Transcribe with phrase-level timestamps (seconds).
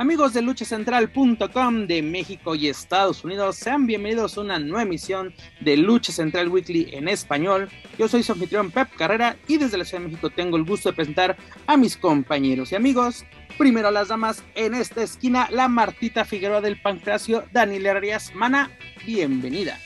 [0.00, 5.76] Amigos de luchacentral.com de México y Estados Unidos, sean bienvenidos a una nueva emisión de
[5.76, 7.68] Lucha Central Weekly en español.
[7.98, 10.88] Yo soy su anfitrión Pep Carrera y desde la Ciudad de México tengo el gusto
[10.88, 11.36] de presentar
[11.66, 13.26] a mis compañeros y amigos.
[13.58, 18.70] Primero las damas en esta esquina, la Martita Figueroa del Pancracio, Daniela Arias Mana,
[19.04, 19.78] bienvenida.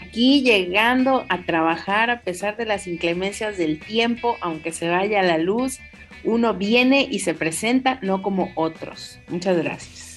[0.00, 5.38] Aquí llegando a trabajar a pesar de las inclemencias del tiempo, aunque se vaya la
[5.38, 5.80] luz
[6.24, 9.18] uno viene y se presenta, no como otros.
[9.28, 10.12] Muchas gracias.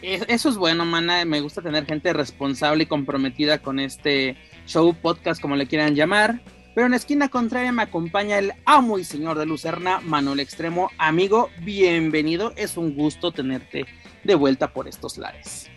[0.00, 1.24] Eso es bueno, mana.
[1.24, 6.40] Me gusta tener gente responsable y comprometida con este show, podcast, como le quieran llamar.
[6.74, 10.90] Pero en la esquina contraria me acompaña el amo y señor de Lucerna, Manuel Extremo.
[10.98, 12.52] Amigo, bienvenido.
[12.56, 13.86] Es un gusto tenerte
[14.22, 15.68] de vuelta por estos lares.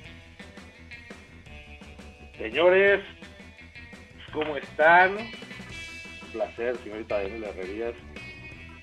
[2.37, 3.01] Señores,
[4.31, 5.17] ¿cómo están?
[5.17, 7.95] Un placer, señorita Daniela Herrerías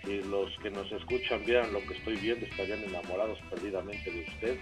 [0.04, 4.58] si los que nos escuchan vieran lo que estoy viendo, estarían enamorados perdidamente de usted.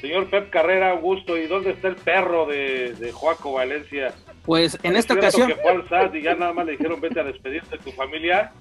[0.00, 4.14] Señor Pep Carrera, Augusto, ¿y dónde está el perro de, de Joaco Valencia?
[4.44, 5.48] Pues en esta ocasión.
[5.48, 7.92] que fue al SAT y ya nada más le dijeron vete a despedirte de tu
[7.92, 8.52] familia.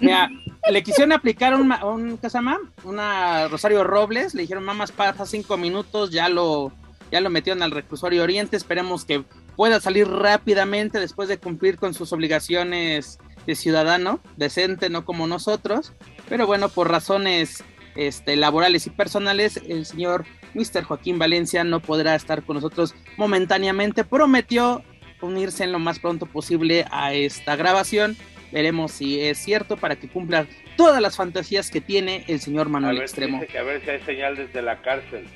[0.00, 0.28] Mira,
[0.70, 2.58] le quisieron aplicar un, un ¿qué se llama?
[2.84, 6.72] Una Rosario Robles, le dijeron mamás pasa cinco minutos, ya lo,
[7.10, 9.24] ya lo metieron al reclusorio Oriente, esperemos que
[9.56, 13.18] pueda salir rápidamente después de cumplir con sus obligaciones
[13.48, 15.94] de ciudadano decente, no como nosotros,
[16.28, 17.64] pero bueno, por razones
[17.96, 20.84] este, laborales y personales, el señor Mr.
[20.84, 24.04] Joaquín Valencia no podrá estar con nosotros momentáneamente.
[24.04, 24.84] Prometió
[25.22, 28.18] unirse en lo más pronto posible a esta grabación.
[28.52, 30.46] Veremos si es cierto para que cumpla
[30.76, 33.38] todas las fantasías que tiene el señor Manuel Extremo.
[33.38, 35.26] a ver si hay señal desde la cárcel.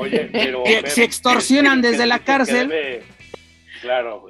[0.00, 0.64] Oye, pero.
[0.86, 3.00] se extorsionan desde la cárcel.
[3.80, 4.26] claro,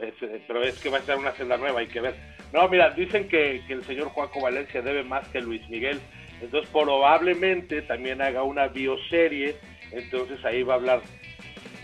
[0.47, 2.34] pero es que va a ser una celda nueva, hay que ver.
[2.55, 5.99] No, mira, dicen que, el señor Juaco Valencia debe más que Luis Miguel,
[6.41, 9.57] entonces probablemente también haga una bioserie,
[9.91, 11.01] entonces ahí va a hablar.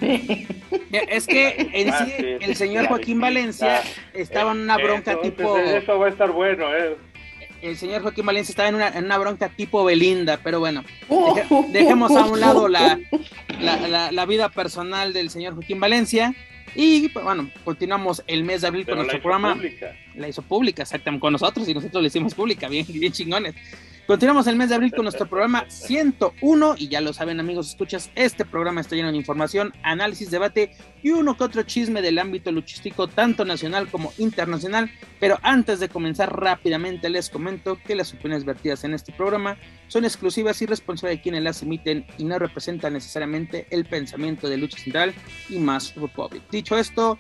[0.01, 3.83] es que en sí, el señor Joaquín Valencia
[4.15, 5.59] estaba en una bronca tipo...
[5.59, 6.97] Eso va a estar bueno, ¿eh?
[7.63, 10.85] El señor Joaquín Valencia estaba en una, en una bronca tipo Belinda, pero bueno,
[11.73, 12.97] dejemos a un lado la,
[13.61, 16.33] la, la vida personal del señor Joaquín Valencia.
[16.75, 19.59] Y pues, bueno, continuamos el mes de abril con nuestro programa.
[20.15, 23.55] La hizo pública, exactamente, con nosotros y nosotros la hicimos pública, bien, bien chingones.
[24.11, 28.11] Continuamos el mes de abril con nuestro programa 101 y ya lo saben amigos, escuchas,
[28.17, 32.51] este programa está lleno de información, análisis, debate y uno que otro chisme del ámbito
[32.51, 34.91] luchístico tanto nacional como internacional.
[35.21, 39.57] Pero antes de comenzar rápidamente les comento que las opiniones vertidas en este programa
[39.87, 44.57] son exclusivas y responsables de quienes las emiten y no representan necesariamente el pensamiento de
[44.57, 45.15] Lucha Central
[45.49, 46.43] y más Republic.
[46.51, 47.17] Dicho esto,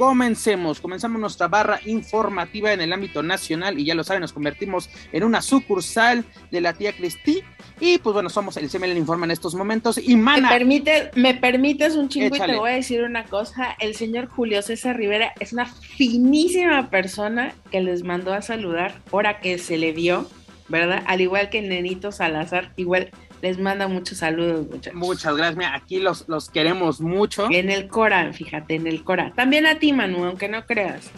[0.00, 4.88] Comencemos, comenzamos nuestra barra informativa en el ámbito nacional y ya lo saben, nos convertimos
[5.12, 7.42] en una sucursal de la tía Cristi
[7.80, 10.48] y pues bueno, somos el CML Informa en estos momentos y mana.
[10.48, 14.28] ¿Me, permite, me permites un chingo y te voy a decir una cosa, el señor
[14.28, 19.76] Julio César Rivera es una finísima persona que les mandó a saludar ahora que se
[19.76, 20.26] le vio,
[20.68, 21.04] ¿verdad?
[21.08, 23.10] Al igual que nenito Salazar, igual
[23.42, 24.94] les manda muchos saludos, muchachos.
[24.94, 25.72] Muchas gracias.
[25.74, 27.48] aquí los, los queremos mucho.
[27.50, 29.32] En el Cora, fíjate, en el Cora.
[29.34, 31.10] También a ti, Manu, aunque no creas.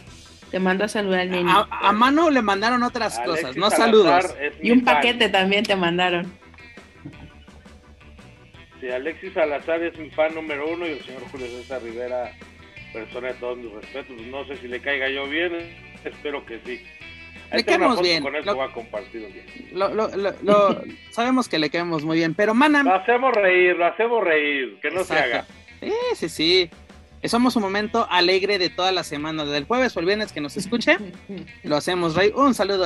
[0.50, 1.66] Te mando a saludar al niño.
[1.70, 4.34] A, Manu le mandaron otras cosas, no saludos.
[4.62, 6.30] Y un paquete también te mandaron.
[8.80, 12.32] Sí, Alexis Salazar es mi fan número uno y el señor Julio César Rivera,
[12.92, 14.16] persona de todos mis respetos.
[14.26, 15.52] No sé si le caiga yo bien,
[16.04, 16.82] espero que sí.
[17.52, 18.22] Le caemos bien.
[18.22, 19.46] Con lo, va compartido bien.
[19.72, 22.82] Lo, sabemos que le caemos muy bien, pero mana.
[22.82, 25.46] Lo hacemos reír, lo hacemos reír, que no se haga.
[25.80, 26.70] Sí, sí, sí.
[27.24, 30.40] Somos un momento alegre de toda la semana, desde el jueves o el viernes que
[30.40, 30.96] nos escuche.
[31.62, 32.34] lo hacemos reír.
[32.34, 32.84] Un saludo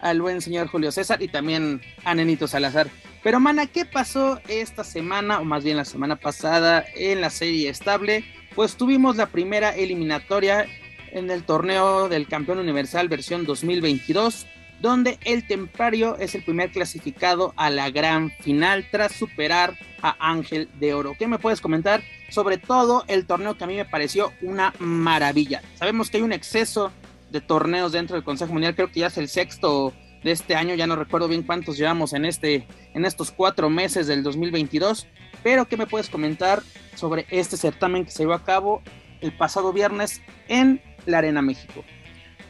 [0.00, 2.88] al buen señor Julio César y también a Nenito Salazar.
[3.22, 7.68] Pero, mana, ¿qué pasó esta semana, o más bien la semana pasada, en la serie
[7.68, 8.24] estable?
[8.54, 10.66] Pues tuvimos la primera eliminatoria
[11.12, 14.46] en el torneo del campeón universal versión 2022,
[14.80, 20.68] donde el Templario es el primer clasificado a la gran final tras superar a Ángel
[20.78, 21.14] de Oro.
[21.18, 25.62] ¿Qué me puedes comentar sobre todo el torneo que a mí me pareció una maravilla?
[25.74, 26.92] Sabemos que hay un exceso
[27.30, 30.74] de torneos dentro del Consejo Mundial, creo que ya es el sexto de este año,
[30.74, 35.06] ya no recuerdo bien cuántos llevamos en, este, en estos cuatro meses del 2022,
[35.42, 36.62] pero ¿qué me puedes comentar
[36.94, 38.82] sobre este certamen que se llevó a cabo
[39.20, 41.84] el pasado viernes en la Arena México.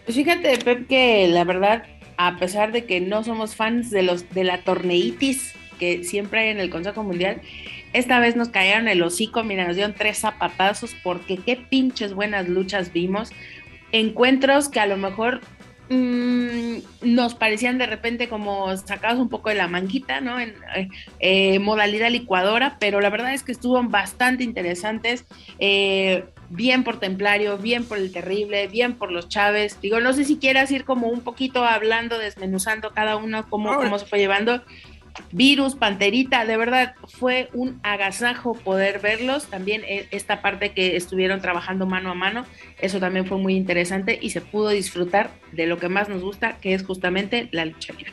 [0.05, 1.85] Pues fíjate, Pep, que la verdad,
[2.17, 6.49] a pesar de que no somos fans de los de la torneitis que siempre hay
[6.49, 7.41] en el Consejo Mundial,
[7.93, 12.49] esta vez nos cayeron el hocico, mira, nos dieron tres zapatazos porque qué pinches buenas
[12.49, 13.31] luchas vimos.
[13.93, 15.41] Encuentros que a lo mejor
[15.89, 20.39] mmm, nos parecían de repente como sacados un poco de la manguita, ¿no?
[20.39, 20.89] En eh,
[21.21, 25.25] eh, modalidad licuadora, pero la verdad es que estuvieron bastante interesantes.
[25.59, 29.81] Eh, bien por Templario, bien por el Terrible, bien por los Chávez.
[29.81, 33.99] Digo, no sé si quieras ir como un poquito hablando, desmenuzando cada uno, cómo, cómo
[33.99, 34.63] se fue llevando.
[35.33, 39.47] Virus, Panterita, de verdad fue un agasajo poder verlos.
[39.47, 42.45] También eh, esta parte que estuvieron trabajando mano a mano,
[42.81, 46.59] eso también fue muy interesante y se pudo disfrutar de lo que más nos gusta,
[46.59, 48.13] que es justamente la lucha libre.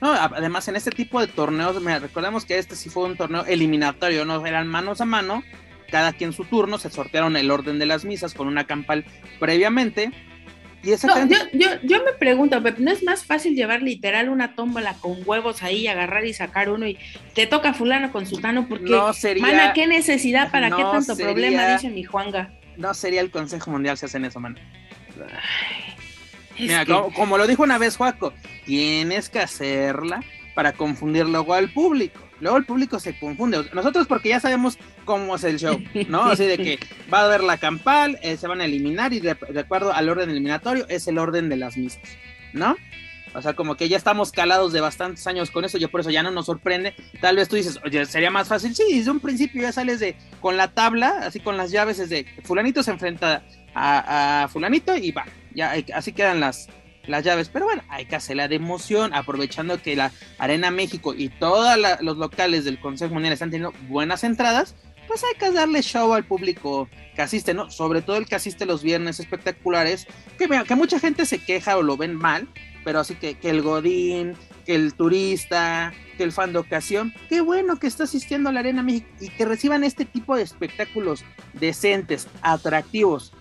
[0.00, 4.26] No, además en este tipo de torneos, recordemos que este sí fue un torneo eliminatorio,
[4.26, 5.42] no eran manos a mano,
[5.86, 9.04] cada quien su turno, se sortearon el orden de las misas con una campal
[9.38, 10.12] previamente
[10.86, 15.88] yo, yo, me pregunto, ¿no es más fácil llevar literal una tómbola con huevos ahí,
[15.88, 16.98] agarrar y sacar uno y
[17.34, 18.68] te toca fulano con sutano?
[18.68, 20.50] Porque, no sería, mana, ¿qué necesidad?
[20.50, 21.74] ¿Para qué tanto problema?
[21.74, 22.52] Dice mi Juanga.
[22.76, 24.56] No sería el Consejo Mundial si hacen eso, mano.
[26.58, 28.32] Mira, como, lo dijo una vez Juaco,
[28.64, 30.22] tienes que hacerla
[30.54, 32.20] para confundir luego al público.
[32.40, 33.64] Luego el público se confunde.
[33.72, 36.24] Nosotros porque ya sabemos cómo es el show, ¿no?
[36.24, 36.78] Así de que
[37.12, 40.30] va a haber la campal, eh, se van a eliminar y de, acuerdo al orden
[40.30, 42.02] eliminatorio es el orden de las misas,
[42.52, 42.76] ¿no?
[43.34, 46.08] O sea, como que ya estamos calados de bastantes años con eso, yo por eso
[46.08, 46.94] ya no nos sorprende.
[47.20, 48.74] Tal vez tú dices, oye, sería más fácil.
[48.74, 52.08] Sí, desde un principio ya sales de con la tabla, así con las llaves, es
[52.08, 53.44] de fulanito se enfrenta
[53.74, 56.68] a, a fulanito y va, ya así quedan las,
[57.06, 57.48] las llaves.
[57.48, 62.16] Pero bueno, hay que hacerla de emoción, aprovechando que la Arena México y todos los
[62.16, 64.74] locales del Consejo Mundial están teniendo buenas entradas,
[65.06, 67.70] pues hay que darle show al público que asiste, ¿no?
[67.70, 70.06] Sobre todo el que asiste los viernes espectaculares,
[70.38, 72.48] que, que mucha gente se queja o lo ven mal,
[72.84, 77.40] pero así que, que el Godín, que el turista, que el fan de ocasión, qué
[77.40, 81.24] bueno que está asistiendo a la Arena México y que reciban este tipo de espectáculos
[81.54, 83.32] decentes, atractivos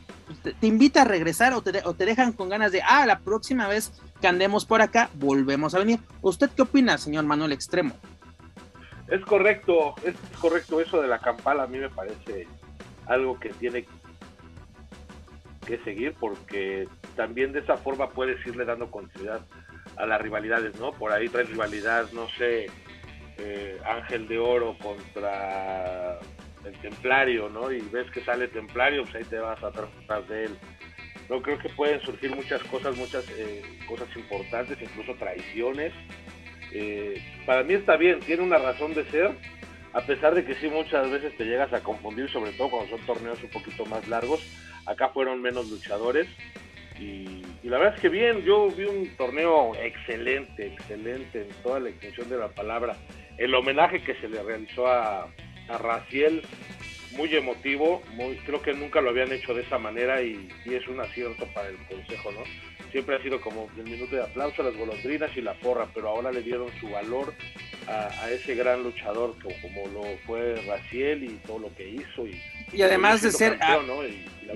[0.42, 3.68] te, invita a regresar o te, o te, dejan con ganas de, ah, la próxima
[3.68, 3.92] vez
[4.22, 6.00] que andemos por acá, volvemos a venir.
[6.22, 7.96] ¿Usted qué opina, señor Manuel Extremo?
[9.08, 12.48] Es correcto, es correcto eso de la campala, a mí me parece
[13.06, 13.86] algo que tiene
[15.66, 19.42] que seguir porque también de esa forma puedes irle dando continuidad
[19.98, 20.92] a las rivalidades, ¿no?
[20.92, 22.68] Por ahí trae rivalidad, no sé,
[23.38, 26.20] eh, Ángel de Oro contra
[26.66, 27.72] el templario, ¿no?
[27.72, 30.58] Y ves que sale templario, pues ahí te vas atrás de él.
[31.30, 35.94] No creo que pueden surgir muchas cosas, muchas eh, cosas importantes, incluso traiciones.
[36.72, 39.32] Eh, para mí está bien, tiene una razón de ser,
[39.94, 43.06] a pesar de que sí muchas veces te llegas a confundir, sobre todo cuando son
[43.06, 44.42] torneos un poquito más largos.
[44.86, 46.28] Acá fueron menos luchadores.
[47.00, 51.90] Y, la verdad es que bien, yo vi un torneo excelente, excelente en toda la
[51.90, 52.96] extensión de la palabra.
[53.38, 55.28] El homenaje que se le realizó a,
[55.68, 56.44] a Raciel,
[57.16, 61.00] muy emotivo, muy, creo que nunca lo habían hecho de esa manera y, es un
[61.00, 62.44] acierto para el consejo, ¿no?
[62.96, 66.08] Siempre ha sido como el minuto de aplauso a las golondrinas y la porra, pero
[66.08, 67.34] ahora le dieron su valor
[67.90, 72.82] a, ese gran luchador como, lo fue Raciel y todo lo que hizo y, y
[72.84, 73.86] además de ser campeón,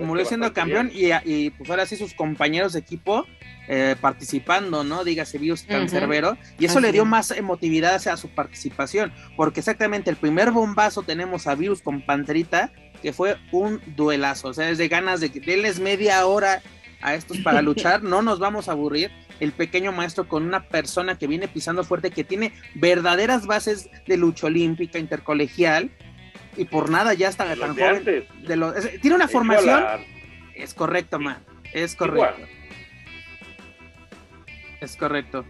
[0.08, 0.26] ¿no?
[0.26, 3.28] siendo campeón y, y, pues ahora sí sus compañeros de equipo
[3.68, 5.04] eh, participando, ¿no?
[5.04, 10.16] Dígase Virus Cancerbero, y eso le dio más emotividad a su participación, porque exactamente el
[10.16, 12.72] primer bombazo tenemos a Virus con Panterita,
[13.02, 16.62] que fue un duelazo, o sea, es de ganas de que denles media hora
[17.02, 19.12] a estos para luchar, no nos vamos a aburrir.
[19.40, 24.18] El pequeño maestro con una persona que viene pisando fuerte, que tiene verdaderas bases de
[24.18, 25.92] lucha olímpica intercolegial,
[26.58, 28.04] y por nada ya está tan joven.
[28.04, 29.84] De tiene una formación.
[30.54, 31.38] Es correcto, man.
[31.74, 32.42] Es correcto.
[34.82, 35.46] Es correcto.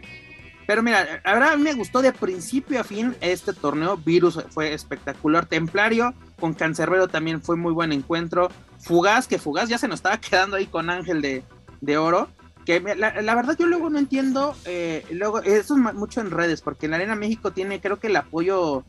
[0.68, 3.98] Pero mira, a verdad me gustó de principio a fin este torneo.
[3.98, 5.48] Virus fue espectacular.
[5.48, 8.50] Templario con Cancerbero también fue muy buen encuentro.
[8.80, 12.30] Fugaz, que Fugaz ya se nos estaba quedando ahí con Ángel de, Oro.
[12.66, 16.86] Que la, verdad yo luego no entiendo, eh, luego, eso es mucho en redes, porque
[16.86, 18.84] en la Arena México tiene creo que el apoyo,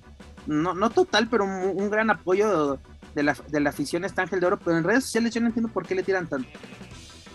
[0.47, 2.79] no, no total, pero un, gran apoyo
[3.15, 5.47] de la, de la afición está Ángel de Oro, pero en redes sociales yo no
[5.47, 6.51] entiendo por qué le tiran tanto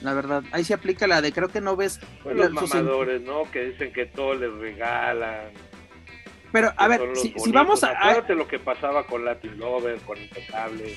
[0.06, 0.44] la verdad.
[0.52, 2.00] Ahí se aplica la de creo que no ves.
[2.24, 3.50] Pues los mamadores, ¿no?
[3.52, 5.52] Que dicen que todo les regalan.
[6.56, 7.90] Pero, a ver, si, vamos a.
[7.90, 10.96] Acuérdate lo que pasaba con Latin Lover, con Intocable.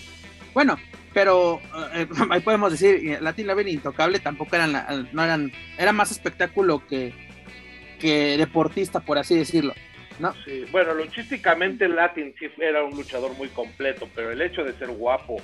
[0.55, 0.77] Bueno,
[1.13, 1.61] pero
[1.95, 6.13] eh, ahí podemos decir, eh, Latin Lover e Intocable tampoco eran, no eran, era más
[6.13, 7.13] espectáculo que,
[7.99, 9.75] que deportista, por así decirlo.
[10.21, 10.33] ¿no?
[10.45, 14.91] Sí, bueno, luchísticamente Latin sí era un luchador muy completo, pero el hecho de ser
[14.91, 15.39] guapo,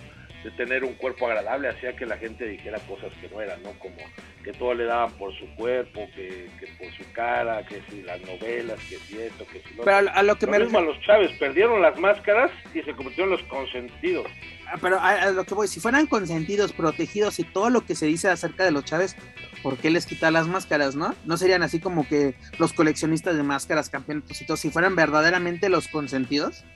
[0.45, 3.73] de tener un cuerpo agradable hacía que la gente dijera cosas que no eran, ¿no?
[3.79, 3.97] Como
[4.45, 8.79] que todo le daban por su cuerpo, que, por su cara, que si las novelas,
[8.91, 11.33] que si esto, que si lo Pero a, lo que me mismo a los Chávez,
[11.39, 14.27] perdieron las máscaras y se convirtieron en los consentidos.
[14.71, 18.05] Ah, pero a, lo que voy, si fueran consentidos, protegidos y todo lo que se
[18.05, 19.17] dice acerca de los Chávez,
[19.63, 21.15] ¿por qué les quitar las máscaras, no?
[21.25, 25.71] No serían así como que los coleccionistas de máscaras, campeonatos y todo, si fueran verdaderamente
[25.71, 26.67] los consentidos.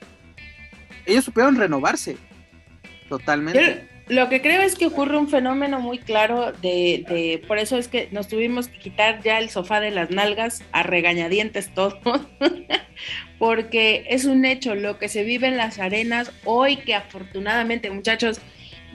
[1.05, 2.17] Ellos supieron renovarse
[3.09, 3.89] totalmente.
[4.09, 8.09] Lo que creo es que ocurre un fenómeno muy claro de, por eso es que
[8.11, 11.95] nos tuvimos que quitar ya el sofá de las nalgas a regañadientes todos,
[13.39, 18.41] porque es un hecho lo que se vive en las arenas hoy que afortunadamente muchachos,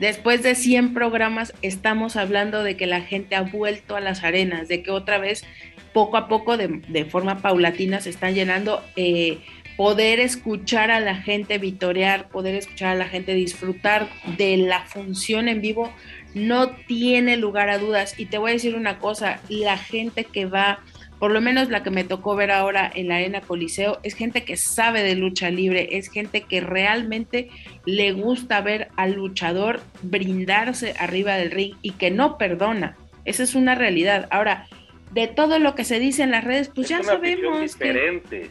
[0.00, 4.66] después de 100 programas estamos hablando de que la gente ha vuelto a las arenas,
[4.66, 5.44] de que otra vez
[5.92, 8.82] poco a poco de, de forma paulatina se están llenando.
[8.96, 9.38] Eh,
[9.76, 15.48] poder escuchar a la gente vitorear, poder escuchar a la gente disfrutar de la función
[15.48, 15.92] en vivo,
[16.34, 18.18] no tiene lugar a dudas.
[18.18, 20.80] Y te voy a decir una cosa, la gente que va,
[21.18, 24.44] por lo menos la que me tocó ver ahora en la Arena Coliseo, es gente
[24.44, 27.50] que sabe de lucha libre, es gente que realmente
[27.84, 32.96] le gusta ver al luchador brindarse arriba del ring y que no perdona.
[33.24, 34.28] Esa es una realidad.
[34.30, 34.66] Ahora,
[35.12, 37.60] de todo lo que se dice en las redes, pues ya sabemos.
[37.60, 38.50] Diferente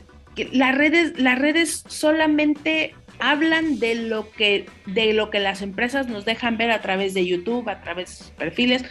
[0.52, 6.25] las redes, las redes solamente hablan de lo que de lo que las empresas nos
[6.25, 8.84] dejan ver a través de YouTube, a través de sus perfiles,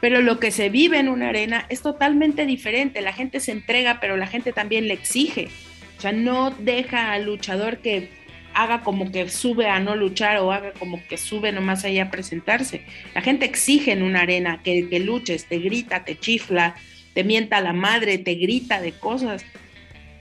[0.00, 3.02] pero lo que se vive en una arena es totalmente diferente.
[3.02, 5.48] La gente se entrega, pero la gente también le exige.
[5.96, 8.10] O sea, no deja al luchador que
[8.54, 12.10] haga como que sube a no luchar o haga como que sube nomás ahí a
[12.10, 12.84] presentarse.
[13.14, 16.76] La gente exige en una arena que, que luches, te grita, te chifla,
[17.14, 19.44] te mienta la madre, te grita de cosas.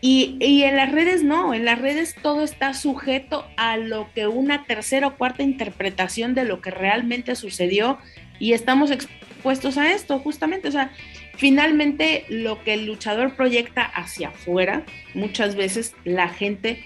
[0.10, 4.64] Y, en las redes no, en las redes todo está sujeto a lo que una
[4.64, 7.98] tercera o cuarta interpretación de lo que realmente sucedió
[8.40, 10.70] y estamos expuestos a esto justamente.
[10.70, 10.94] O sea,
[11.36, 16.82] finalmente lo que el luchador proyecta hacia afuera, muchas veces la gente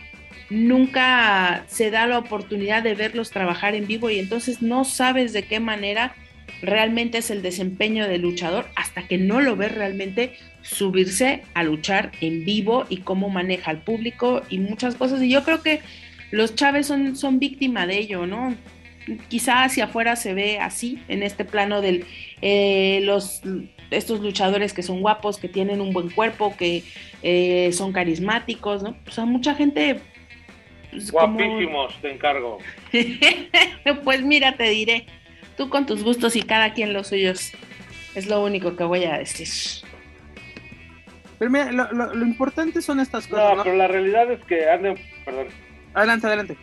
[0.49, 5.43] nunca se da la oportunidad de verlos trabajar en vivo y entonces no sabes de
[5.43, 6.15] qué manera
[6.61, 12.11] realmente es el desempeño del luchador hasta que no lo ves realmente subirse a luchar
[12.21, 15.21] en vivo y cómo maneja al público y muchas cosas.
[15.21, 15.81] Y yo creo que
[16.31, 18.55] los Chávez son, son víctima de ello, ¿no?
[19.27, 22.05] Quizá hacia afuera se ve así, en este plano de
[22.41, 23.41] eh, los
[23.89, 26.83] estos luchadores que son guapos, que tienen un buen cuerpo, que
[27.23, 28.95] eh, son carismáticos, ¿no?
[29.07, 29.99] O sea, mucha gente...
[30.91, 32.59] Pues, Guapísimos, te encargo.
[34.03, 35.05] pues mira, te diré,
[35.61, 37.51] tú con tus gustos y cada quien los suyos,
[38.15, 39.47] es lo único que voy a decir.
[41.37, 43.57] Pero mira, lo, importante son estas cosas.
[43.57, 44.81] No, pero la realidad es que han,
[45.23, 45.49] perdón.
[45.93, 46.57] Adelante, adelante.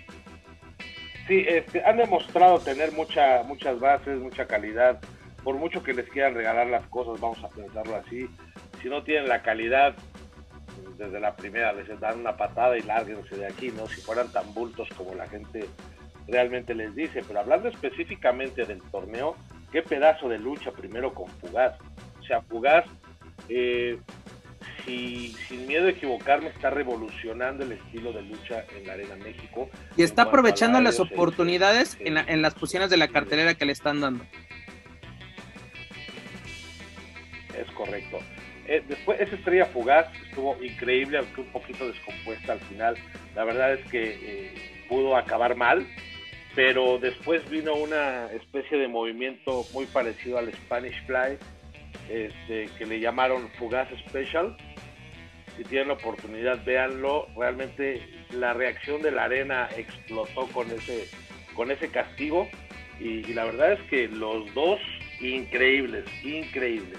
[1.29, 4.99] Sí, este, han demostrado tener mucha, muchas bases, mucha calidad.
[5.45, 8.29] Por mucho que les quieran regalar las cosas, vamos a pensarlo así.
[8.83, 9.95] Si no tienen la calidad,
[10.97, 13.87] desde la primera les dan una patada y lárguense de aquí, ¿no?
[13.87, 15.69] Si fueran tan bultos como la gente
[16.29, 17.23] realmente les dice.
[17.27, 19.37] Pero hablando específicamente del torneo,
[19.73, 21.75] qué pedazo de lucha primero con Fugaz.
[22.21, 22.85] O sea, Fugaz
[23.49, 23.99] eh,
[24.87, 29.69] sin miedo a equivocarme, está revolucionando el estilo de lucha en la Arena México.
[29.97, 34.01] Y está aprovechando las oportunidades en, en, las posiciones de la cartelera que le están
[34.01, 34.25] dando.
[37.55, 38.19] Es correcto.
[38.67, 42.97] Eh, después, esa estrella fugaz estuvo increíble, aunque un poquito descompuesta al final.
[43.35, 45.87] La verdad es que eh, pudo acabar mal,
[46.59, 51.39] pero después vino una especie de movimiento muy parecido al Spanish Fly,
[52.11, 54.57] este, que le llamaron Fugaz Special,
[55.57, 57.29] si tienen la oportunidad, véanlo.
[57.37, 61.09] Realmente la reacción de la arena explotó con ese,
[61.55, 62.49] con ese castigo.
[62.99, 64.81] Y, la verdad es que los dos,
[65.21, 66.99] increíbles, increíbles.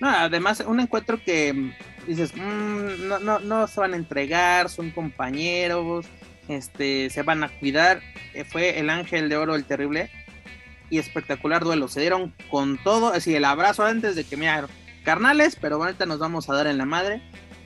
[0.00, 1.72] No, además, un encuentro que mm,
[2.08, 6.04] dices, mm, no, no, no se van a entregar, son compañeros,
[6.48, 8.00] este, se van a cuidar.
[8.34, 10.10] Eh, fue el ángel de oro, el terrible,
[10.90, 11.88] y espectacular duelo.
[11.88, 14.48] Se dieron con todo, así el abrazo antes de que me
[15.04, 17.22] carnales, pero ahorita nos vamos a dar en la madre.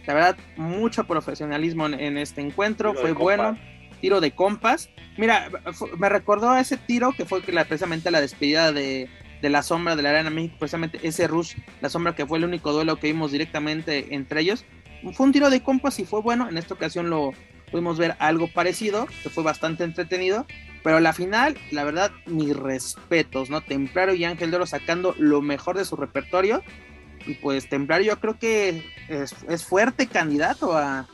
[0.06, 3.58] La verdad, mucho profesionalismo en, este encuentro, fue bueno.
[4.00, 4.90] Tiro de compas.
[5.16, 5.48] Mira,
[5.96, 9.08] me recordó a ese tiro que fue la, precisamente la despedida de,
[9.42, 12.72] la sombra de la Arena México, precisamente ese rush, la sombra que fue el único
[12.72, 14.64] duelo que vimos directamente entre ellos.
[15.12, 16.48] Fue un tiro de compas y fue bueno.
[16.48, 17.32] En esta ocasión lo
[17.72, 20.46] pudimos ver algo parecido, que fue bastante entretenido.
[20.84, 23.60] Pero la final, la verdad, mis respetos, ¿no?
[23.60, 26.62] Templario y Ángel de sacando lo mejor de su repertorio
[27.26, 31.06] y pues Templario yo creo que es, fuerte candidato a,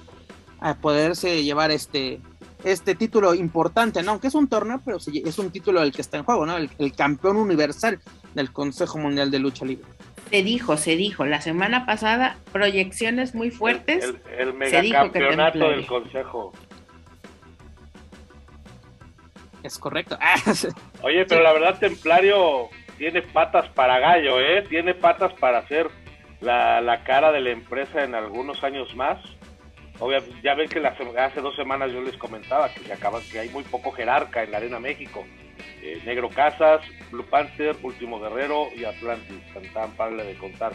[0.81, 2.21] poderse llevar este,
[2.65, 4.13] este título importante, ¿no?
[4.13, 6.57] Aunque es un torneo, pero es un título el que está en juego, ¿no?
[6.57, 8.01] El, campeón universal.
[8.35, 9.87] del Consejo Mundial de Lucha Libre.
[10.31, 14.05] Se dijo, se dijo, la semana pasada, proyecciones muy fuertes.
[14.37, 16.53] El, el, megacampeonato del Consejo.
[19.63, 20.19] Es correcto.
[21.03, 24.63] Oye, pero la verdad, Templario tiene patas para gallo, ¿eh?
[24.69, 25.89] Tiene patas para hacer
[26.41, 29.19] la, la cara de la empresa en algunos años más.
[29.99, 33.49] Obviamente, ya ven que hace dos semanas yo les comentaba que se acaba, que hay
[33.49, 35.25] muy poco jerarca en la Arena México.
[35.83, 39.41] Eh, Negro Casas, Blue Panther, Último Guerrero y Atlantis,
[39.73, 40.73] tan, tan de contar.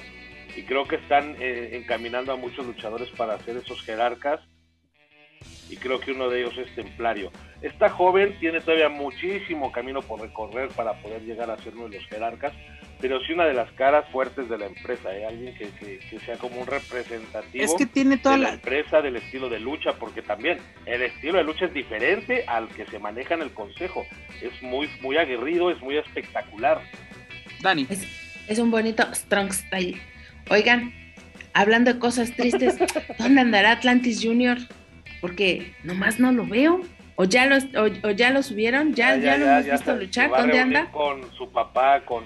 [0.55, 4.39] Y creo que están eh, encaminando a muchos luchadores para hacer esos jerarcas.
[5.69, 7.31] Y creo que uno de ellos es Templario.
[7.61, 11.97] Esta joven tiene todavía muchísimo camino por recorrer para poder llegar a ser uno de
[11.97, 12.53] los jerarcas,
[13.03, 15.25] pero sí una de las caras fuertes de la empresa, ¿eh?
[15.25, 19.50] alguien que, sea como un representativo es que tiene toda de la, empresa, del estilo
[19.50, 23.41] de lucha, porque también el estilo de lucha es diferente al que se maneja en
[23.41, 24.05] el consejo.
[24.41, 26.79] Es muy, muy aguerrido, es muy espectacular.
[27.60, 27.88] Dani.
[28.48, 30.00] Es, un bonito strong style.
[30.50, 30.93] Oigan,
[31.53, 32.77] hablando de cosas tristes,
[33.19, 34.60] ¿dónde andará Atlantis Junior?
[35.19, 36.79] Porque nomás no lo veo.
[37.15, 38.93] ¿O ya lo, o, ya lo subieron?
[38.93, 40.29] ¿Ya, ya, lo hemos visto luchar?
[40.29, 40.89] ¿Dónde anda?
[40.91, 42.24] Con su papá, con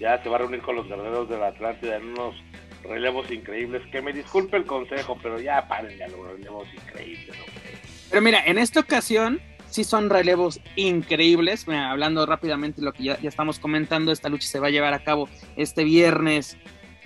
[0.00, 2.34] ya se va a reunir con los guerreros de la Atlántida en unos
[2.82, 3.82] relevos increíbles.
[3.90, 7.36] Que me disculpe el consejo, pero ya paren ya los relevos increíbles.
[8.10, 9.40] Pero mira, en esta ocasión
[9.70, 11.66] sí son relevos increíbles.
[11.68, 14.94] hablando rápidamente de lo que ya, ya estamos comentando, esta lucha se va a llevar
[14.94, 16.56] a cabo este viernes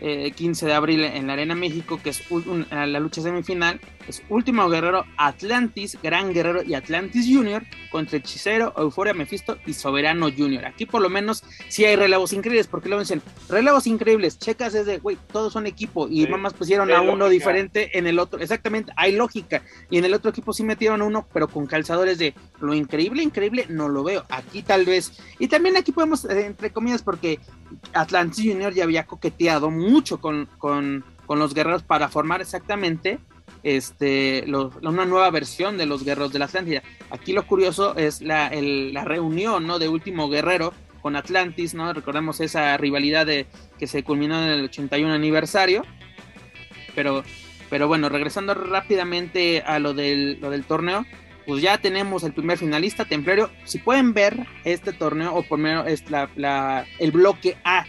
[0.02, 2.24] 15 eh, de abril en la Arena México, que es
[2.70, 9.14] la lucha semifinal, es Último Guerrero Atlantis, Gran Guerrero y Atlantis Junior contra Hechicero, Euforia
[9.14, 10.64] Mephisto y Soberano Junior.
[10.64, 14.86] Aquí por lo menos sí hay relevos increíbles, porque luego dicen, relevos increíbles, checas es
[14.86, 18.92] de, güey, todos son equipo y mamás pusieron a uno diferente en el otro, exactamente,
[18.96, 22.34] hay lógica, y en el otro equipo sí metieron a uno, pero con calzadores de
[22.60, 26.70] lo increíble, increíble, no lo veo, aquí tal vez, y también aquí podemos, eh, entre
[26.70, 27.38] comillas, porque
[27.92, 33.18] Atlantis Junior ya había coqueteado mucho con, con, los guerreros para formar exactamente
[33.62, 34.44] este,
[34.82, 36.82] una nueva versión de los guerreros de la Atlántida.
[37.10, 39.78] Aquí lo curioso es la, la reunión ¿no?
[39.78, 41.92] de Último Guerrero con Atlantis, ¿no?
[41.92, 43.46] Recordemos esa rivalidad de,
[43.78, 45.84] que se culminó en el 81 aniversario.
[46.94, 47.24] Pero,
[47.70, 51.06] pero bueno, regresando rápidamente a lo del, lo del torneo,
[51.46, 53.50] pues ya tenemos el primer finalista, Templario.
[53.64, 57.84] Si pueden ver este torneo, o por menos es la, el bloque A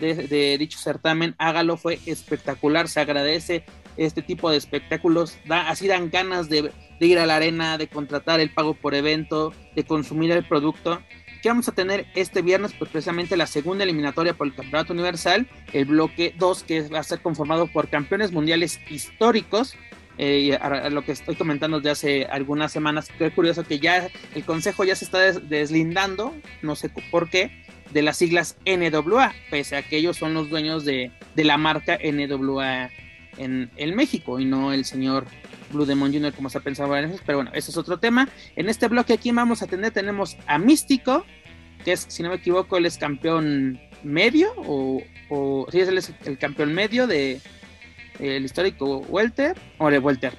[0.00, 3.64] de, dicho certamen, hágalo, fue espectacular, se agradece
[3.96, 8.40] este tipo de espectáculos, da, así dan ganas de, ir a la arena, de contratar
[8.40, 11.02] el pago por evento, de consumir el producto.
[11.42, 12.72] ¿Qué vamos a tener este viernes?
[12.78, 17.02] Pues precisamente la segunda eliminatoria por el Campeonato Universal, el bloque 2 que va a
[17.02, 19.76] ser conformado por campeones mundiales históricos,
[20.18, 20.58] eh,
[20.90, 24.96] lo que estoy comentando desde hace algunas semanas, qué curioso que ya el consejo ya
[24.96, 30.16] se está deslindando, no sé por qué, de las siglas NWA, pese a que ellos
[30.16, 32.90] son los dueños de, la marca NWA
[33.38, 35.26] en, el México y no el señor
[35.72, 36.32] Blue Demon Jr.
[36.32, 38.28] como se pensado varias veces, pero bueno, ese es otro tema.
[38.56, 41.24] En este bloque aquí vamos a tener, tenemos a Místico,
[41.84, 46.38] que es, si no me equivoco, él es campeón medio, o, o sí, es el
[46.38, 47.40] campeón medio de
[48.18, 50.34] el histórico Welter, o de Welter,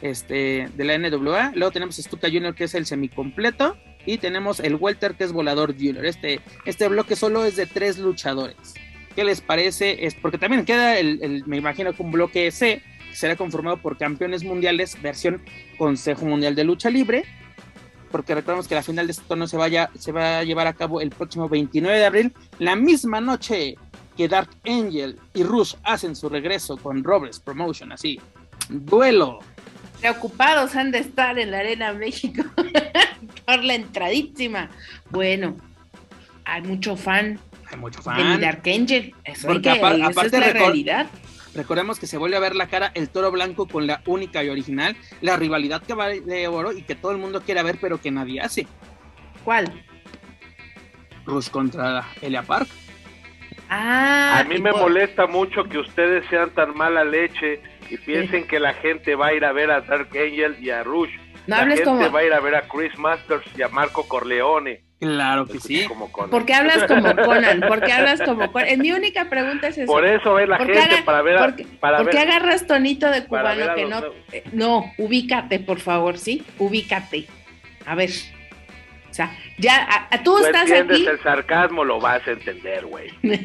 [0.00, 1.52] este, de la NWA.
[1.54, 5.74] Luego tenemos Stuka Jr., que es el semicompleto y tenemos el Welter que es Volador
[5.74, 6.04] Junior.
[6.04, 8.74] Este, este bloque solo es de tres luchadores.
[9.14, 10.06] ¿Qué les parece?
[10.06, 14.42] Es porque también queda el, me imagino que un bloque C será conformado por campeones
[14.42, 15.42] mundiales, versión
[15.76, 17.24] Consejo Mundial de Lucha Libre.
[18.10, 20.74] Porque recordemos que la final de este torneo se, vaya, se va a llevar a
[20.74, 23.76] cabo el próximo 29 de abril, la misma noche
[24.16, 28.20] que Dark Angel y Rush hacen su regreso con Roberts Promotion, así.
[28.68, 29.40] Duelo
[30.02, 32.42] Preocupados han de estar en la Arena México
[33.46, 34.70] por la entradísima.
[35.10, 35.56] Bueno,
[36.44, 37.38] hay mucho fan.
[37.70, 38.40] Hay mucho fan.
[38.40, 39.14] De Archangel.
[39.24, 41.06] Eso Porque aparte es la realidad.
[41.54, 44.48] Recordemos que se vuelve a ver la cara el toro blanco con la única y
[44.48, 48.00] original, la rivalidad que va de oro y que todo el mundo quiere ver, pero
[48.00, 48.66] que nadie hace.
[49.44, 49.84] ¿Cuál?
[51.26, 52.68] Rush contra Elia Park.
[53.68, 58.60] Ah, a mí me molesta mucho que ustedes sean tan mala leche y piensen que
[58.60, 61.10] la gente va a ir a ver a Dark Angel y a Rush.
[61.46, 64.82] No la gente va a ir a ver a Chris Masters y a Marco Corleone.
[65.00, 65.84] Claro que sí.
[66.30, 67.60] ¿Por qué hablas como Conan?
[67.60, 68.68] ¿Por qué hablas como Conan?
[68.68, 69.92] En mi única pregunta es eso.
[69.92, 71.56] Por eso es la gente para ver a,
[71.98, 74.00] ¿Por qué agarras tonito de cubano que no?
[74.30, 76.44] Eh, no, ubícate, por favor, ¿sí?
[76.58, 77.26] Ubícate.
[77.84, 78.10] A ver.
[79.10, 83.10] O sea, ya a, tú, estás entiendes el sarcasmo, lo vas a entender, güey.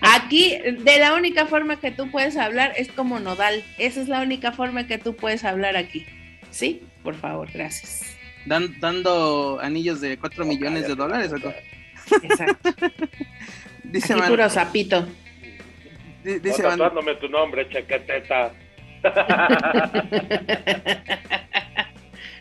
[0.00, 3.64] aquí, de la única forma que tú puedes hablar es como nodal.
[3.76, 6.06] Esa es la única forma que tú puedes hablar aquí.
[6.52, 6.82] ¿Sí?
[7.02, 8.16] Por favor, gracias.
[8.46, 11.38] dando anillos de 4 millones de dólares, ¿o
[12.22, 12.70] Exacto.
[13.84, 15.08] dice Arturo Zapito.
[16.22, 18.52] Dice tatuándome tu nombre, chaqueteta.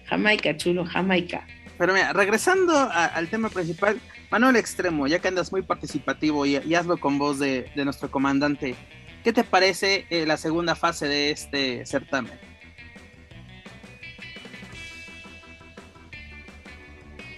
[0.05, 1.47] Jamaica, chulo, Jamaica.
[1.77, 6.97] Pero mira, regresando al tema principal, Manuel Extremo, ya que andas muy participativo y, hazlo
[6.97, 8.75] con voz de, nuestro comandante,
[9.23, 12.50] ¿qué te parece eh, la segunda fase de este certamen?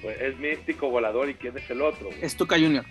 [0.03, 2.09] Pues es místico, volador y quién es el otro.
[2.21, 2.83] Es Tuca Junior.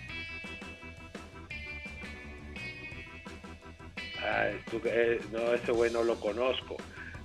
[4.19, 4.47] Ah,
[4.85, 6.75] eh, no, ese güey no lo conozco.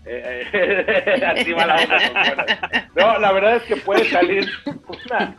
[0.05, 5.37] Eh, eh, así va la No, la verdad es que puede salir una.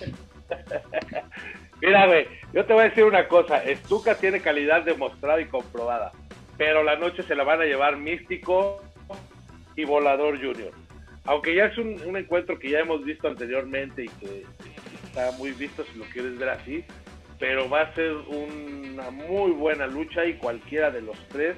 [1.80, 3.62] Mira, güey, yo te voy a decir una cosa.
[3.84, 6.10] Stuka tiene calidad demostrada y comprobada.
[6.56, 8.82] Pero la noche se la van a llevar Místico
[9.76, 10.83] y Volador Junior.
[11.24, 14.44] Aunque ya es un, encuentro que ya hemos visto anteriormente y que
[15.06, 16.84] está muy visto si lo quieres ver así
[17.38, 21.56] pero va a ser una muy buena lucha y cualquiera de los tres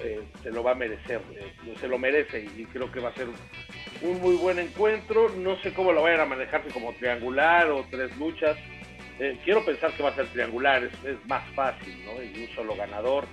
[0.00, 3.14] eh, se lo va a merecer, eh, se lo merece y creo que va a
[3.14, 3.28] ser
[4.02, 5.30] un muy buen encuentro.
[5.30, 8.56] No sé cómo lo vayan a manejarse como triangular o tres luchas.
[9.20, 12.22] Eh, quiero pensar que va a ser triangular, es, más fácil, ¿no?
[12.22, 13.24] Y un solo ganador.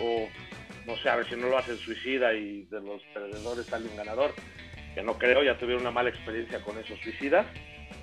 [0.00, 0.26] O
[0.86, 3.96] no sé, a ver si no lo hacen suicida y de los perdedores sale un
[3.96, 4.32] ganador,
[4.94, 7.46] que no creo, ya tuvieron una mala experiencia con esos suicidas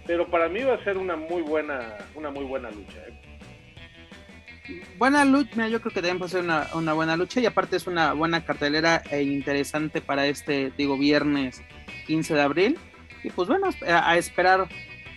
[0.08, 2.98] pero para mí va a ser una muy buena, una muy buena lucha.
[3.08, 4.82] ¿eh?
[4.98, 8.14] Buena lucha, yo creo que también puede ser una, buena lucha y aparte es una
[8.14, 11.62] buena cartelera e interesante para este, digo, viernes
[12.08, 12.78] 15 de abril.
[13.24, 14.68] Y pues bueno, a, esperar,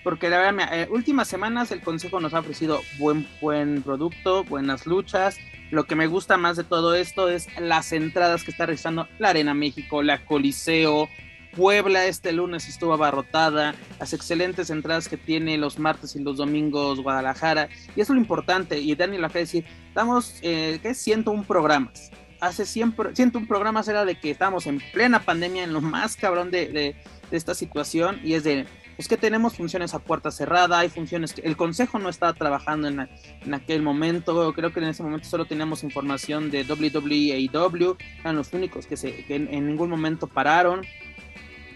[0.02, 4.86] porque la verdad, eh, últimas semanas el Consejo nos ha ofrecido buen, buen producto, buenas
[4.86, 5.38] luchas.
[5.70, 9.28] Lo que me gusta más de todo esto es las entradas que está realizando la
[9.28, 11.08] Arena México, la Coliseo,
[11.56, 17.00] Puebla este lunes estuvo abarrotada, las excelentes entradas que tiene los martes y los domingos
[17.00, 20.94] Guadalajara, y eso es lo importante, y Dani lo acaba de decir, estamos, eh, ¿qué?
[20.94, 22.10] 101 programas,
[22.40, 26.50] hace 100, 101 programas era de que estamos en plena pandemia, en lo más cabrón
[26.50, 26.96] de, de,
[27.30, 31.42] esta situación, y es de, pues que tenemos funciones a puerta cerrada, hay funciones que
[31.42, 33.08] el consejo no estaba trabajando en,
[33.40, 38.52] en, aquel momento, creo que en ese momento solo teníamos información de WWE eran los
[38.52, 40.82] únicos que, se, que en ningún momento pararon,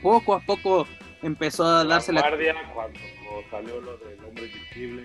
[0.05, 0.87] poco a poco
[1.23, 2.21] empezó a darse la...
[2.21, 3.01] Guardia, cuando
[3.51, 5.05] salió lo del hombre invisible.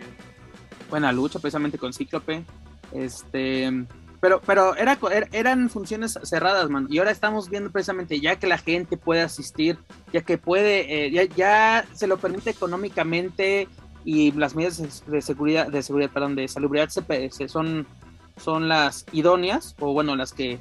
[0.89, 2.43] Buena lucha precisamente con Cíclope.
[2.91, 3.71] Este,
[4.19, 6.87] pero, pero era, er, eran funciones cerradas, man.
[6.89, 9.77] Y ahora estamos viendo precisamente ya que la gente puede asistir,
[10.11, 13.69] ya que puede, eh, ya, ya, se lo permite económicamente
[14.03, 17.87] y las medidas de seguridad, de seguridad, perdón, de salubridad se, son,
[18.35, 20.59] son las idóneas, o bueno, las que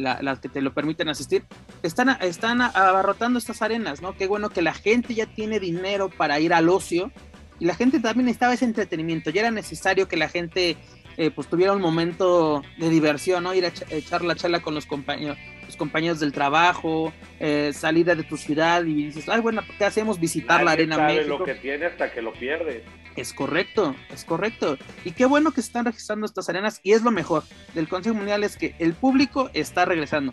[0.00, 1.44] las que te lo permiten asistir,
[1.82, 4.16] están, están abarrotando estas arenas, ¿no?
[4.16, 7.12] Qué bueno que la gente ya tiene dinero para ir al ocio
[7.58, 10.76] y la gente también estaba ese entretenimiento, ya era necesario que la gente
[11.16, 13.52] eh, pues tuviera un momento de diversión, ¿no?
[13.52, 15.36] Ir a echar la charla con los compañeros,
[15.66, 20.18] los compañeros del trabajo, eh, salir de tu ciudad y dices, ay, bueno, ¿qué hacemos?
[20.18, 22.84] Visitar la Arena sabe lo que tiene hasta que lo pierde.
[23.16, 24.78] Es correcto, es correcto.
[25.04, 27.42] Y qué bueno que se están registrando estas arenas y es lo mejor
[27.74, 30.32] del Consejo Mundial es que el público está regresando.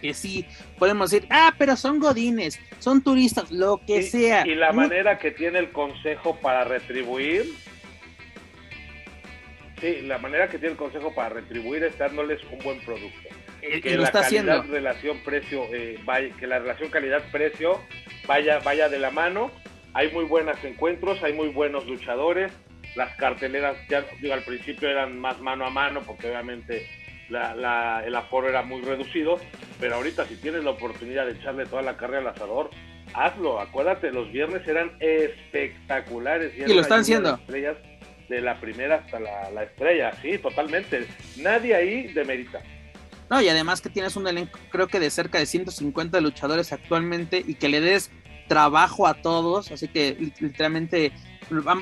[0.00, 0.46] Que sí,
[0.78, 4.46] podemos decir, ah, pero son godines, son turistas, lo que sea.
[4.46, 7.46] Y la manera que tiene el Consejo para retribuir
[9.80, 13.28] Sí, la manera que tiene el Consejo para retribuir es dándoles un buen producto.
[13.62, 15.98] Y, que la calidad relación precio eh,
[16.38, 17.80] que la relación calidad precio
[18.26, 19.50] vaya vaya de la mano.
[19.96, 22.52] Hay muy buenos encuentros, hay muy buenos luchadores.
[22.96, 26.86] Las carteleras ya digo al principio eran más mano a mano porque obviamente
[27.30, 29.40] la, el aforo era muy reducido,
[29.80, 32.68] pero ahorita si tienes la oportunidad de echarle toda la carrera al asador,
[33.14, 33.58] hazlo.
[33.58, 37.36] Acuérdate, los viernes eran espectaculares y, lo están haciendo.
[37.36, 37.78] Estrellas
[38.28, 41.06] de la primera hasta la, estrella, sí, totalmente.
[41.38, 42.60] Nadie ahí demerita.
[43.30, 47.42] No, y además que tienes un elenco, creo que de cerca de 150 luchadores actualmente
[47.44, 48.10] y que le des
[48.48, 51.12] trabajo a todos, así que literalmente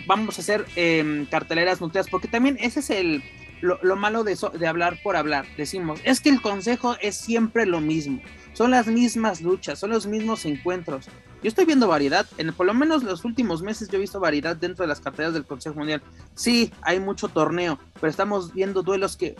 [0.07, 3.22] vamos a hacer em, carteleras nutridas, porque también ese es el
[3.61, 5.46] lo, malo de, de hablar por hablar.
[5.57, 8.20] Decimos, es que el consejo es siempre lo mismo,
[8.53, 11.07] son las mismas luchas, son los mismos encuentros.
[11.42, 14.57] Yo estoy viendo variedad, en por lo menos los últimos meses yo he visto variedad
[14.57, 16.03] dentro de las carteras del Consejo Mundial.
[16.35, 19.37] Sí, hay mucho torneo, pero estamos viendo duelos que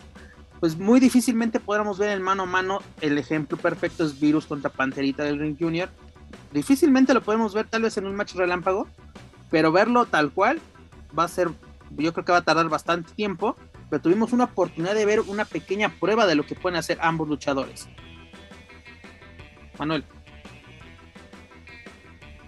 [0.59, 2.79] pues muy difícilmente podremos ver en mano a mano.
[3.01, 5.89] El ejemplo perfecto es Virus contra Panterita del Ring Junior.
[6.55, 8.87] Difícilmente lo podemos ver tal vez en un match relámpago,
[9.51, 10.61] pero verlo tal cual
[11.17, 11.49] va a ser,
[11.97, 13.57] yo creo que va a tardar bastante tiempo,
[13.89, 17.27] pero tuvimos una oportunidad de ver una pequeña prueba de lo que pueden hacer ambos
[17.27, 17.89] luchadores.
[19.77, 20.05] Manuel.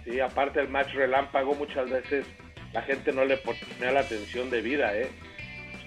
[0.06, 2.24] Sí, aparte el match relámpago muchas veces
[2.72, 5.10] la gente no le ponía la atención de vida, ¿eh?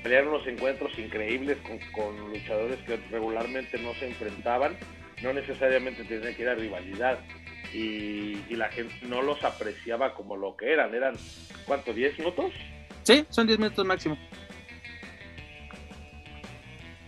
[0.03, 4.77] Pelearon unos encuentros increíbles con, con luchadores que regularmente no se enfrentaban,
[5.23, 7.17] no necesariamente tenían que ir a rivalidad.
[7.73, 10.93] Y, la gente no los apreciaba como lo que eran.
[10.93, 11.15] ¿Eran
[11.65, 11.93] cuánto?
[11.93, 12.53] ¿10 minutos?
[13.03, 14.17] Sí, son 10 minutos máximo.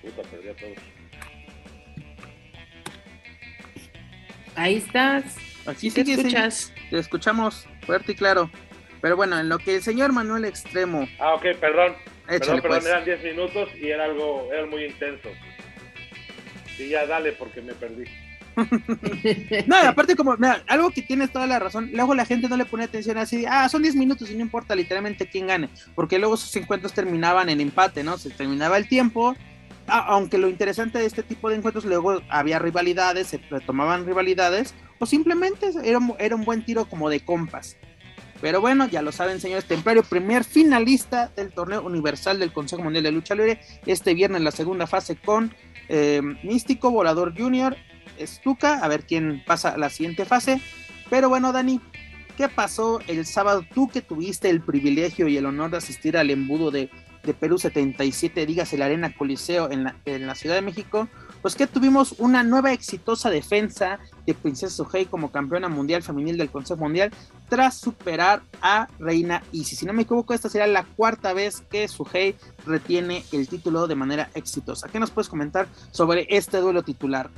[0.02, 0.78] Puta, perdí a todos.
[4.56, 5.38] Ahí estás.
[5.66, 6.74] Aquí te escuchas.
[6.90, 8.50] Te escuchamos fuerte y claro.
[9.02, 11.08] Pero bueno, en lo que el señor Manuel Extremo.
[11.20, 11.96] Ah, ok, perdón.
[12.26, 12.86] perdón, perdón, pues.
[12.86, 15.30] eran 10 minutos y era algo, era muy intenso.
[16.78, 18.06] Sí, ya dale porque me perdí.
[19.68, 20.36] no, aparte como,
[20.68, 23.68] algo que tienes toda la razón, luego la gente no le pone atención así, ah,
[23.70, 27.62] son 10 minutos y no importa literalmente quién gane, porque luego sus encuentros terminaban en
[27.62, 28.18] empate, ¿no?
[28.18, 29.36] Se terminaba el tiempo,
[29.88, 35.06] aunque lo interesante de este tipo de encuentros, luego había rivalidades, se retomaban rivalidades, o
[35.06, 37.78] simplemente era, era un buen tiro como de compas.
[38.44, 43.06] Pero bueno, ya lo saben, señores Templario, primer finalista del torneo universal del Consejo Mundial
[43.06, 45.56] de Lucha Libre, este viernes la segunda fase con
[45.88, 47.78] eh, Místico, Volador Junior,
[48.20, 50.62] Stuka, a ver quién pasa a la siguiente fase.
[51.10, 51.80] Pero bueno, Dani,
[52.38, 53.64] ¿qué pasó el sábado?
[53.74, 56.90] Tú que tuviste el privilegio y el honor de asistir al embudo de,
[57.40, 61.08] Perú 77, digas el Arena Coliseo en la, en la Ciudad de México,
[61.44, 66.50] pues que tuvimos una nueva exitosa defensa de Princesa Suhei como campeona mundial femenil del
[66.50, 67.12] Consejo Mundial
[67.50, 69.80] tras superar a Reina Isis.
[69.80, 72.36] Si no me equivoco, esta será la cuarta vez que Suhei
[72.66, 74.88] retiene el título de manera exitosa.
[74.88, 77.30] ¿Qué nos puedes comentar sobre este duelo titular?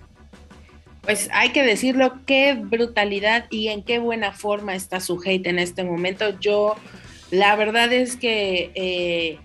[1.06, 5.60] Pues hay que decirlo, qué brutalidad y en qué buena forma está su hate en
[5.60, 6.38] este momento.
[6.40, 6.76] Yo,
[7.32, 9.38] la verdad es que eh,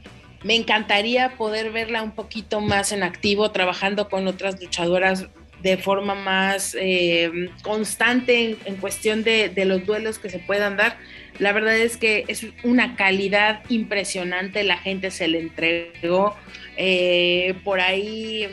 [0.43, 5.27] me encantaría poder verla un poquito más en activo, trabajando con otras luchadoras
[5.63, 7.31] de forma más eh,
[7.63, 10.97] constante en, cuestión de, los duelos que se puedan dar.
[11.39, 16.35] La verdad es que es una calidad impresionante, la gente se le entregó.
[16.79, 18.49] Eh, por ahí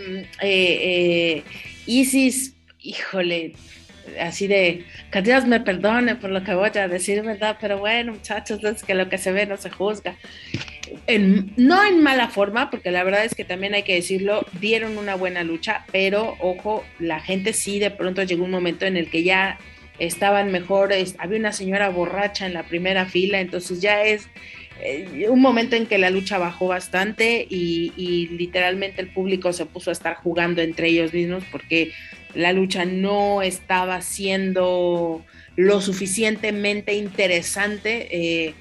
[1.86, 2.57] Isis
[2.88, 3.54] híjole,
[4.20, 7.58] así de, que Dios me perdone por lo que voy a decir, ¿verdad?
[7.60, 10.16] Pero bueno, muchachos, es que lo que se ve no se juzga.
[11.58, 15.16] no en mala forma, porque la verdad es que también hay que decirlo, dieron una
[15.16, 19.24] buena lucha, pero ojo, la gente sí de pronto llegó un momento en el que
[19.24, 19.58] ya
[20.00, 24.30] estaban mejores, había una señora borracha en la primera fila, entonces ya es
[24.80, 29.90] eh, un momento en que la lucha bajó bastante y literalmente el público se puso
[29.90, 31.94] a estar jugando entre ellos mismos porque
[32.38, 38.08] la lucha no estaba siendo lo suficientemente interesante.
[38.12, 38.54] Eh,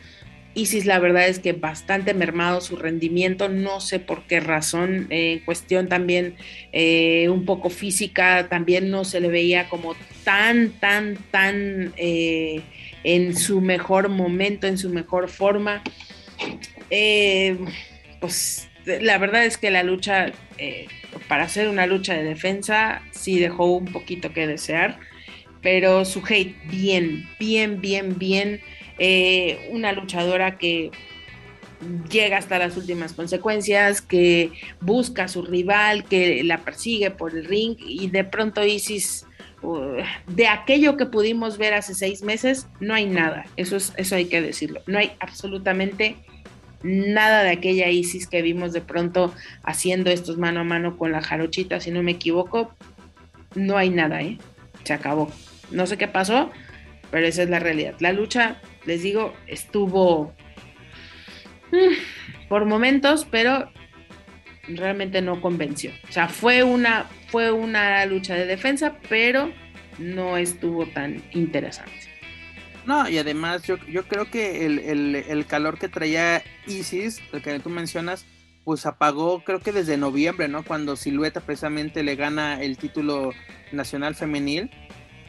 [0.55, 5.41] Isis la verdad es que bastante mermado su rendimiento, no sé por qué razón, en
[5.41, 6.37] cuestión también
[6.73, 12.62] eh, un poco física, también no se le veía como tan, tan, tan eh,
[13.05, 15.83] en su mejor momento, en su mejor forma.
[18.21, 20.33] pues la verdad es que la lucha
[21.29, 24.98] para hacer una lucha de defensa sí dejó un poquito que desear,
[25.62, 28.61] pero su hate bien, bien, bien, bien.
[28.98, 30.90] Eh, una luchadora que
[32.11, 37.44] llega hasta las últimas consecuencias, que busca a su rival, que la persigue por el
[37.44, 39.26] ring y de pronto Isis,
[39.62, 44.16] uh, de aquello que pudimos ver hace seis meses, no hay nada, eso, es, eso
[44.16, 46.36] hay que decirlo, no hay absolutamente nada
[46.83, 51.81] de aquella Isis que vimos de pronto haciendo estos mano a mano con la jarochita,
[51.81, 52.75] si no me equivoco,
[53.55, 54.39] no hay nada, ¿eh?
[54.85, 55.31] Se acabó.
[55.71, 56.51] No sé qué pasó,
[57.11, 57.95] pero esa es la realidad.
[58.01, 60.33] La lucha, les digo, estuvo
[61.73, 63.71] mm, por momentos, pero
[64.69, 65.91] realmente no convenció.
[66.09, 69.53] O sea, fue una, fue una lucha de defensa, pero
[69.99, 72.06] no estuvo tan interesante.
[72.87, 77.68] No, y además yo, yo creo que el, calor que traía Isis, el que tú
[77.68, 78.25] mencionas,
[78.64, 80.64] pues apagó creo que desde noviembre, ¿no?
[80.64, 83.33] Cuando Silueta precisamente le gana el título
[83.72, 84.70] nacional femenil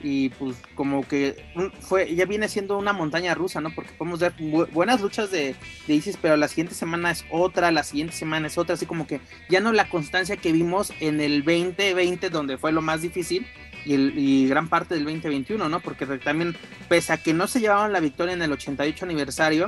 [0.04, 1.44] y pues como que
[1.80, 3.74] fue ya viene siendo una montaña rusa, ¿no?
[3.74, 4.34] Porque podemos ver
[4.72, 5.56] buenas luchas de,
[5.88, 9.08] de, Isis, pero la siguiente semana es otra, la siguiente semana es otra, así como
[9.08, 13.48] que ya no la constancia que vimos en el 2020 donde fue lo más difícil
[13.96, 15.80] y, gran parte del 2021, ¿no?
[15.80, 16.56] Porque también,
[16.90, 19.68] pese a que no se llevaban la victoria en el 88 aniversario,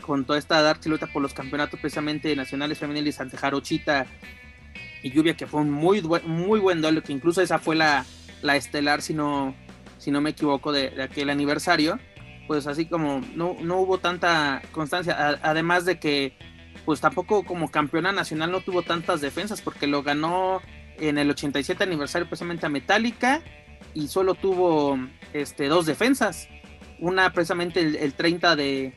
[0.00, 4.06] con toda esta dark lucha por los campeonatos precisamente nacionales femeniles ante Jarochita
[5.02, 8.04] y Lluvia, que fue un muy, muy buen duelo, que incluso esa fue la,
[8.42, 9.54] la estelar, si no,
[9.98, 11.98] si no me equivoco, de, aquel aniversario,
[12.46, 16.36] pues así como no, no hubo tanta constancia, además de que
[16.84, 20.60] pues tampoco como campeona nacional no tuvo tantas defensas, porque lo ganó
[21.00, 23.42] en el 87 aniversario precisamente a Metallica
[23.94, 24.98] y solo tuvo
[25.32, 26.48] este, dos defensas.
[26.98, 28.92] Una precisamente el, 30 de,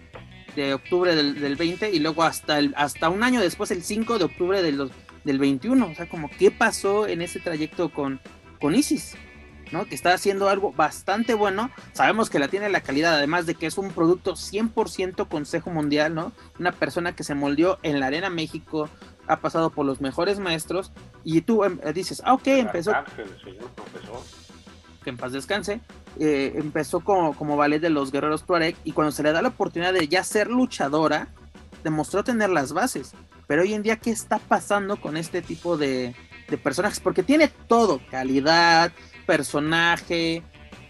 [0.56, 4.20] de octubre del, del, 20 y luego hasta, el, hasta un año después, el 5
[4.20, 4.92] de octubre del,
[5.24, 5.86] del 21.
[5.86, 8.20] O sea, como qué pasó en ese trayecto con,
[8.60, 9.16] con Isis.
[9.72, 9.86] ¿no?
[9.86, 11.72] Que está haciendo algo bastante bueno.
[11.94, 16.14] Sabemos que la tiene la calidad, además de que es un producto 100% Consejo Mundial,
[16.14, 16.32] ¿no?
[16.60, 18.88] Una persona que se moldeó en la Arena México,
[19.28, 20.92] ha pasado por los mejores maestros,
[21.24, 22.94] y tú em, dices, ah, ok, empezó.
[25.04, 25.82] Que en paz descanse.
[26.20, 29.50] Eh, empezó como, como ballet de los guerreros Tuareg, y cuando se le da la
[29.50, 31.28] oportunidad de ya ser luchadora,
[31.84, 33.14] demostró tener las bases.
[33.48, 36.16] Pero hoy en día, ¿qué está pasando con este tipo de,
[36.50, 37.00] de personajes?
[37.00, 38.92] Porque tiene todo, calidad,
[39.26, 40.44] personaje,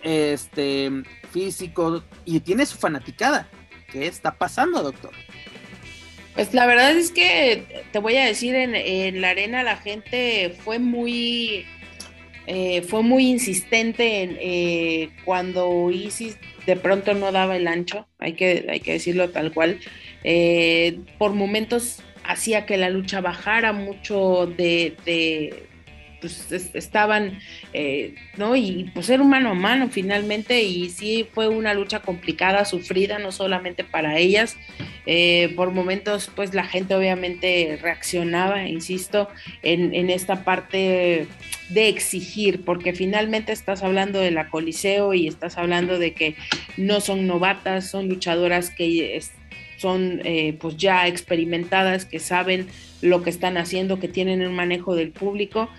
[0.04, 3.48] este, físico, y tiene su fanaticada.
[3.92, 5.12] ¿Qué está pasando, doctor?
[6.36, 10.80] Pues la verdad es que te voy a decir, en, la arena la gente fue
[10.80, 11.66] muy,
[12.48, 18.34] eh, fue muy insistente en, eh, cuando Isis de pronto no daba el ancho, hay
[18.34, 19.80] que, hay que decirlo tal cual.
[20.24, 25.68] Eh, por momentos hacía que la lucha bajara mucho de,
[26.24, 27.40] pues estaban,
[27.74, 28.56] eh, ¿no?
[28.56, 33.20] Y pues era un mano a mano finalmente y sí fue una lucha complicada, sufrida,
[33.20, 34.56] no solamente para ellas.
[35.06, 39.28] Eh, por momentos pues la gente obviamente reaccionaba, insisto,
[39.62, 41.28] en, en, esta parte
[41.68, 46.36] de exigir, porque finalmente estás hablando de la Coliseo y estás hablando de que
[46.78, 49.22] no son novatas, son luchadoras que
[49.84, 52.68] son eh, pues ya experimentadas, que saben
[53.02, 55.70] lo que están haciendo, que tienen un manejo del público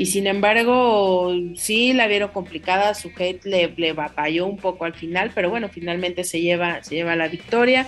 [0.00, 4.94] y sin embargo sí la vieron complicada, su hate le, le, batalló un poco al
[4.94, 7.86] final, pero bueno, finalmente se lleva, se lleva la victoria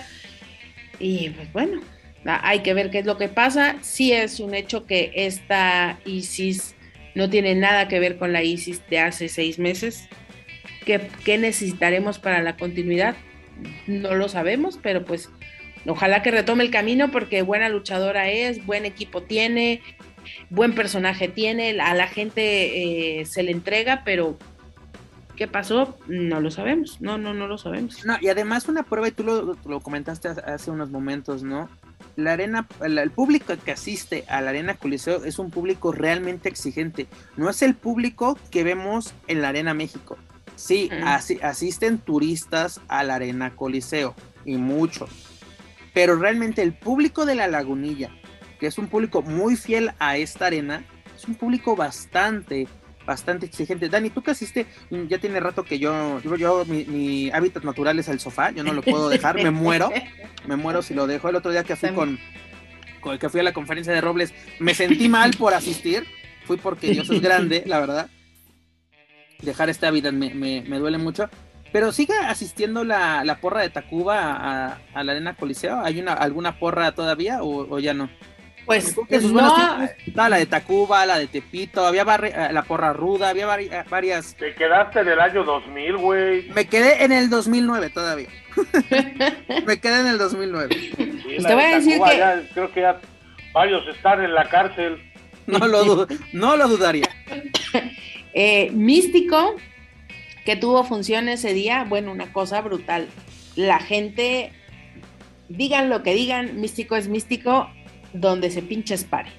[0.99, 1.81] y pues bueno,
[2.23, 3.77] hay que ver qué es lo que pasa.
[3.81, 6.75] Sí es un hecho que esta ISIS
[7.15, 10.07] no tiene nada que ver con la ISIS de hace seis meses.
[10.85, 13.15] ¿Qué, qué necesitaremos para la continuidad?
[13.87, 15.31] No lo sabemos, pero pues
[15.87, 19.81] ojalá que retome el camino porque buena luchadora es, buen equipo tiene,
[20.49, 24.37] buen personaje tiene, a la gente eh, se le entrega, pero
[25.35, 25.97] ¿qué pasó?
[26.07, 28.05] No lo sabemos, no, no, no lo sabemos.
[28.05, 31.69] No, y además una prueba, y tú lo, lo comentaste hace unos momentos, ¿no?
[32.15, 37.07] La arena, el, público que asiste a la arena Coliseo es un público realmente exigente,
[37.37, 40.17] no es el público que vemos en la arena México.
[40.55, 40.91] Sí,
[41.41, 44.13] asisten turistas a la arena Coliseo,
[44.45, 45.07] y mucho.
[45.93, 48.09] Pero realmente el público de la lagunilla,
[48.63, 50.85] que es un público muy fiel a esta arena,
[51.17, 52.65] es un público bastante,
[53.05, 53.89] bastante exigente.
[53.89, 54.65] Dani, tú que asiste,
[55.09, 58.81] ya tiene rato que yo, yo, mi, hábitat natural es el sofá, yo no lo
[58.81, 59.91] puedo dejar, me muero,
[60.47, 61.27] me muero si lo dejo.
[61.27, 62.17] El otro día que fui con,
[63.01, 66.05] con que fui a la conferencia de Robles, me sentí mal por asistir,
[66.45, 68.09] fui porque Dios es grande, la verdad.
[69.41, 71.29] Dejar este hábitat me, me, duele mucho.
[71.73, 75.81] Pero sigue asistiendo la, la porra de Tacuba a, la Arena Coliseo.
[75.81, 78.09] ¿Hay una, alguna porra todavía o ya no?
[78.65, 79.89] Pues, pues no.
[80.15, 84.35] la de Tacuba, la de Tepito, había eh, la porra ruda, había eh, varias.
[84.35, 86.49] Te quedaste en el año 2000, güey.
[86.51, 88.29] Me quedé en el 2009 todavía.
[89.65, 90.75] Me quedé en el 2009.
[91.23, 92.47] Pues te voy a decir que.
[92.53, 92.99] creo que ya
[93.53, 95.11] varios están en la cárcel.
[95.45, 97.09] No lo, no lo dudaría.
[98.33, 99.55] eh, Místico,
[100.45, 103.09] que tuvo función ese día, bueno, una cosa brutal.
[103.57, 104.53] La gente,
[105.49, 107.69] digan lo que digan, Místico es Místico
[108.13, 109.31] donde se pinches pare.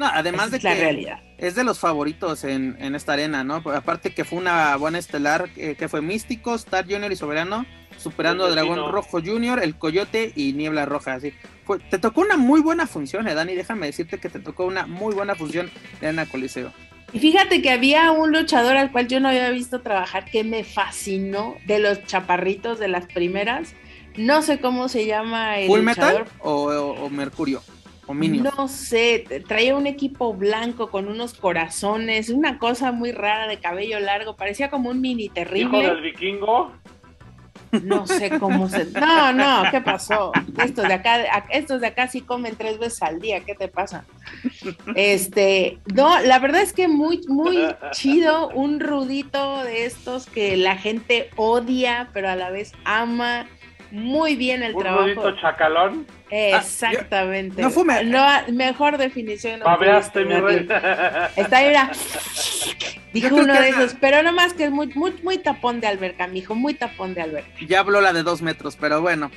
[0.00, 1.20] No, además de es la realidad.
[1.36, 3.56] es de los favoritos en, esta arena, ¿no?
[3.56, 7.66] Aparte que fue una buena estelar que, fue Místico, Star Junior y Soberano,
[7.98, 11.16] superando a Dragón Rojo Junior, el Coyote y Niebla Roja.
[11.16, 11.34] Así.
[11.90, 13.54] te tocó una muy buena función, eh, Dani.
[13.54, 16.72] Déjame decirte que te tocó una muy buena función en Arena Coliseo.
[17.12, 20.64] Y fíjate que había un luchador al cual yo no había visto trabajar que me
[20.64, 23.74] fascinó, de los chaparritos de las primeras.
[24.16, 27.62] No sé cómo se llama el ¿Full Metal o Mercurio?
[28.14, 34.00] No sé, traía un equipo blanco con unos corazones, una cosa muy rara de cabello
[34.00, 35.78] largo, parecía como un mini terrible.
[35.78, 36.72] ¿Hijo del vikingo?
[37.82, 38.86] No sé cómo se.
[38.86, 40.32] No, no, ¿qué pasó?
[40.62, 44.04] Estos de acá, estos de acá sí comen tres veces al día, ¿qué te pasa?
[44.96, 50.76] Este, no, la verdad es que muy, muy chido, un rudito de estos que la
[50.76, 53.46] gente odia, pero a la vez ama
[53.92, 55.04] muy bien el trabajo.
[55.04, 56.06] ¿Un rudito chacalón?
[56.30, 57.60] Exactamente.
[57.60, 58.04] no fume.
[58.52, 59.60] mejor definición.
[59.60, 60.68] No mi rey.
[61.36, 61.90] Está ahí, mira.
[63.12, 66.28] Dijo uno de esos, pero no más que es muy, muy, muy tapón de alberca,
[66.28, 67.50] mijo, muy tapón de alberca.
[67.66, 69.30] Ya habló la de dos metros, pero bueno.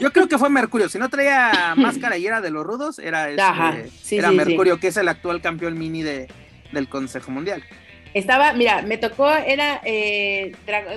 [0.00, 0.88] Yo creo que fue Mercurio.
[0.88, 4.96] Si no traía máscara y era de los rudos, era, este, era Mercurio, que es
[4.96, 6.28] el actual campeón mini de,
[6.72, 7.64] del Consejo Mundial.
[8.14, 10.52] Estaba, mira, me tocó, era eh,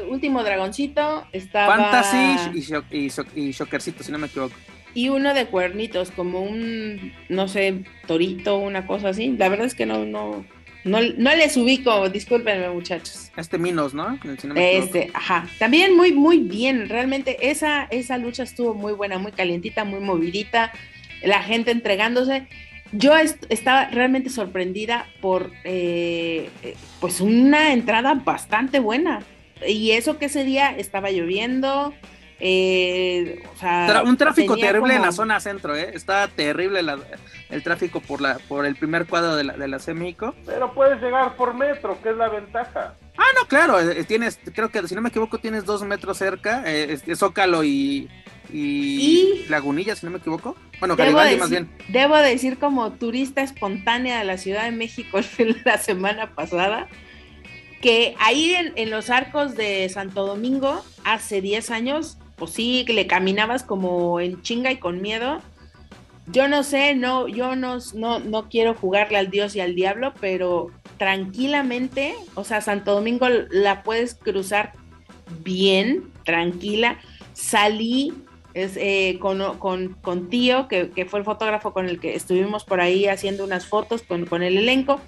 [0.09, 1.75] Último Dragoncito, estaba...
[1.75, 4.55] Fantasy y, y, Shockercito, si no me equivoco.
[4.93, 9.35] Y uno de cuernitos, como un, no sé, torito, una cosa así.
[9.37, 10.45] La verdad es que no, no,
[10.85, 13.31] no, no les ubico, discúlpenme muchachos.
[13.35, 14.17] Este Minos, ¿no?
[14.55, 15.47] este, ajá.
[15.57, 20.71] También muy, muy bien, realmente esa, esa lucha estuvo muy buena, muy calientita, muy movidita,
[21.23, 22.47] la gente entregándose
[22.97, 23.13] yo
[23.49, 26.49] estaba realmente sorprendida por eh,
[26.99, 29.21] pues una entrada bastante buena.
[29.67, 31.93] Y eso que ese día estaba lloviendo.
[32.39, 33.41] Eh,
[34.03, 35.91] un tráfico terrible en la zona centro, ¿eh?
[35.93, 36.81] Está terrible
[37.49, 40.35] el tráfico por la por el primer cuadro de la, de la México.
[40.45, 42.95] Pero puedes llegar por metro, que es la ventaja.
[43.17, 46.63] Ah, no, claro, eh, tienes, creo que si no me equivoco, tienes dos metros cerca,
[46.65, 48.09] eh, Zócalo y,
[48.51, 50.57] y, Lagunilla, si no me equivoco.
[50.79, 51.69] Bueno, Garibaldi más bien.
[51.87, 55.19] Debo decir como turista espontánea de la Ciudad de México
[55.65, 56.87] la semana pasada,
[57.81, 63.63] que ahí en, los arcos de Santo Domingo, hace 10 años, pues sí, le caminabas
[63.63, 65.41] como en chinga y con miedo.
[66.27, 70.13] Yo no sé, no, yo no, no, no quiero jugarle al Dios y al diablo,
[70.19, 74.73] pero tranquilamente, o sea, Santo Domingo la puedes cruzar
[75.43, 76.97] bien, tranquila.
[77.33, 78.13] Salí
[78.55, 83.43] es, eh, con, Tío, que, fue el fotógrafo con el que estuvimos por ahí haciendo
[83.43, 85.01] unas fotos con, el elenco.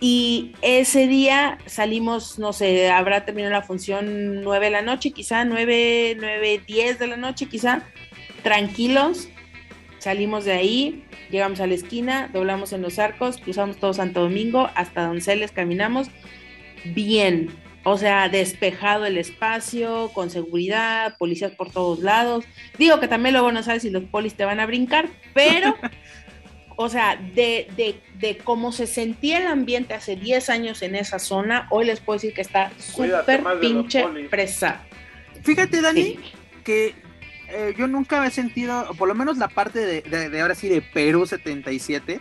[0.00, 5.44] Y ese día salimos, no sé, habrá terminado la función 9 de la noche, quizá
[5.44, 7.82] 9, 9, 10 de la noche, quizá,
[8.42, 9.28] tranquilos.
[9.98, 14.70] Salimos de ahí, llegamos a la esquina, doblamos en los arcos, cruzamos todo Santo Domingo,
[14.76, 16.08] hasta Donceles caminamos.
[16.84, 17.50] Bien,
[17.84, 22.44] o sea, despejado el espacio, con seguridad, policías por todos lados.
[22.78, 25.76] Digo que también luego no sabes si los polis te van a brincar, pero,
[26.76, 31.18] o sea, de, de, de cómo se sentía el ambiente hace 10 años en esa
[31.18, 34.82] zona, hoy les puedo decir que está súper pinche presa.
[35.42, 36.18] Fíjate, Dani,
[36.64, 36.94] que
[37.48, 40.82] eh, yo nunca he sentido, por lo menos la parte de, de ahora sí de
[40.82, 42.20] Perú 77,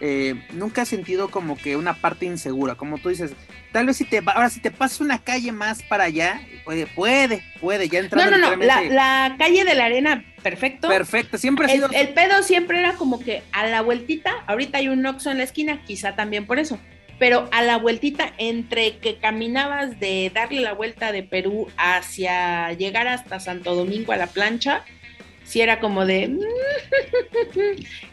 [0.00, 3.32] eh, nunca he sentido como que una parte insegura, como tú dices,
[3.72, 7.42] tal vez si te ahora si te pasas una calle más para allá, puede, puede,
[7.60, 8.30] puede, ya entrar.
[8.30, 10.88] No, no, no, la, calle de la arena, perfecto.
[10.88, 11.88] Perfecto, siempre ha sido.
[11.92, 15.44] El, pedo siempre era como que a la vueltita, ahorita hay un Oxxo en la
[15.44, 16.78] esquina, quizá también por eso,
[17.18, 23.08] pero a la vueltita entre que caminabas de darle la vuelta de Perú hacia llegar
[23.08, 24.84] hasta Santo Domingo a la plancha,
[25.48, 26.28] si era como de,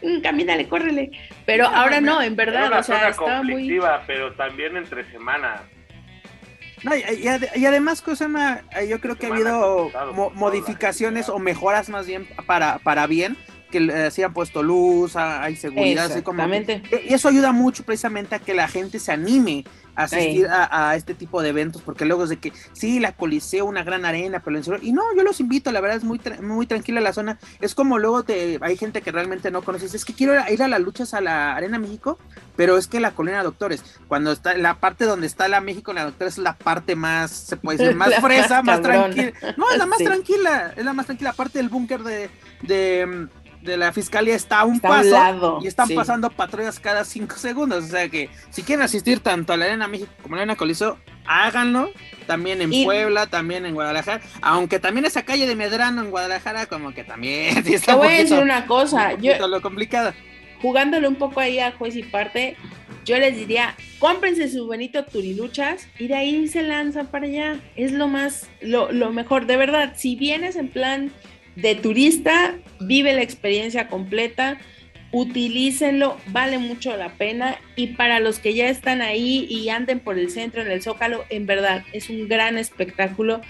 [0.02, 1.12] mm, camínale, córrele.
[1.46, 3.78] Pero ahora no, en verdad, o sea, estaba muy...
[4.08, 5.64] pero también entre semana.
[7.14, 9.92] y, además, Cosema, yo creo que ha habido
[10.34, 13.36] modificaciones o mejoras más bien para, para bien
[13.70, 18.40] que se han puesto luz, hay seguridad, así como y eso ayuda mucho precisamente a
[18.40, 19.66] que la gente se anime
[19.96, 23.84] asistir a, este tipo de eventos, porque luego es de que sí, la Coliseo, una
[23.84, 27.14] gran arena, pero y no, yo los invito, la verdad es muy, muy tranquila la
[27.14, 30.64] zona, es como luego te, hay gente que realmente no conoces, es que quiero ir
[30.64, 32.18] a las luchas a la Arena México,
[32.56, 36.06] pero es que la Colina Doctores, cuando está, la parte donde está la México, la
[36.06, 39.86] Doctores es la parte más, se puede decir, más fresa, más tranquila, no, es la
[39.88, 42.30] más tranquila, es la más tranquila, parte del búnker de,
[42.62, 43.28] de
[43.66, 47.86] de la fiscalía está a un paso y están pasando patrullas cada cinco segundos.
[47.86, 50.55] O sea que si quieren asistir tanto a la Arena México como a la Arena
[50.55, 51.89] Coliseo, háganlo.
[52.28, 54.22] También en Puebla, también en Guadalajara.
[54.41, 57.63] Aunque también esa calle de Medrano en Guadalajara, como que también.
[57.86, 59.13] Te voy a decir una cosa.
[59.13, 60.13] yo, lo complicado.
[60.61, 62.55] Jugándole un poco ahí a juez y parte,
[63.03, 67.59] yo les diría, cómprense su bonito turiluchas y de ahí se lanzan para allá.
[67.76, 69.45] Es lo más, lo, lo mejor.
[69.45, 71.11] De verdad, si vienes en plan
[71.56, 74.58] de turista, vive la experiencia completa,
[75.12, 80.18] utilícenlo, vale mucho la pena y para los que ya están ahí y anden por
[80.18, 83.41] el centro en el Zócalo, en verdad es un gran espectáculo.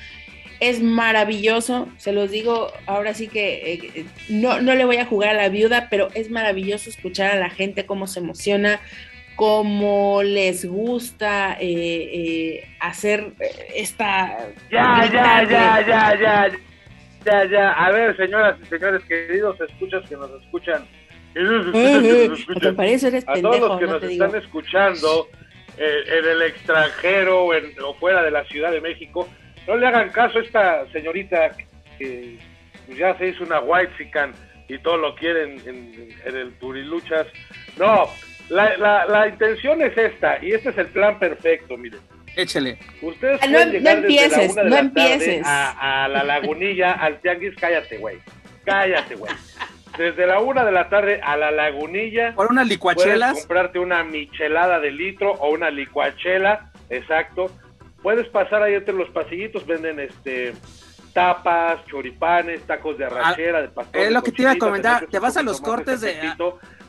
[0.62, 5.32] Es maravilloso, se los digo, ahora sí que eh, no, no le voy a jugar
[5.32, 8.80] a la viuda, pero es maravilloso escuchar a la gente cómo se emociona,
[9.36, 13.34] cómo les gusta eh, eh, hacer
[13.76, 14.38] esta...
[14.72, 16.52] Ya, ya, ya, ya, ya,
[17.26, 17.72] ya, ya.
[17.72, 20.86] A ver, señoras y señores queridos, escuchas que nos escuchan.
[21.36, 21.42] a
[23.42, 25.28] todos los que nos están escuchando
[25.78, 29.28] eh, en el extranjero o, fuera de la Ciudad de México,
[29.68, 31.52] no le hagan caso a esta señorita
[32.00, 32.40] que
[32.98, 34.32] ya se hizo una white chican
[34.70, 37.28] y todo lo quieren en, el Turiluchas.
[37.78, 38.06] No,
[38.48, 42.00] la, la, la intención es esta y este es el plan perfecto, miren
[42.36, 42.78] Échale.
[43.02, 45.42] Ustedes ah, no, pueden llegar empieces, no empieces.
[45.46, 48.18] A, la lagunilla, al tianguis, cállate, güey.
[48.66, 49.32] Cállate, güey.
[49.98, 52.34] Desde la una de la tarde a la lagunilla.
[52.36, 53.32] Por unas licuachelas.
[53.32, 57.50] Puedes comprarte una michelada de litro o una licuachela exacto.
[58.02, 60.54] Puedes pasar ahí entre los pasillitos, venden este
[61.14, 64.02] tapas, choripanes, tacos de arrachera, de pastor.
[64.02, 66.20] Es lo que te iba a comentar, te, vas a los cortes de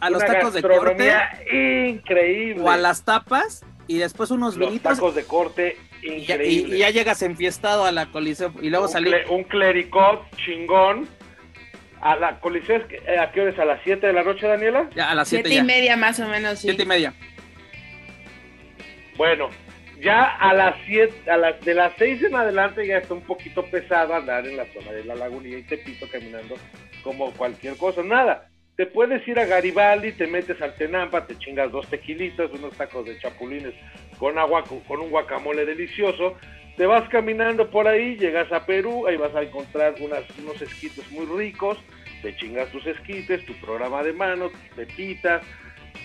[0.00, 1.14] a, los tacos de corte
[1.52, 2.60] increíble.
[2.60, 6.76] O a las tapas y después unos los tacos de corte increíble.
[6.76, 11.08] Y ya, llegas enfiestado a la coliseo y luego salí un clericot chingón.
[12.00, 13.58] A la coliseo, eh, ¿a qué hora es?
[13.58, 14.88] ¿A las 7 de la noche, Daniela?
[14.94, 16.68] Ya, a las 7 y media más o menos, sí.
[16.68, 17.14] 7 y media.
[19.16, 19.48] Bueno,
[20.00, 23.64] ya a las 7, a las, de las 6 en adelante ya está un poquito
[23.64, 26.56] pesado andar en la zona de la lagunilla y Tepito caminando
[27.02, 28.02] como cualquier cosa.
[28.02, 32.76] Nada, te puedes ir a Garibaldi, te metes al Tenampa, te chingas dos tequilitas, unos
[32.76, 33.74] tacos de chapulines
[34.18, 36.36] con agua, con, un guacamole delicioso.
[36.76, 41.10] Te vas caminando por ahí, llegas a Perú, ahí vas a encontrar unas, unos esquites
[41.10, 41.78] muy ricos,
[42.20, 45.42] te chingas tus esquites, tu programa de mano, te pitas,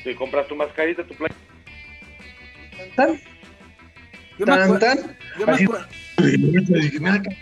[0.05, 1.35] te compras tu mascarita, tu playa
[4.37, 4.97] yo me acuerdo.
[5.39, 5.87] Yo me acuerdo.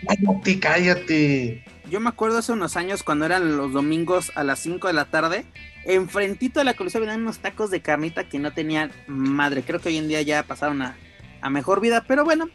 [0.06, 1.64] Cállate, cállate.
[1.90, 5.06] Yo me acuerdo hace unos años cuando eran los domingos a las 5 de la
[5.06, 5.44] tarde.
[5.84, 9.64] Enfrentito de la coliseo venían unos tacos de carnita que no tenían madre.
[9.64, 10.96] Creo que hoy en día ya pasaron a,
[11.50, 12.04] mejor vida.
[12.06, 12.48] Pero bueno,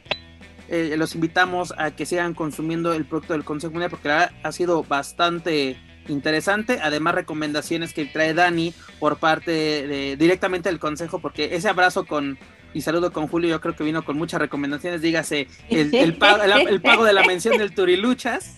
[0.70, 4.84] eh, los invitamos a que sigan consumiendo el producto del Consejo Mundial porque ha sido
[4.84, 5.78] bastante
[6.08, 6.80] interesante.
[6.82, 12.38] Además, recomendaciones que trae Dani por parte de, directamente del Consejo, porque ese abrazo con
[12.74, 16.82] y saludo con Julio, yo creo que vino con muchas recomendaciones, dígase el, pago, el,
[16.82, 18.58] pago de la mención del Turiluchas.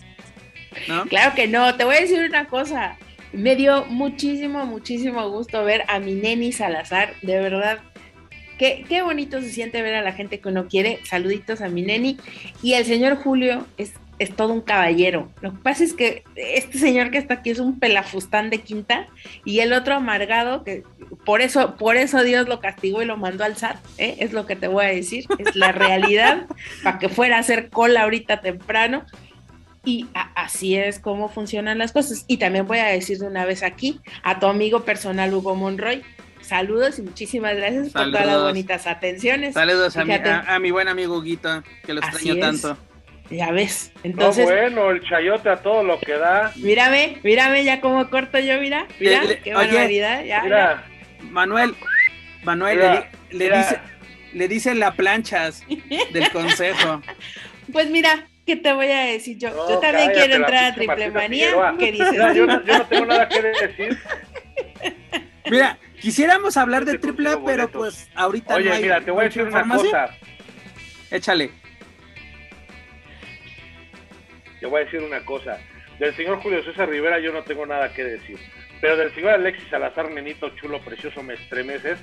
[0.88, 1.04] ¿No?
[1.06, 2.96] Claro que no, te voy a decir una cosa,
[3.32, 7.78] me dio muchísimo, muchísimo gusto ver a mi neni Salazar, de verdad.
[8.58, 10.98] Qué, qué bonito se siente ver a la gente que uno quiere.
[11.04, 12.18] Saluditos a mi neni.
[12.60, 15.30] Y el señor Julio es es todo un caballero.
[15.40, 19.06] Lo que pasa es que este señor que está aquí es un pelafustán de quinta
[19.44, 20.82] y el otro amargado, que
[21.24, 24.16] por eso, por eso Dios lo castigó y lo mandó al SAT, ¿eh?
[24.18, 26.46] es lo que te voy a decir, es la realidad,
[26.82, 29.04] para que fuera a hacer cola ahorita temprano.
[29.88, 32.26] Y así es como funcionan las cosas.
[32.28, 36.02] Y también voy a decir de una vez aquí a tu amigo personal Hugo Monroy,
[36.42, 39.54] saludos y muchísimas gracias por todas las bonitas atenciones.
[39.54, 42.76] Saludos a mi, a, mi, buen amigo Huguito, que lo extraño tanto.
[43.30, 43.90] Ya ves.
[44.02, 44.44] Entonces.
[44.44, 46.52] bueno, el chayote a todo lo que da.
[46.56, 48.86] Mírame, mírame ya como corto yo, mira.
[49.00, 50.22] Mira, qué barbaridad.
[50.22, 50.84] Ya, mira.
[51.30, 51.74] Manuel,
[52.44, 53.80] Manuel le, dice,
[54.34, 55.64] le dice la planchas
[56.12, 57.00] del consejo.
[57.72, 59.50] Pues mira, ¿qué te voy a decir yo?
[59.68, 61.74] yo también quiero entrar a Triple Manía.
[61.78, 62.34] ¿Qué dices?
[62.34, 63.98] yo, no, yo no tengo nada que decir.
[65.50, 69.20] Mira, quisiéramos hablar de triple A, pero pues ahorita Oye, no hay mira, te voy
[69.22, 70.10] a decir una cosa.
[71.10, 71.50] Échale.
[74.60, 75.58] Te voy a decir una cosa.
[75.98, 78.38] Del señor Julio César Rivera yo no tengo nada que decir.
[78.80, 81.98] Pero del señor Alexis Salazar, nenito chulo, precioso, me estremeces.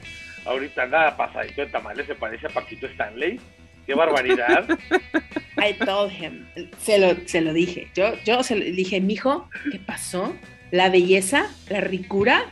[0.45, 1.45] Ahorita nada pasa.
[1.45, 3.39] Y tú tamales se parece a Paquito Stanley.
[3.85, 4.67] ¡Qué barbaridad!
[5.57, 6.45] I told him.
[6.79, 7.89] Se lo, se lo dije.
[7.95, 10.35] Yo, yo se lo dije, mijo, ¿qué pasó?
[10.71, 12.45] La belleza, la ricura,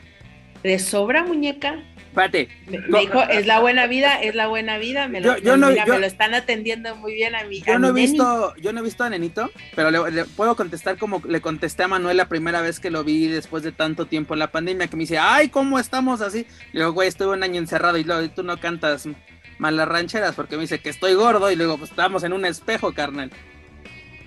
[0.63, 1.83] de sobra, muñeca.
[2.13, 2.47] Espérate.
[2.67, 5.07] Me, dijo, es la buena vida, es la buena vida.
[5.07, 7.91] Me lo, yo, no, me lo están atendiendo muy bien a mi Yo no he
[7.91, 11.87] visto, yo no he visto a Nenito, pero le, puedo contestar como le contesté a
[11.87, 14.95] Manuel la primera vez que lo vi después de tanto tiempo en la pandemia, que
[14.95, 16.45] me dice, ay, ¿cómo estamos así?
[16.71, 19.07] Le digo, güey, estuve un año encerrado y luego tú no cantas
[19.57, 22.93] malas rancheras porque me dice que estoy gordo y luego pues estamos en un espejo,
[22.93, 23.31] carnal.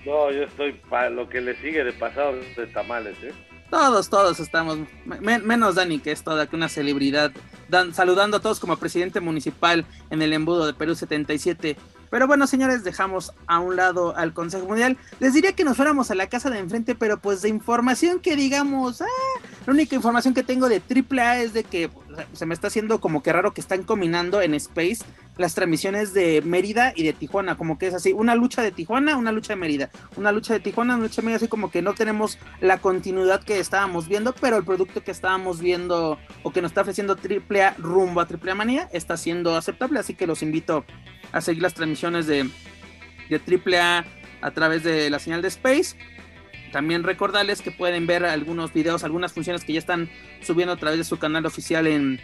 [0.05, 3.33] No, yo estoy para lo que le sigue de pasado de tamales, ¿eh?
[3.69, 7.33] Todos, todos estamos, menos Dani, que es toda una celebridad,
[7.91, 11.75] saludando a todos como presidente municipal en el embudo de Perú 77.
[12.09, 14.97] Pero bueno, señores, dejamos a un lado al Consejo Mundial.
[15.19, 18.35] Les diría que nos fuéramos a la casa de enfrente, pero pues de información que
[18.35, 19.05] digamos, ah,
[19.65, 21.89] la única información que tengo de AAA es de que
[22.33, 25.03] se me está haciendo como que raro que están combinando en Space
[25.37, 29.17] las transmisiones de Mérida y de Tijuana, como que es así, una lucha de Tijuana,
[29.17, 31.81] una lucha de Mérida, una lucha de Tijuana, una lucha de Mérida, así como que
[31.81, 36.61] no tenemos la continuidad que estábamos viendo, pero el producto que estábamos viendo o que
[36.61, 40.85] nos está ofreciendo AAA rumbo a AAA Manía está siendo aceptable, así que los invito
[41.31, 42.49] a seguir las transmisiones de,
[43.29, 43.41] de
[43.75, 44.05] AAA
[44.41, 45.97] a través de la señal de Space.
[46.71, 50.09] También recordarles que pueden ver algunos videos, algunas funciones que ya están
[50.41, 52.19] subiendo a través de su canal oficial en,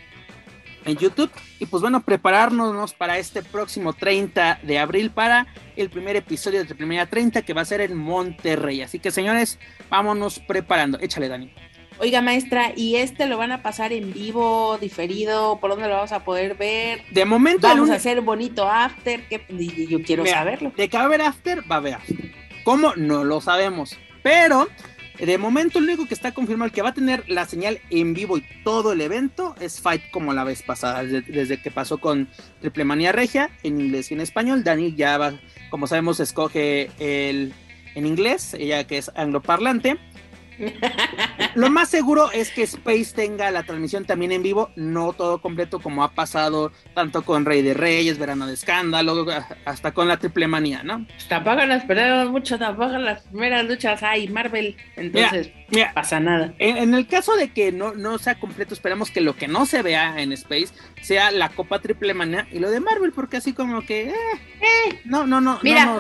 [0.86, 1.32] en YouTube.
[1.60, 6.76] Y pues bueno, prepararnos para este próximo 30 de abril para el primer episodio de
[6.76, 8.82] Primera 30 que va a ser en Monterrey.
[8.82, 9.60] Así que señores,
[9.90, 11.00] vámonos preparando.
[11.00, 11.52] Échale, Dani.
[12.00, 15.60] Oiga, maestra, ¿y este lo van a pasar en vivo, diferido?
[15.60, 17.04] ¿Por dónde lo vamos a poder ver?
[17.12, 17.68] De momento.
[17.68, 19.28] Vamos a hacer bonito after.
[19.28, 19.46] que
[19.88, 20.72] yo quiero saberlo.
[20.76, 22.18] De que va a haber after, va a haber after.
[22.64, 22.94] ¿Cómo?
[22.96, 23.98] No lo sabemos.
[24.24, 24.70] Pero
[25.26, 28.38] De momento, el único que está confirmado, que va a tener la señal en vivo
[28.38, 32.28] y todo el evento es Fight como la vez pasada, desde, que pasó con
[32.60, 34.66] Triple Manía Regia en inglés y en español.
[34.66, 37.54] Dani ya va, como sabemos, escoge el
[37.96, 39.98] en inglés, ella que es angloparlante.
[41.56, 45.80] Lo más seguro es que Space tenga la transmisión también en vivo, no todo completo
[45.80, 49.26] como ha pasado tanto con Rey de Reyes, Verano de Escándalo,
[49.66, 51.06] hasta con la Triple Manía, ¿no?
[51.28, 56.54] Tampoco las perdemos mucho, tampoco las primeras luchas hay Marvel, entonces no pasa nada.
[56.60, 59.82] En, el caso de que no, no sea completo, esperamos que lo que no se
[59.82, 63.82] vea en Space sea la Copa Triple Manía y lo de Marvel, porque así como
[63.86, 64.14] que, eh,
[64.62, 65.60] eh, no, no, no.
[65.64, 66.00] Mira,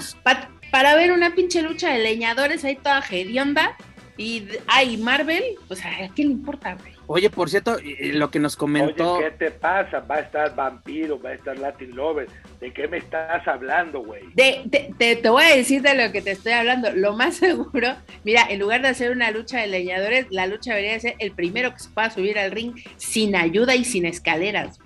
[0.72, 3.78] para ver una pinche lucha de leñadores ahí toda hedionda
[4.16, 6.94] y ay, Marvel, pues a qué le importa, güey.
[7.08, 7.78] Oye, por cierto,
[8.14, 9.16] lo que nos comentó.
[9.16, 10.00] Oye, ¿qué te pasa?
[10.00, 12.28] Va a estar Vampiro, va a estar Latin Lover.
[12.62, 14.24] ¿De qué me estás hablando, güey?
[14.36, 16.92] De, te, te, voy a decir de lo que te estoy hablando.
[16.94, 21.00] Lo más seguro, mira, en lugar de hacer una lucha de leñadores, la lucha debería
[21.00, 24.80] ser el primero que se pueda subir al ring sin ayuda y sin escaleras.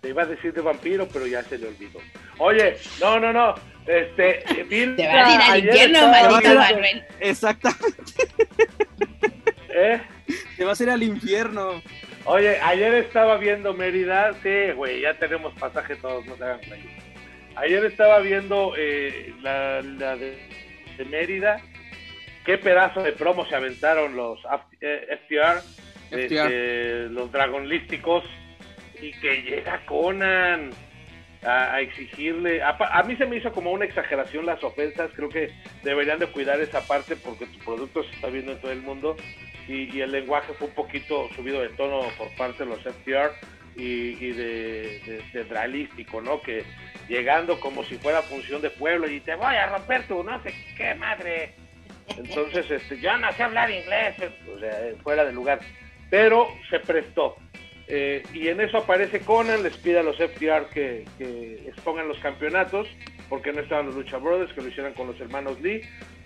[0.00, 1.98] Te iba a decir de vampiro, pero ya se le olvidó.
[2.38, 3.54] Oye, no, no, no.
[3.88, 7.04] Este, Te va a ir al infierno, maldito Manuel.
[7.20, 8.12] Exactamente.
[9.70, 10.00] ¿Eh?
[10.58, 11.82] Te vas a ir al infierno.
[12.26, 14.34] Oye, ayer estaba viendo Mérida.
[14.42, 16.60] Sí, güey, ya tenemos pasaje todos, no se hagan
[17.56, 20.36] Ayer estaba viendo eh, la, de,
[21.08, 21.62] Mérida.
[22.44, 25.62] Qué pedazo de promo se aventaron los FTR,
[26.10, 28.24] eh, este, los dragonlísticos.
[29.00, 30.72] Y que llega Conan
[31.44, 32.62] a, exigirle.
[32.62, 35.10] A, mí se me hizo como una exageración las ofensas.
[35.14, 35.50] Creo que
[35.82, 39.16] deberían de cuidar esa parte porque tu producto se está viendo en todo el mundo
[39.68, 43.32] y, el lenguaje fue un poquito subido de tono por parte de los FTR
[43.76, 46.40] y, de, de, ¿no?
[46.40, 46.64] Que
[47.08, 50.52] llegando como si fuera función de pueblo y te voy a romper tu no sé
[50.76, 51.54] qué madre.
[52.16, 54.16] Entonces, este, yo no sé hablar inglés,
[54.54, 54.72] o sea,
[55.02, 55.60] fuera de lugar.
[56.10, 57.36] Pero se prestó.
[57.90, 61.04] Eh, y en eso aparece Conan, les pide a los FTR que,
[61.66, 62.86] expongan los campeonatos,
[63.30, 65.80] porque no estaban los Lucha Brothers, que lo hicieran con los hermanos Lee.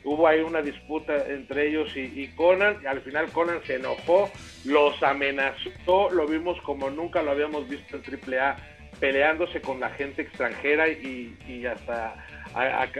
[0.05, 4.29] Hubo ahí una disputa entre ellos y, Conan, y al final Conan se enojó,
[4.65, 8.03] los amenazó, lo vimos como nunca lo habíamos visto en
[8.35, 8.57] AAA,
[8.99, 12.17] peleándose con la gente extranjera y, hasta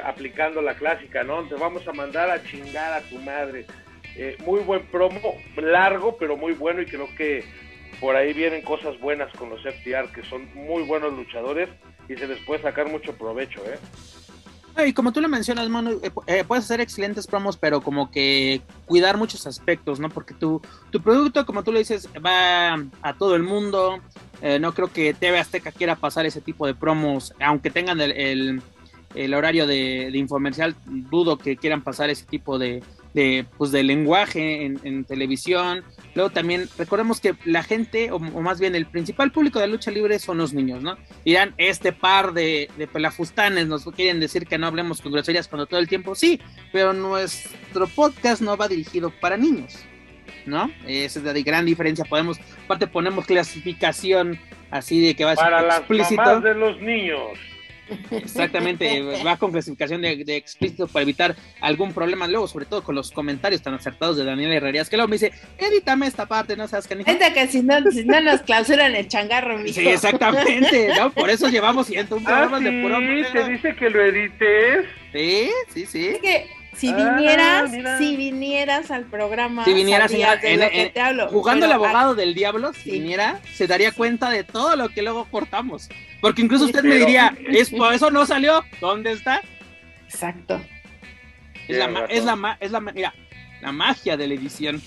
[0.05, 1.43] aplicando la clásica, ¿no?
[1.49, 3.67] Te vamos a mandar a chingar a tu madre.
[4.15, 7.43] Eh, muy buen promo, largo, pero muy bueno y creo que
[8.01, 11.69] por ahí vienen cosas buenas con los FTR, que son muy buenos luchadores
[12.09, 13.79] y se les puede sacar mucho provecho, ¿eh?
[14.87, 18.63] Y como tú lo mencionas, Manu, eh, eh, puedes hacer excelentes promos, pero como que
[18.87, 20.09] cuidar muchos aspectos, ¿no?
[20.09, 24.01] Porque tu, tu producto, como tú lo dices, va a todo el mundo.
[24.41, 28.63] Eh, no creo que TV Azteca quiera pasar ese tipo de promos, aunque tengan el,
[29.15, 32.83] el, horario de, de, infomercial, dudo que quieran pasar ese tipo de,
[33.15, 35.85] de, pues, de lenguaje en, televisión.
[36.15, 40.19] Luego también recordemos que la gente, o, más bien el principal público de lucha libre
[40.19, 40.97] son los niños, ¿no?
[41.25, 45.67] Dirán, este par de, de pelafustanes nos quieren decir que no hablemos con groserías cuando
[45.67, 46.41] todo el tiempo sí,
[46.73, 49.79] pero nuestro podcast no va dirigido para niños,
[50.47, 50.71] ¿no?
[50.87, 52.05] Esa es la gran diferencia.
[52.05, 54.39] Podemos, aparte ponemos clasificación
[54.71, 56.23] así de que va a ser para explícito.
[56.23, 57.39] Las de los niños.
[58.11, 63.11] Exactamente, va con clasificación de, explícito para evitar algún problema luego, sobre todo con los
[63.11, 66.87] comentarios tan acertados de Daniel Herrerías, que luego me dice, edítame esta parte, no sabes
[66.87, 69.81] que que si no, si no nos clausuran el changarro, mijo.
[69.81, 71.11] Sí, exactamente, ¿no?
[71.11, 72.99] Por eso llevamos un programa de puro
[73.33, 74.87] ¿Te dice que lo edites?
[75.13, 76.07] Sí, sí, sí.
[76.09, 81.73] Es que si ah, vinieras, si vinieras al programa, si vinieras te hablo, jugando el
[81.73, 85.89] abogado del diablo, si viniera, se daría cuenta de todo lo que luego cortamos.
[86.21, 89.43] Porque incluso usted me diría, es por eso no salió, ¿dónde está?
[90.05, 90.61] Exacto.
[91.69, 93.15] Es la, es la, es la, mira,
[93.61, 94.83] la magia de la edición.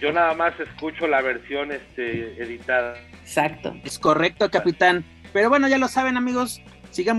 [0.00, 2.96] Yo nada más escucho la versión este, editada.
[3.22, 3.76] Exacto.
[3.84, 5.04] Es correcto, capitán.
[5.32, 6.62] Pero bueno, ya lo saben, amigos,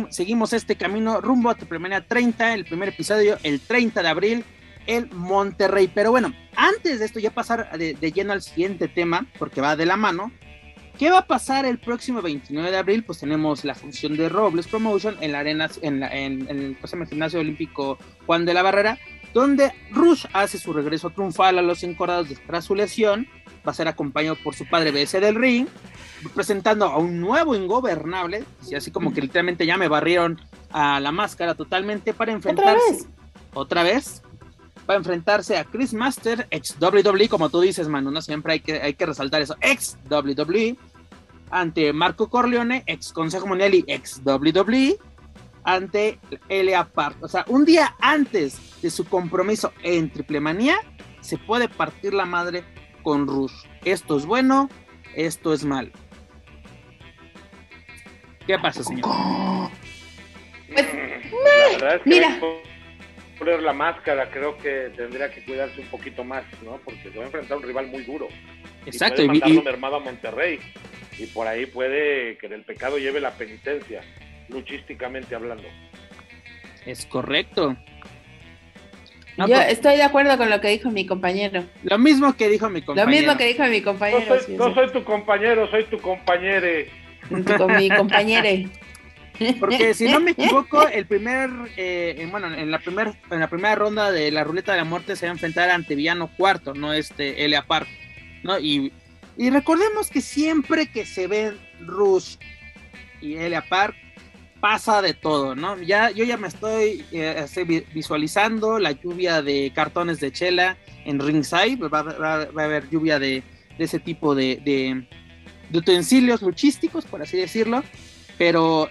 [0.10, 4.46] seguimos este camino rumbo a Triplemania 30, el primer episodio, el 30 de abril,
[4.88, 5.90] en Monterrey.
[5.94, 9.86] Pero bueno, antes de esto, ya pasar de, lleno al siguiente tema, porque va de
[9.86, 10.32] la mano.
[10.98, 13.04] ¿Qué va a pasar el próximo 29 de abril?
[13.04, 16.78] Pues tenemos la función de Robles Promotion en la arena, en, en, el,
[17.10, 18.98] gimnasio olímpico Juan de la Barrera,
[19.34, 23.28] donde Rush hace su regreso triunfal a los encordados tras su lesión.
[23.68, 25.68] Va a ser acompañado por su padre BS del Ring,
[26.30, 30.40] presentando a un nuevo ingobernable, y así como que literalmente ya me barrieron
[30.72, 33.08] a la máscara totalmente para enfrentarse.
[33.54, 34.22] ¿Otra vez?
[34.86, 38.22] Para enfrentarse a Chris Master, ex WWE, como tú dices, Manu, ¿no?
[38.22, 40.78] Siempre hay que, hay que resaltar eso, ex WWE,
[41.50, 44.98] ante Marco Corleone, ex Consejo Mundial y ex WWE,
[45.64, 46.20] ante
[46.50, 47.18] Elia Park.
[47.22, 50.78] O sea, un día antes de su compromiso en Triple Manía,
[51.22, 52.64] se puede partir la madre
[53.02, 53.54] con Rush.
[53.84, 54.70] Esto es bueno,
[55.16, 55.92] esto es malo.
[58.48, 59.06] ¿Qué pasa, señor?
[60.68, 62.40] Pues, la verdad es que mira.
[63.40, 66.80] poner la máscara, creo que tendría que cuidarse un poquito más, ¿no?
[66.84, 68.28] Porque se va a enfrentar a un rival muy duro.
[68.86, 69.22] Exacto.
[69.24, 70.60] Y puede mandarlo mermado a Monterrey.
[71.18, 74.02] Y por ahí puede que el pecado lleve la penitencia,
[74.50, 75.68] luchísticamente hablando.
[76.86, 77.76] Es correcto.
[79.38, 81.66] Yo pues- estoy de acuerdo con lo que dijo mi compañero.
[81.84, 83.10] Lo mismo que dijo mi compañero.
[83.10, 84.20] Lo mismo que dijo mi compañero.
[84.58, 86.00] No soy, tu compañero, soy tu
[87.30, 87.58] compañere.
[87.58, 88.70] Con mi compañere.
[89.60, 93.76] Porque si no me equivoco, el primer, eh, bueno, en la, primer, en la primera
[93.76, 96.94] ronda de la ruleta de la muerte se va a enfrentar ante Villano Cuarto, no
[96.94, 97.88] este Elia Park,
[98.44, 98.58] ¿no?
[98.60, 98.94] Y,
[99.38, 102.38] y recordemos que siempre que se ven Rush
[103.22, 103.96] y Elia Park,
[104.66, 105.80] pasa de todo, ¿no?
[105.82, 107.46] Ya, yo ya me estoy eh,
[107.94, 113.44] visualizando la lluvia de cartones de chela en ringside, va, a haber lluvia de,
[113.78, 115.08] ese tipo de, de,
[115.78, 117.84] utensilios luchísticos, por así decirlo,
[118.38, 118.90] pero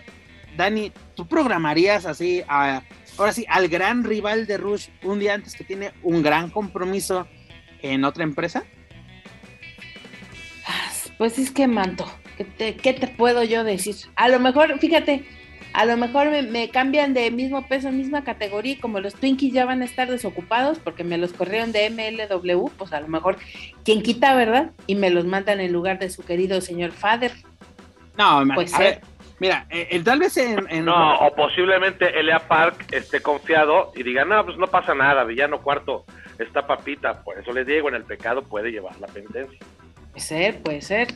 [0.56, 5.64] Dani, ¿tú programarías así ahora sí, al gran rival de Rush un día antes que
[5.64, 7.26] tiene un gran compromiso
[7.82, 8.64] en otra empresa?
[11.18, 12.10] Pues es que manto,
[12.58, 13.94] ¿qué qué te puedo yo decir?
[14.16, 15.24] A lo mejor, fíjate,
[15.74, 19.64] a lo mejor me, cambian de mismo peso, misma categoría, y como los Twinkies ya
[19.64, 23.36] van a estar desocupados porque me los corrieron de MLW, pues a lo mejor
[23.84, 24.70] quien quita, ¿verdad?
[24.86, 27.32] Y me los mandan en lugar de su querido señor Fader.
[28.16, 28.72] No, pues
[29.40, 34.24] Mira, eh, el, tal vez en, No, o posiblemente Elia Park esté confiado y diga,
[34.24, 36.04] no, pues no pasa nada, villano cuarto,
[36.38, 39.58] está papita, por eso les digo, en el pecado puede llevar la penitencia.
[40.12, 41.08] Puede ser, puede ser.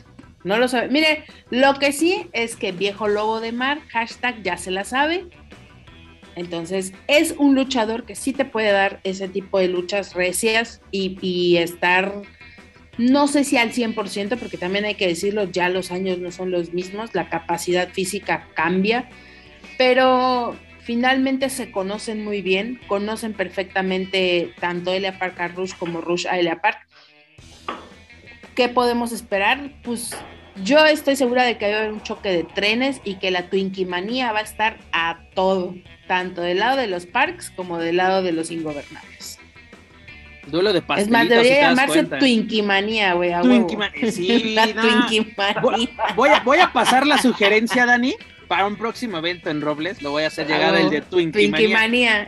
[0.43, 0.89] No lo sabe.
[0.89, 5.25] Mire, lo que sí es que viejo lobo de mar, hashtag ya se la sabe.
[6.35, 11.57] Entonces, es un luchador que sí te puede dar ese tipo de luchas recias y,
[11.57, 12.21] estar,
[12.97, 16.51] no sé si al 100%, porque también hay que decirlo, ya los años no son
[16.51, 19.09] los mismos, la capacidad física cambia,
[19.77, 26.25] pero finalmente se conocen muy bien, conocen perfectamente tanto Elia Park a Rush como Rush
[26.25, 26.88] a Elia Park
[28.59, 29.71] ¿Qué podemos esperar?
[29.83, 30.13] Pues
[30.65, 33.49] yo estoy segura de que va a haber un choque de trenes y que la
[33.49, 35.75] Twinkimanía va a estar a todo,
[36.09, 39.39] tanto del lado de los parks como del lado de los ingobernables.
[40.47, 41.07] Duelo de pastelitos.
[41.07, 43.31] Es más, debería llamarse Twinkimanía, güey.
[44.11, 44.67] Sí, la
[45.61, 48.13] Voy, a, voy a pasar la sugerencia, Dani,
[48.49, 50.01] para un próximo evento en Robles.
[50.01, 52.27] Lo voy a hacer llegar el de Twinkimanía.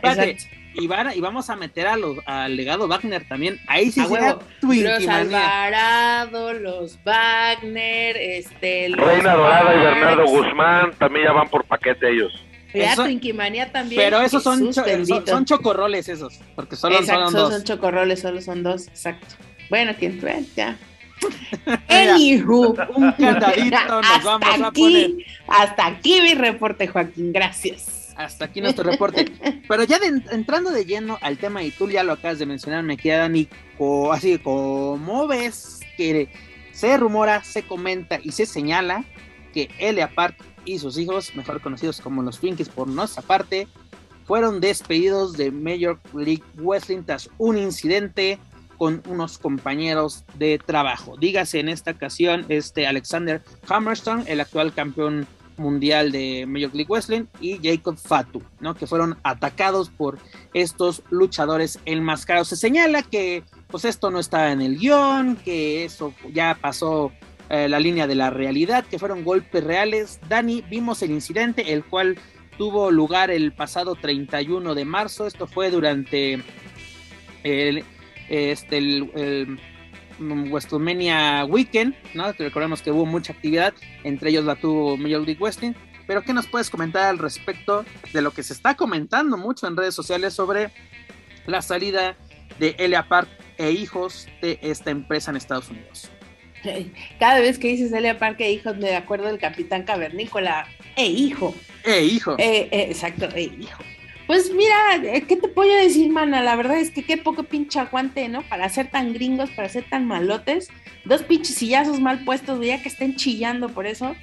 [0.74, 3.58] y, y vamos a meter a los, al legado Wagner también.
[3.66, 8.88] Ahí sí será Los Alvarado, los Wagner, este.
[8.94, 12.44] Reina Dorada y Bernardo Guzmán también ya van por paquete ellos.
[12.74, 14.00] Ya, Twinkimanía también.
[14.00, 17.52] Pero esos son, son, chocorroles esos, porque solo exacto, son dos.
[17.52, 19.34] son chocorroles, solo son dos, exacto.
[19.68, 20.42] Bueno, ¿quién fue?
[20.56, 20.78] Ya.
[21.88, 22.74] Anywho.
[22.94, 25.10] Un cantadito nos vamos a poner.
[25.48, 29.32] Hasta aquí mi reporte, Joaquín, gracias hasta aquí nuestro reporte.
[29.68, 29.98] Pero ya
[30.30, 33.48] entrando de lleno al tema, y tú ya lo acabas de mencionar, me queda Dani,
[34.12, 36.28] así como ves que
[36.72, 39.04] se rumora, se comenta y se señala
[39.52, 43.68] que Elia Park y sus hijos, mejor conocidos como los Twinkies por nuestra parte,
[44.24, 48.38] fueron despedidos de Major League Wrestling tras un incidente
[48.78, 51.16] con unos compañeros de trabajo.
[51.16, 55.26] Dígase en esta ocasión este Alexander Hammerstone, el actual campeón
[55.62, 58.74] mundial de Major League Wrestling y Jacob Fatu, ¿no?
[58.74, 60.18] Que fueron atacados por
[60.52, 62.48] estos luchadores enmascarados.
[62.48, 67.12] Se señala que pues esto no estaba en el guion, que eso ya pasó
[67.48, 70.20] eh, la línea de la realidad, que fueron golpes reales.
[70.28, 72.18] Dani, vimos el incidente, el cual
[72.58, 75.26] tuvo lugar el pasado 31 de marzo.
[75.26, 76.42] Esto fue durante
[77.42, 77.84] el,
[78.28, 79.58] este, el
[80.30, 82.32] WrestleMania Weekend, ¿no?
[82.32, 85.72] Recordemos que hubo mucha actividad, entre ellos la tuvo Major League Wrestling.
[86.06, 89.76] Pero, ¿qué nos puedes comentar al respecto de lo que se está comentando mucho en
[89.76, 90.70] redes sociales sobre
[91.46, 92.16] la salida
[92.58, 96.10] de Elia Park e hijos de esta empresa en Estados Unidos?
[97.18, 100.66] Cada vez que dices Elia Park e hijos, me acuerdo del Capitán Cavernícola.
[100.96, 101.54] E hijo.
[101.84, 102.36] E hijo.
[102.38, 103.82] Eh, eh, exacto, e hijo.
[104.32, 106.40] Pues mira, eh, ¿qué te puedo decir, mana?
[106.40, 108.40] La verdad es que qué poco pinche aguante, ¿no?
[108.40, 110.70] Para ser tan gringos, para ser tan malotes.
[111.04, 114.16] Dos pinches sillazos mal puestos, ya que estén chillando por eso.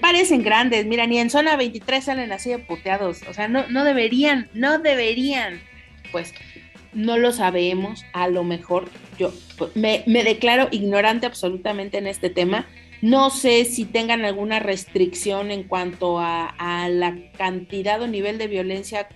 [0.00, 3.22] Parecen grandes, mira, ni en zona 23 salen así de puteados.
[3.28, 5.60] O sea, no, no deberían, no deberían.
[6.10, 6.34] Pues
[6.92, 9.32] no lo sabemos, a lo mejor yo
[9.76, 12.66] me, me declaro ignorante absolutamente en este tema,
[13.00, 19.08] No sé si tengan alguna restricción en cuanto a, la cantidad o nivel de violencia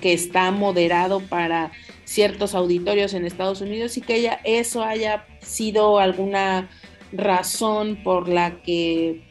[0.00, 1.72] que está moderado para
[2.04, 6.70] ciertos auditorios en Estados Unidos y que ella, eso haya sido alguna
[7.12, 9.22] razón por la que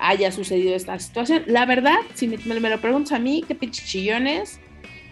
[0.00, 1.42] haya sucedido esta situación.
[1.46, 3.82] La verdad, si me, lo preguntas a mí, qué pinche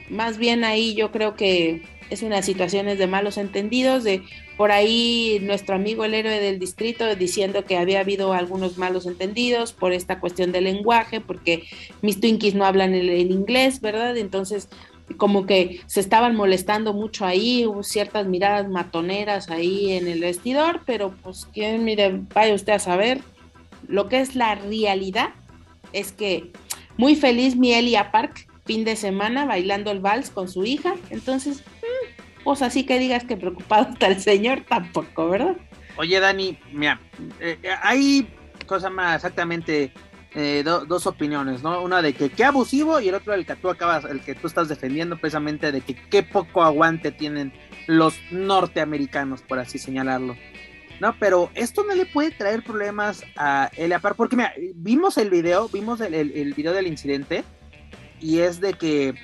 [0.09, 4.23] más bien ahí yo creo que es una situación de malos entendidos, de
[4.57, 9.73] por ahí nuestro amigo el héroe del distrito diciendo que había habido algunos malos entendidos
[9.73, 11.65] por esta cuestión del lenguaje, porque
[12.01, 14.17] mis Twinkies no hablan el, inglés, ¿verdad?
[14.17, 14.69] Entonces,
[15.19, 20.81] como que se estaban molestando mucho ahí, hubo ciertas miradas matoneras ahí en el vestidor,
[20.87, 23.21] pero pues que mire, vaya usted a saber,
[23.87, 25.31] lo que es la realidad
[25.93, 26.51] es que
[26.97, 31.63] muy feliz mi Elia Park, fin de semana bailando el vals con su hija, entonces
[32.47, 35.57] pues así que digas que preocupado está el señor, tampoco, ¿verdad?
[35.97, 37.01] Oye, Dani, mira,
[37.41, 38.29] eh, eh, hay
[38.67, 39.93] cosas más exactamente
[40.33, 41.83] eh, dos opiniones, ¿no?
[41.83, 44.47] Una de que qué abusivo y el otro el que tú acabas, el que tú
[44.47, 47.53] estás defendiendo precisamente de que qué poco aguante tienen
[47.89, 50.37] los norteamericanos, por así señalarlo.
[51.01, 55.69] No, pero esto no le puede traer problemas a Eliapar, porque mira, vimos el video,
[55.69, 57.43] vimos el, el video del incidente
[58.21, 59.15] y es de que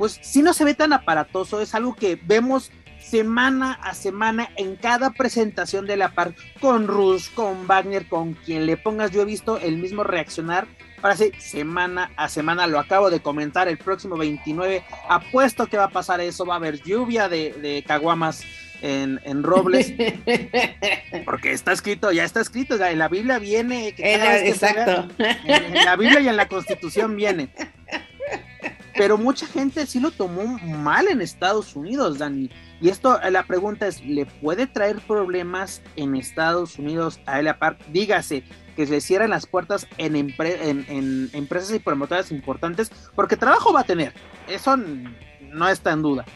[0.00, 2.72] pues si no se ve tan aparatoso, es algo que vemos
[3.02, 8.64] semana a semana en cada presentación de la par con Rush, con Wagner, con quien
[8.64, 9.10] le pongas.
[9.10, 10.66] Yo he visto el mismo reaccionar.
[11.02, 13.68] Ahora sí, semana a semana lo acabo de comentar.
[13.68, 16.46] El próximo 29, apuesto que va a pasar eso.
[16.46, 18.42] Va a haber lluvia de, caguamas
[18.80, 19.92] en, Robles.
[21.26, 22.82] Porque está escrito, ya está escrito.
[22.82, 23.94] En la Biblia viene.
[23.98, 25.08] exacto.
[25.18, 27.50] en la Biblia y en la Constitución viene
[29.00, 32.50] pero mucha gente sí lo tomó mal en Estados Unidos, Dani.
[32.82, 37.78] Y esto, la pregunta es, ¿le puede traer problemas en Estados Unidos a Elia Park?
[37.90, 38.44] Dígase
[38.76, 43.84] que se cierren las puertas en, en, empresas y promotoras importantes, porque trabajo va a
[43.84, 44.12] tener,
[44.46, 46.26] eso no está en duda.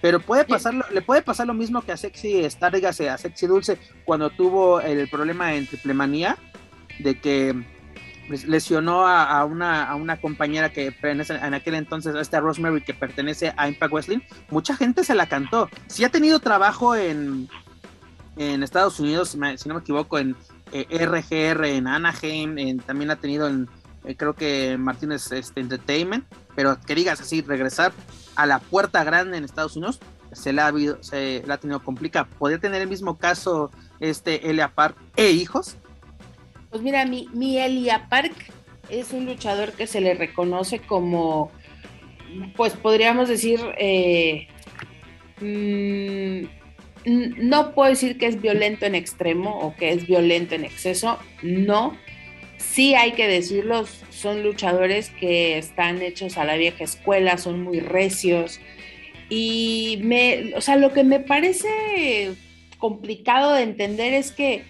[0.00, 3.48] Pero puede pasar, le puede pasar lo mismo que a Sexy Star, dígase, a Sexy
[3.48, 6.38] Dulce, cuando tuvo el problema en Triplemanía,
[7.00, 7.64] de que
[8.28, 13.68] lesionó a, una, a una compañera que en aquel entonces, esta Rosemary, que pertenece a
[13.68, 14.20] Impact Wrestling,
[14.50, 15.68] mucha gente se la cantó.
[15.86, 17.48] Si ha tenido trabajo en,
[18.36, 20.36] en Estados Unidos, si, no me equivoco, en
[20.72, 23.68] RGR, eh, en Anaheim, también ha tenido en,
[24.04, 27.92] eh, creo que Martínez este, Entertainment, pero que digas así, regresar
[28.34, 30.00] a la puerta grande en Estados Unidos,
[30.32, 32.26] se la ha, se la ha tenido complicado.
[32.38, 33.70] ¿Podría tener el mismo caso
[34.00, 35.76] este Elia Park e hijos?
[36.72, 38.32] Pues mira, mi, mi Elia Park
[38.88, 41.52] es un luchador que se le reconoce como,
[42.56, 44.48] pues podríamos decir, eh,
[45.42, 46.46] mm,
[47.44, 51.94] no puedo decir que es violento en extremo o que es violento en exceso, no.
[52.56, 57.80] Sí hay que decirlo, son luchadores que están hechos a la vieja escuela, son muy
[57.80, 58.60] recios.
[59.28, 62.32] Y me, o sea, lo que me parece
[62.78, 64.64] complicado de entender es que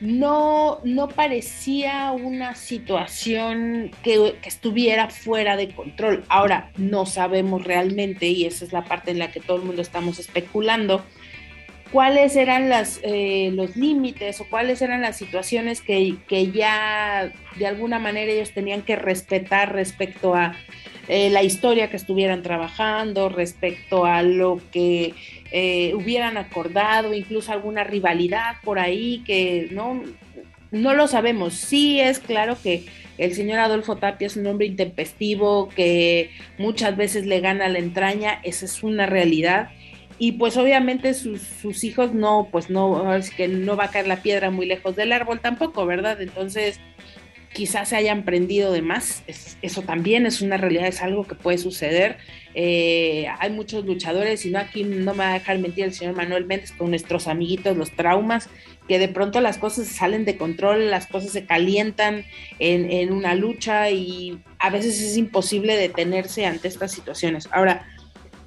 [0.00, 6.24] no, no parecía una situación que, estuviera fuera de control.
[6.28, 9.82] Ahora, no sabemos realmente, y esa es la parte en la que todo el mundo
[9.82, 11.04] estamos especulando,
[11.92, 17.66] cuáles eran las, eh, los límites o cuáles eran las situaciones que, que, ya de
[17.66, 20.54] alguna manera ellos tenían que respetar respecto a
[21.12, 25.12] eh, la historia que estuvieran trabajando, respecto a lo que
[25.50, 30.04] eh, hubieran acordado, incluso alguna rivalidad por ahí que no,
[30.70, 31.54] no lo sabemos.
[31.54, 32.84] Sí es claro que
[33.18, 38.38] el señor Adolfo Tapia es un hombre intempestivo que muchas veces le gana la entraña,
[38.44, 39.70] esa es una realidad.
[40.20, 44.06] Y pues obviamente sus, sus hijos no, pues no, es que no va a caer
[44.06, 46.22] la piedra muy lejos del árbol tampoco, ¿verdad?
[46.22, 46.78] Entonces,
[47.52, 49.24] quizás se hayan prendido de más,
[49.60, 52.18] eso también es una realidad, es algo que puede suceder.
[52.54, 56.14] Eh, hay muchos luchadores, y no aquí no me va a dejar mentir el señor
[56.14, 58.48] Manuel Méndez con nuestros amiguitos, los traumas,
[58.86, 62.24] que de pronto las cosas salen de control, las cosas se calientan
[62.58, 67.48] en, en una lucha y a veces es imposible detenerse ante estas situaciones.
[67.52, 67.86] Ahora,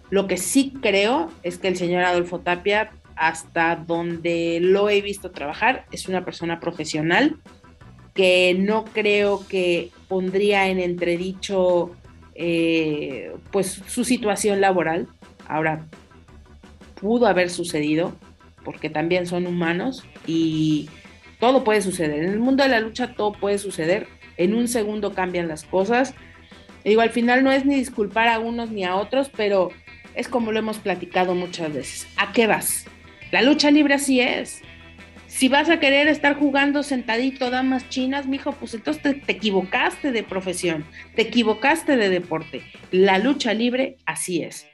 [0.10, 5.32] lo que sí creo es que el señor Adolfo Tapia, hasta donde lo he visto
[5.32, 7.38] trabajar, es una persona profesional,
[8.14, 11.92] que no creo que pondría en entredicho
[12.36, 15.08] eh, pues su situación laboral.
[15.48, 15.86] Ahora,
[17.00, 18.16] pudo haber sucedido,
[18.64, 20.90] porque también son humanos y
[21.40, 22.24] todo puede suceder.
[22.24, 24.08] En el mundo de la lucha todo puede suceder.
[24.38, 26.14] En un segundo cambian las cosas.
[26.84, 29.70] Digo, al final no es ni disculpar a unos ni a otros, pero
[30.16, 32.08] es como lo hemos platicado muchas veces.
[32.18, 32.86] ¿A qué vas?
[33.32, 34.62] La lucha libre así es
[35.34, 40.12] Si vas a querer estar jugando sentadito damas chinas, mijo, pues entonces te, te, equivocaste
[40.12, 42.62] de profesión, te equivocaste de deporte.
[42.92, 44.68] La lucha libre así es.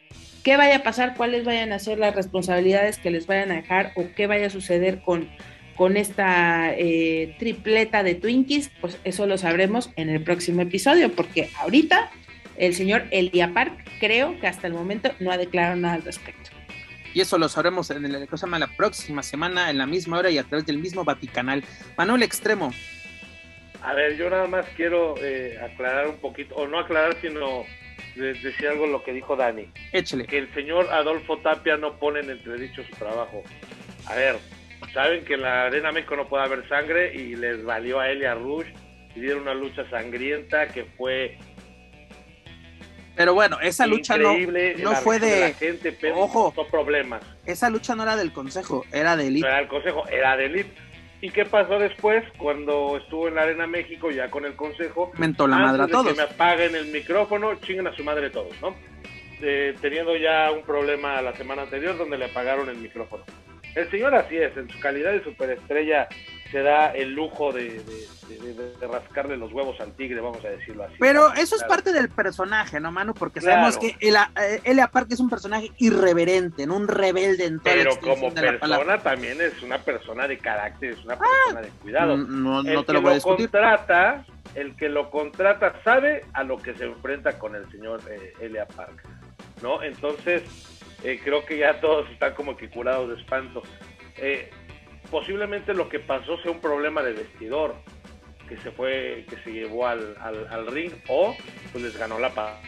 [0.43, 1.15] ¿Qué vaya a pasar?
[1.15, 4.49] ¿Cuáles vayan a ser las responsabilidades que les vayan a dejar o qué vaya a
[4.49, 5.29] suceder con,
[5.77, 8.69] con esta eh, tripleta de Twinkies?
[8.81, 12.11] Pues eso lo sabremos en el próximo episodio, porque ahorita
[12.57, 16.58] el señor Elia Park creo que hasta el momento no ha declarado nada al respecto.
[17.13, 20.37] Y eso lo sabremos en el cosa la próxima semana, en la misma hora y
[20.37, 21.63] a través del mismo Vaticanal.
[21.97, 22.71] Manuel Extremo.
[23.81, 27.63] A ver, yo nada más quiero eh, aclarar un poquito, o no aclarar, sino
[28.15, 29.67] decir algo lo que dijo Dani.
[29.93, 30.25] Échale.
[30.25, 33.41] Que el señor Adolfo Tapia no pone en entredicho su trabajo.
[34.05, 34.37] A ver,
[34.93, 38.21] saben que en la Arena México no puede haber sangre y les valió a él
[38.21, 38.67] y a Rush
[39.15, 41.37] y dieron una lucha sangrienta que fue
[43.19, 47.21] pero bueno, esa lucha no, no fue de, la gente, pero ojo, problemas.
[47.45, 49.41] Esa lucha no era del consejo, era de Elite.
[49.41, 50.71] No era del consejo, era de Elite.
[51.19, 55.11] ¿Y qué pasó después cuando estuvo en la Arena México ya con el consejo?
[55.17, 56.13] Mentó la madre a todos.
[56.13, 58.73] Que me apaguen el micrófono, chinguen a su madre todos, ¿no?
[59.81, 63.25] teniendo ya un problema la semana anterior donde le apagaron el micrófono.
[63.75, 66.07] El señor así es, en su calidad de superestrella
[66.51, 67.81] se da el lujo de,
[68.81, 70.95] rascarle los huevos al tigre, vamos a decirlo así.
[70.99, 73.13] Pero eso es parte del personaje, ¿no, Manu?
[73.13, 76.77] Porque sabemos que él, aparte es un personaje irreverente, ¿no?
[76.77, 81.15] un rebelde en todo Pero como persona también es una persona de carácter, es una
[81.15, 82.17] ah, persona de cuidado.
[82.17, 83.49] No, no te lo voy a discutir.
[83.49, 84.25] Contrata,
[84.55, 88.67] el que lo contrata sabe a lo que se enfrenta con el señor eh, Elia
[88.67, 89.03] Park,
[89.61, 89.83] ¿no?
[89.83, 90.43] Entonces,
[91.03, 93.61] eh, creo que ya todos están como que curados de espanto.
[94.17, 94.49] Eh,
[95.09, 97.75] posiblemente lo que pasó sea un problema de vestidor
[98.47, 101.35] que se fue, que se llevó al, al, ring o
[101.71, 102.59] pues les ganó la pasión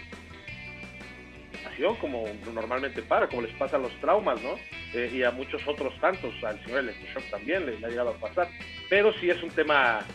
[2.00, 4.56] como normalmente para, como les pasa a los traumas, ¿no?
[4.94, 8.48] Eh, y a muchos otros tantos, al señor Electroshock también le, ha llegado a pasar,
[8.90, 10.06] pero sí es un tema,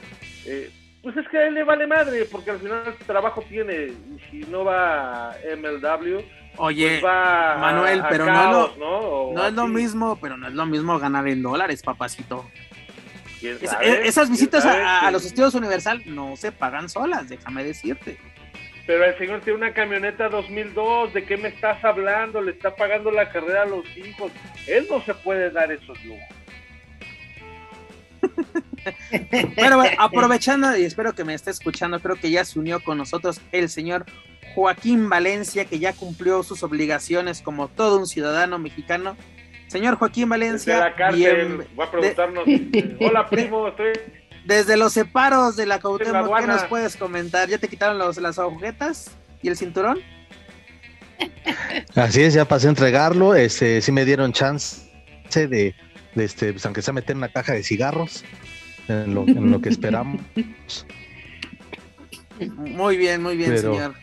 [0.47, 0.70] eh,
[1.07, 4.38] pues es que a él le vale madre, porque al final trabajo tiene, y si
[4.50, 6.18] no va a MLW,
[6.57, 9.46] Oye, pues Manuel, pero no, es lo, ¿no?
[9.46, 12.50] es lo mismo, pero no es lo mismo ganar en dólares, papacito.
[13.40, 18.18] esas visitas a, los estudios Universal no se pagan solas, déjame decirte.
[18.84, 22.42] Pero el señor tiene una camioneta 2002, ¿de qué me estás hablando?
[22.42, 24.32] Le está pagando la carrera a los hijos.
[24.66, 26.24] Él no se puede dar esos lujos.
[29.57, 33.41] bueno, aprovechando y espero que me esté escuchando, creo que ya se unió con nosotros
[33.53, 34.07] el señor
[34.55, 39.16] Joaquín Valencia, que ya cumplió sus obligaciones como todo un ciudadano mexicano.
[39.68, 42.45] Señor Joaquín Valencia, bien, voy a preguntarnos,
[43.01, 43.93] hola primo, estoy...
[44.45, 47.49] Desde los separos de la Cuauhtémoc, ¿qué nos puedes comentar?
[47.49, 49.11] ¿Ya te quitaron los, las agujetas
[49.43, 49.99] y el cinturón?
[51.95, 54.87] Así es, ya pasé a entregarlo, este, sí me dieron chance
[55.34, 55.74] de,
[56.14, 58.24] este, pues aunque sea meter una caja de cigarros,
[58.89, 60.20] en lo, que esperamos.
[62.57, 63.95] Muy bien, muy bien, señor.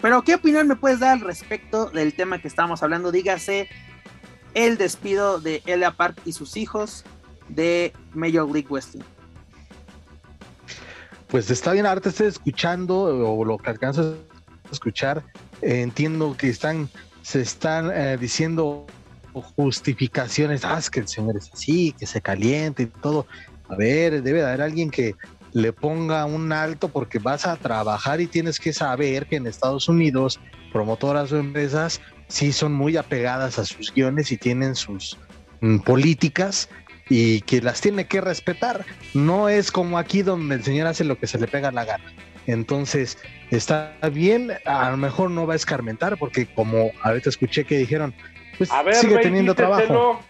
[0.00, 3.12] Pero, ¿qué opinión me puedes dar al respecto del tema que estábamos hablando?
[3.12, 3.68] Dígase
[4.54, 7.04] el despido de Elia Park y sus hijos
[7.48, 9.02] de Major League Wrestling.
[11.28, 14.16] Pues está bien, ahorita estoy escuchando, o lo que alcanzo
[14.64, 15.24] a escuchar,
[15.60, 16.88] entiendo que están,
[17.22, 18.86] se están eh, diciendo
[19.32, 23.26] justificaciones, ah, es que el señor es así, que se caliente y todo.
[23.68, 25.14] A ver, debe de haber alguien que,
[25.56, 29.88] le ponga un alto porque vas a trabajar y tienes que saber que en Estados
[29.88, 30.38] Unidos
[30.70, 35.16] promotoras o empresas sí son muy apegadas a sus guiones y tienen sus
[35.62, 36.68] mm, políticas
[37.08, 38.84] y que las tiene que respetar.
[39.14, 42.04] No es como aquí donde el señor hace lo que se le pega la gana.
[42.46, 43.16] Entonces,
[43.50, 48.14] está bien, a lo mejor no va a escarmentar porque como ahorita escuché que dijeron,
[48.58, 50.20] pues sigue teniendo trabajo.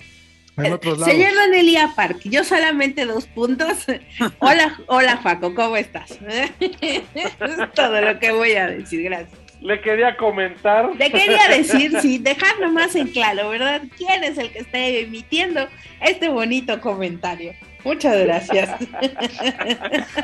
[0.56, 3.84] Señor Danelia Park, yo solamente dos puntos.
[4.38, 6.18] Hola, hola Faco, ¿cómo estás?
[6.60, 9.38] es todo lo que voy a decir, gracias.
[9.60, 10.94] Le quería comentar.
[10.96, 13.82] Le quería decir, sí, dejarlo más en claro, ¿verdad?
[13.96, 15.68] ¿Quién es el que está emitiendo
[16.00, 17.52] este bonito comentario?
[17.84, 18.70] Muchas gracias.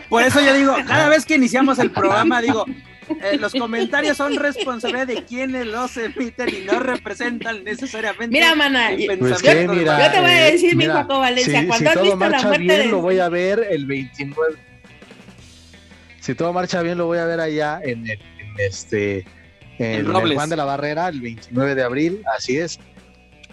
[0.09, 2.66] Por eso yo digo, cada vez que iniciamos el programa, digo,
[3.09, 8.28] eh, los comentarios son responsabilidad de quienes los emiten y no representan necesariamente.
[8.28, 12.16] Mira, mana, yo, pues te voy a eh, decir, mi Paco Valencia, cuando has visto
[12.16, 14.57] la muerte bien, lo voy a ver el 29.
[16.20, 19.24] Si todo marcha bien, lo voy a ver allá en, el, en este
[19.78, 22.78] en, el Juan de la Barrera el 29 de abril, así es.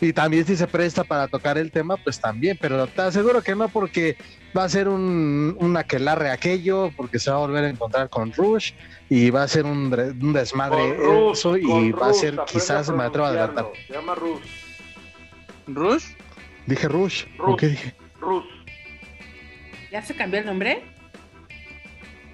[0.02, 3.56] Y también si se presta para tocar el tema, pues también, pero te aseguro que
[3.56, 4.16] no porque
[4.58, 8.32] va a ser un, un aquelarre aquello, porque se va a volver a encontrar con
[8.32, 8.72] Rush
[9.10, 10.98] y va a ser un, un desmadre
[11.32, 13.66] eso y va a ser quizás, me atrevo a adelantar.
[13.88, 14.42] Se llama Rush.
[15.68, 16.06] ¿Rush?
[16.66, 17.26] Dije Rush.
[17.38, 17.58] Rush.
[17.58, 17.96] qué dije?
[18.20, 18.46] Rush.
[19.92, 20.84] ¿Ya se cambió el nombre?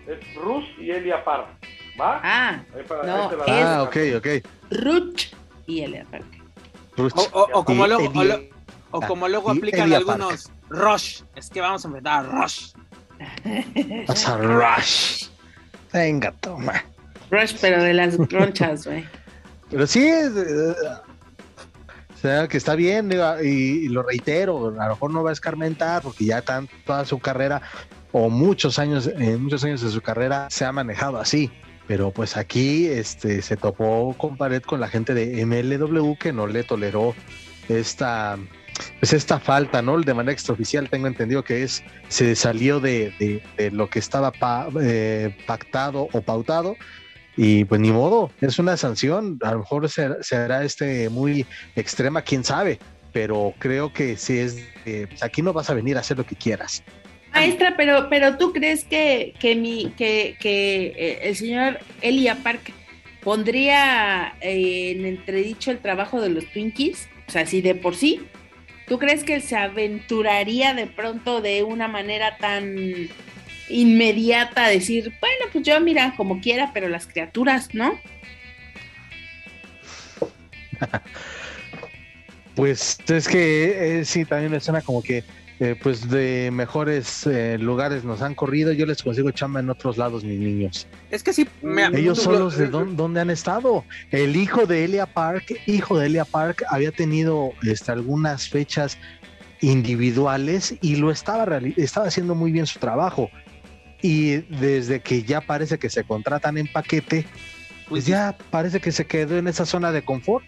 [0.08, 1.48] Es Rus y Elia Park.
[2.00, 2.20] ¿Va?
[2.24, 4.28] Ah, no, es ah, ok, ok.
[4.70, 5.34] Ruch
[5.66, 6.35] y Elia Park.
[6.98, 8.12] O, como luego,
[8.92, 11.22] o, como luego aplican algunos Rush.
[11.36, 12.72] Es que vamos a enfrentar a Rush.
[14.08, 15.28] Vas a Rush.
[15.92, 16.84] Venga, toma.
[17.32, 19.06] Rush, pero de las ronchas, güey.
[19.70, 20.10] Pero sí,
[22.14, 23.12] o sea, que está bien,
[23.44, 27.20] y, lo reitero, a lo mejor no va a escarmentar porque ya tan, toda su
[27.20, 27.62] carrera
[28.12, 31.52] o muchos años, en muchos años de su carrera se ha manejado así.
[31.88, 36.48] Pero pues aquí este, se topó con pared con la gente de MLW que no
[36.48, 37.14] le toleró
[37.70, 38.38] esta,
[39.00, 40.00] pues esta falta, ¿no?
[40.00, 44.34] De manera extraoficial tengo entendido que es, se salió de, lo que estaba
[44.82, 46.76] eh, pactado o pautado
[47.38, 52.44] y pues ni modo, es una sanción, a lo mejor será, este muy extrema, quién
[52.44, 52.80] sabe,
[53.12, 56.36] pero creo que si es, pues, aquí no vas a venir a hacer lo que
[56.36, 56.84] quieras.
[57.36, 62.72] Maestra, pero, pero tú crees que, que, mi, que, que eh, el señor Elia Park
[63.22, 68.22] pondría eh, en entredicho el trabajo de los Twinkies, o sea, si de por sí,
[68.88, 73.10] ¿tú crees que se aventuraría de pronto de una manera tan
[73.68, 78.00] inmediata decir, bueno, pues yo mira, como quiera, pero las criaturas, ¿no?
[82.56, 85.24] pues es que eh, sí, también me suena como que
[85.60, 89.98] eh, pues de mejores eh, lugares nos han corrido, yo les consigo chamba en otros
[89.98, 90.88] lados, mis niños.
[91.12, 91.48] Es que sí,
[91.94, 93.84] ellos son los de dónde han estado.
[94.12, 98.98] El hijo de Elia Park, hijo de Elia Park, había tenido este, algunas fechas
[99.62, 103.30] individuales y lo estaba, estaba haciendo muy bien su trabajo
[104.02, 107.26] y desde que ya parece que se contratan en paquete,
[107.90, 110.46] pues ya parece que se quedó en esa zona de confort.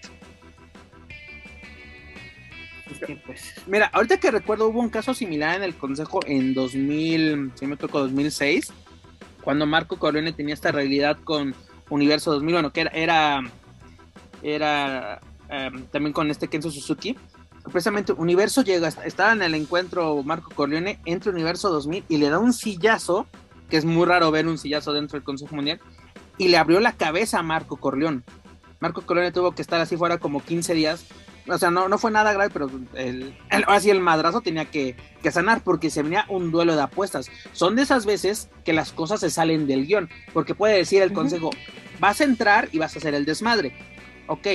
[3.26, 7.68] Pues, mira, ahorita que recuerdo hubo un caso similar en el Consejo en 2000, si
[7.68, 8.72] me tocó 2006,
[9.41, 11.56] cuando Marco Corleone tenía esta realidad con
[11.89, 13.41] Universo 2000, bueno, que era,
[14.43, 17.16] era, em, también con este Kenzo Suzuki.
[17.72, 22.39] Precisamente Universo llega, estaba en el encuentro Marco Corleone, entre Universo 2000 y le da
[22.39, 23.28] un sillazo
[23.70, 25.80] que es muy raro ver un sillazo dentro del Consejo Mundial,
[26.38, 28.22] y le abrió la cabeza a Marco Corleone.
[28.80, 31.06] Marco Corleone tuvo que estar así fuera como 15 días.
[31.48, 34.66] O sea, no, no fue nada grave, pero el, el, ahora sí el madrazo tenía
[34.66, 37.30] que, que, sanar porque se venía un duelo de apuestas.
[37.54, 41.14] Son de esas veces que las cosas se salen del guion, porque puede decir el
[41.14, 41.52] consejo,
[42.00, 43.74] vas a entrar y vas a hacer el desmadre.
[44.28, 44.48] Ok,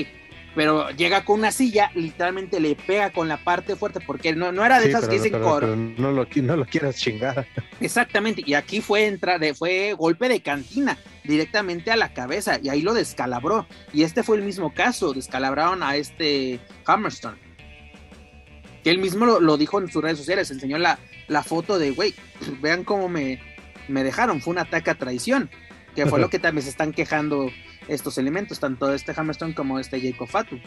[0.55, 4.65] pero llega con una silla, literalmente le pega con la parte fuerte, porque no, no
[4.65, 7.47] era de esas que dicen pero, no, lo, no lo quieras chingar.
[7.81, 12.83] Exactamente, y aquí fue entra, fue golpe de cantina directamente a la cabeza, y ahí
[12.83, 13.67] lo descalabró.
[13.93, 17.39] Y este fue el mismo caso, descalabraron a este Hammerstone.
[18.85, 20.99] Que él mismo lo, dijo en sus redes sociales, enseñó la,
[21.29, 22.15] la foto de, güey,
[22.61, 23.41] vean cómo me,
[23.89, 25.49] me dejaron, fue un ataque a traición,
[25.95, 27.51] que fue lo que también se están quejando
[27.89, 30.59] estos elementos, tanto este Hammerstone como este Jacob Fatu.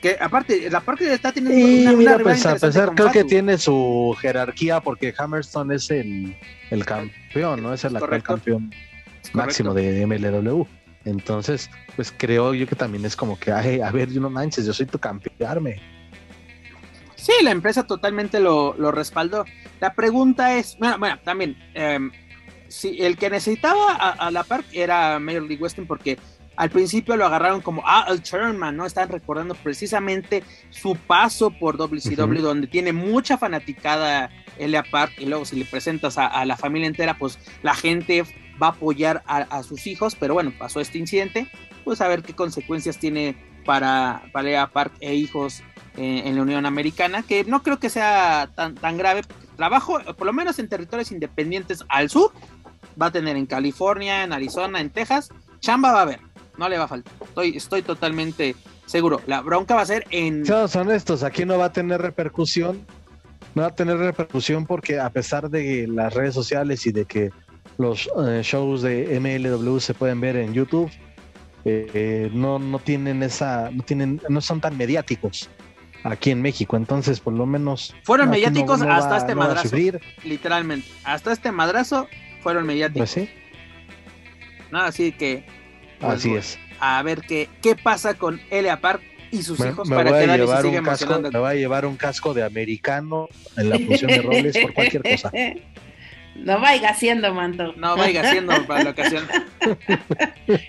[0.00, 4.14] Que aparte, la parte está teniendo una, mira, pues a pesar, creo que tiene su
[4.20, 6.36] jerarquía porque Hammerstone es el,
[6.70, 7.72] el campeón, ¿no?
[7.72, 8.70] Es el actual campeón
[9.32, 10.64] máximo de MLW.
[11.06, 14.66] Entonces, pues creo yo que también es como que, ay, a ver, yo no manches,
[14.66, 15.80] yo soy tu campearme.
[17.14, 19.44] Sí, la empresa totalmente lo, lo respaldó.
[19.80, 21.98] La pregunta es, bueno, bueno también, eh,
[22.68, 26.18] sí, el que necesitaba a, la par era Major League Western porque
[26.56, 28.86] al principio lo agarraron como ah, el Chairman, ¿no?
[28.86, 35.44] Están recordando precisamente su paso por WCW, donde tiene mucha fanaticada Elia Park, y luego
[35.44, 38.24] si le presentas a, la familia entera, pues la gente
[38.60, 41.46] va a apoyar a, sus hijos, pero bueno, pasó este incidente,
[41.84, 43.36] pues a ver qué consecuencias tiene
[43.66, 45.62] para, para Elia Park e hijos
[45.98, 49.22] eh, en la Unión Americana, que no creo que sea tan, tan grave,
[49.56, 52.32] trabajo por lo menos en territorios independientes al sur,
[53.00, 56.20] va a tener en California, en Arizona, en Texas, chamba va a haber,
[56.56, 57.12] no le va a faltar.
[57.22, 58.56] Estoy, estoy totalmente
[58.86, 59.20] seguro.
[59.26, 60.46] La bronca va a ser en.
[60.46, 62.84] Seamos honestos, aquí no va a tener repercusión.
[63.54, 67.30] No va a tener repercusión porque a pesar de las redes sociales y de que
[67.78, 70.90] los eh, shows de MLW se pueden ver en YouTube,
[71.64, 75.48] eh, no, no tienen esa, no tienen, no son tan mediáticos
[76.04, 76.76] aquí en México.
[76.76, 77.94] Entonces, por lo menos.
[78.04, 79.76] Fueron mediáticos hasta este madrazo.
[80.24, 80.88] Literalmente.
[81.04, 82.08] Hasta este madrazo
[82.46, 83.12] fueron mediáticos.
[83.12, 83.28] Pues sí.
[84.70, 85.42] Nada, así que.
[85.98, 86.58] Pues, así es.
[86.78, 89.02] A ver qué, qué pasa con Elia Park
[89.32, 90.80] y sus hijos para que nadie se siga
[91.32, 95.02] Me va a llevar un casco de americano en la función de roles por cualquier
[95.02, 95.32] cosa.
[96.38, 97.72] No vaya haciendo, manto.
[97.76, 99.26] No vaya haciendo para la ocasión.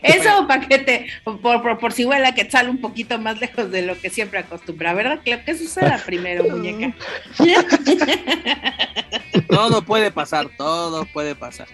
[0.02, 3.84] Eso para que te, por, por, si huele que sale un poquito más lejos de
[3.84, 5.19] lo que siempre acostumbra, ¿verdad?
[5.23, 6.95] Creo que suceda primero, muñeca.
[9.49, 11.68] todo puede pasar, todo puede pasar.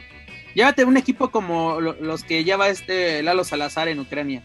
[0.54, 4.44] Llévate un equipo como los que lleva este Lalo Salazar en Ucrania.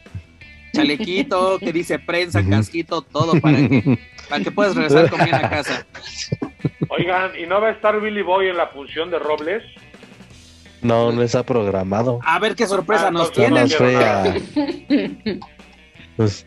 [0.72, 3.98] Chalequito, que dice prensa, casquito, todo para que,
[4.28, 5.86] para que puedas regresar con bien a casa.
[6.88, 9.62] Oigan, ¿y no va a estar Billy Boy en la función de Robles?
[10.80, 12.20] No, no está programado.
[12.24, 13.64] A ver qué sorpresa ah, nos tiene.
[16.16, 16.44] Pues,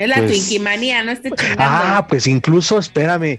[0.00, 1.56] es la pues, no esté chingando.
[1.58, 3.38] Ah, pues incluso, espérame,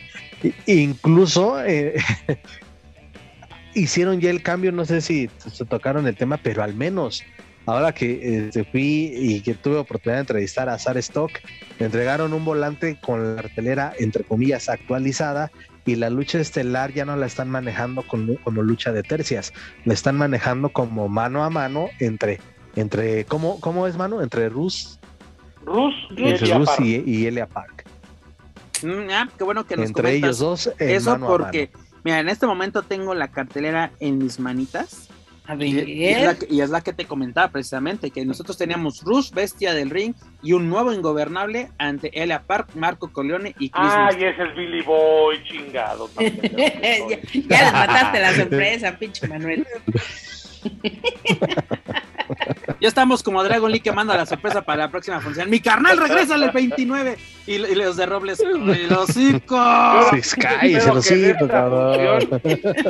[0.66, 2.02] incluso eh,
[3.74, 7.24] hicieron ya el cambio, no sé si se tocaron el tema, pero al menos
[7.68, 11.32] ahora que eh, fui y que tuve oportunidad de entrevistar a Sar Stock,
[11.80, 15.52] me entregaron un volante con la artelera, entre comillas, actualizada
[15.86, 19.54] y la lucha estelar ya no la están manejando como, lucha de tercias,
[19.84, 22.40] la están manejando como mano a mano entre,
[22.78, 24.22] entre ¿cómo, cómo es mano?
[24.22, 25.00] Entre Rus,
[25.66, 25.94] Rus,
[26.80, 27.86] y, Elia Park.
[28.82, 30.72] Mm, ah, qué bueno que nos Entre ellos dos.
[30.80, 31.70] Eso porque,
[32.06, 35.10] mira, en este momento tengo la cartelera en mis manitas
[35.60, 40.14] y, es la que, te comentaba precisamente, que nosotros teníamos Rush, Bestia del Ring,
[40.44, 44.54] y un nuevo ingobernable ante Elia Park, Marco Corleone y Chris Ah, y es el
[44.54, 46.10] Billy Boy, chingado.
[46.20, 49.66] ya, les mataste la sorpresa, pinche Manuel.
[52.80, 55.50] Ya estamos como Dragon Lee que manda la sorpresa para la próxima función.
[55.50, 57.18] Mi carnal regresa el 29
[57.48, 58.44] y, los de Robles
[58.90, 60.12] los hijos.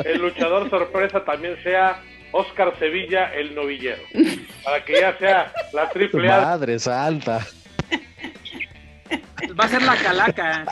[0.04, 2.02] El luchador sorpresa también sea
[2.32, 4.02] Oscar Sevilla, el novillero.
[4.64, 6.40] Para que ya sea la triple A.
[6.40, 7.46] Madre santa.
[9.58, 10.64] Va a ser la calaca.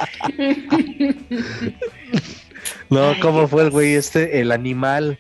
[2.91, 4.41] No, ¿cómo fue el güey este?
[4.41, 5.19] El animal.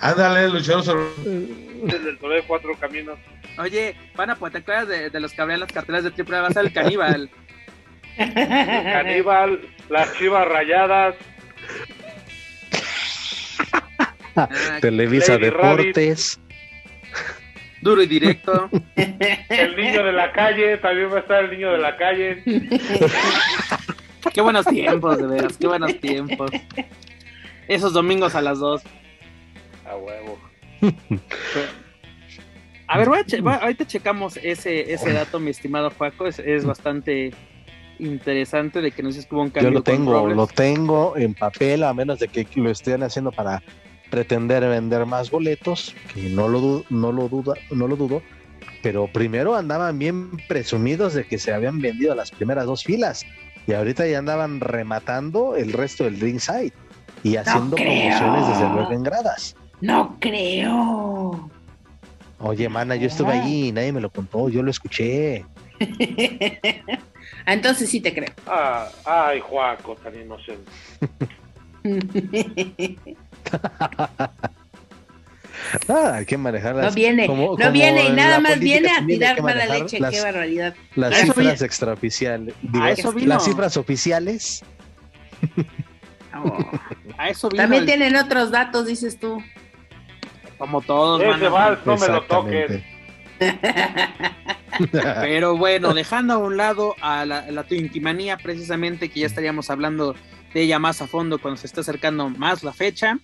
[0.00, 1.04] Ándale, luchador sobre...
[1.24, 3.18] Desde el de cuatro caminos.
[3.58, 6.42] Oye, van a ¿te acuerdas de, los que abrían las carteras de triple A?
[6.42, 7.30] Va a ser el caníbal.
[8.18, 11.14] El caníbal, las chivas rayadas.
[14.36, 14.48] Ah,
[14.80, 16.38] Televisa Deportes.
[17.80, 18.68] Duro y directo.
[18.96, 22.42] El niño de la calle, también va a estar el niño de la calle.
[24.32, 26.50] qué buenos tiempos, de veras, qué buenos tiempos.
[27.68, 28.82] Esos domingos a las dos.
[29.84, 30.38] A huevo.
[32.88, 36.26] A ver, ahorita checamos ese, ese dato, mi estimado Juaco.
[36.26, 37.32] Es, es bastante
[37.98, 39.70] interesante de que no se estuvo un cambio.
[39.70, 43.60] Yo lo tengo, lo tengo en papel, a menos de que lo estén haciendo para
[44.10, 48.22] pretender vender más boletos, que no lo, no lo, duda, no lo dudo,
[48.82, 53.26] pero primero andaban bien presumidos de que se habían vendido las primeras dos filas
[53.66, 56.72] y ahorita ya andaban rematando el resto del ringside
[57.22, 59.56] y haciendo promociones desde luego en gradas.
[59.80, 61.50] No creo.
[62.38, 65.44] Oye, mana, yo estuve allí y nadie me lo contó, yo lo escuché.
[67.46, 68.32] Entonces sí te creo.
[68.46, 70.70] Ah, ay, Juaco, tan inocente.
[75.88, 79.66] Ah, hay que manejar No viene, no viene y nada más viene a tirar mala
[79.66, 80.74] leche, qué barbaridad.
[80.94, 84.64] Las cifras extraoficiales, las cifras oficiales.
[86.34, 86.58] Oh.
[87.18, 89.42] a eso También tienen otros datos, dices tú.
[90.58, 91.22] Como todos.
[91.22, 92.84] Ese vals no me lo toquen.
[95.20, 100.14] Pero bueno, dejando a un lado a la, la Twinkimanía, precisamente, que ya estaríamos hablando
[100.54, 103.18] de ella más a fondo cuando se está acercando más la fecha.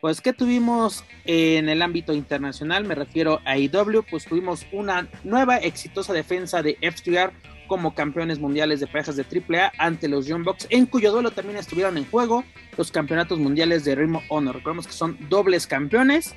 [0.00, 2.84] Pues, ¿qué tuvimos en el ámbito internacional?
[2.84, 7.32] Me refiero a IW, pues tuvimos una nueva exitosa defensa de FTR
[7.66, 11.58] como campeones mundiales de parejas de AAA ante los Young Bucks, en cuyo duelo también
[11.58, 12.44] estuvieron en juego
[12.76, 14.56] los campeonatos mundiales de Ring Honor.
[14.56, 16.34] Recordemos que son dobles campeones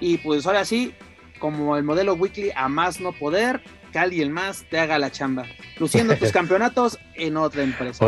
[0.00, 0.92] y pues ahora sí,
[1.38, 3.62] como el modelo weekly a más no poder,
[3.92, 5.46] que alguien más te haga la chamba,
[5.78, 8.04] luciendo tus campeonatos en otra empresa.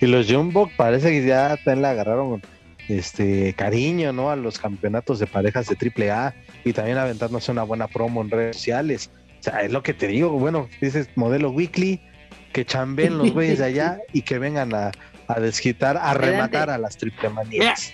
[0.00, 2.42] Y los Bucks parece que ya te la agarraron
[2.88, 4.30] este cariño, ¿no?
[4.30, 6.34] A los campeonatos de parejas de AAA
[6.64, 9.10] y también aventándose una buena promo en redes sociales.
[9.40, 12.00] O sea, es lo que te digo, bueno, dices modelo weekly,
[12.52, 14.92] que chambeen los güeyes de allá y que vengan a,
[15.28, 17.92] a desquitar, a rematar a las triple manías.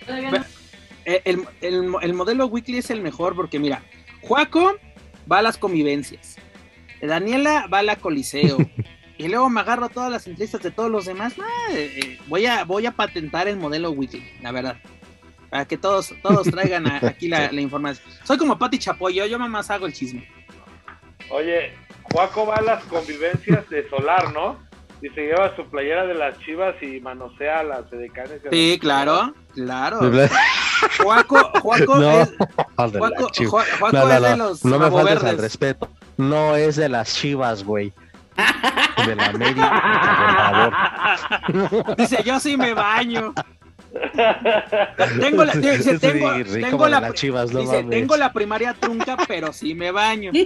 [1.05, 3.83] El, el, modelo weekly es el mejor porque mira,
[4.23, 4.77] Juaco
[5.31, 6.37] va a las convivencias,
[7.01, 8.59] Daniela va a la coliseo,
[9.21, 12.47] y luego me agarro todas las entrevistas de todos los demás, ah, eh, eh, voy,
[12.47, 14.77] a, voy a patentar el modelo weekly, la verdad.
[15.51, 18.09] Para que todos, todos traigan aquí la, información.
[18.25, 20.27] Soy como Pati Chapoyo, yo más hago el chisme.
[21.29, 21.75] Oye,
[22.05, 24.59] Juaco va a las convivencias de Solar, ¿no?
[25.03, 28.41] y se lleva su playera de las chivas y manosea a las edecanes.
[28.51, 30.01] Sí, claro, claro.
[31.03, 32.33] Juaco, Juaco No, es,
[32.77, 33.29] Juaco,
[33.79, 35.89] Juaco No, no, es de los no me faltes al respeto.
[36.17, 37.95] No es de las chivas, güey.
[39.07, 40.73] De la América,
[41.49, 41.97] por favor.
[41.97, 43.35] Dice, yo sí me baño.
[45.21, 47.91] Tengo la, dice, Sí, tengo, rico tengo de la, chivas, no dice, mames.
[47.91, 50.31] tengo la primaria trunca, pero sí me baño.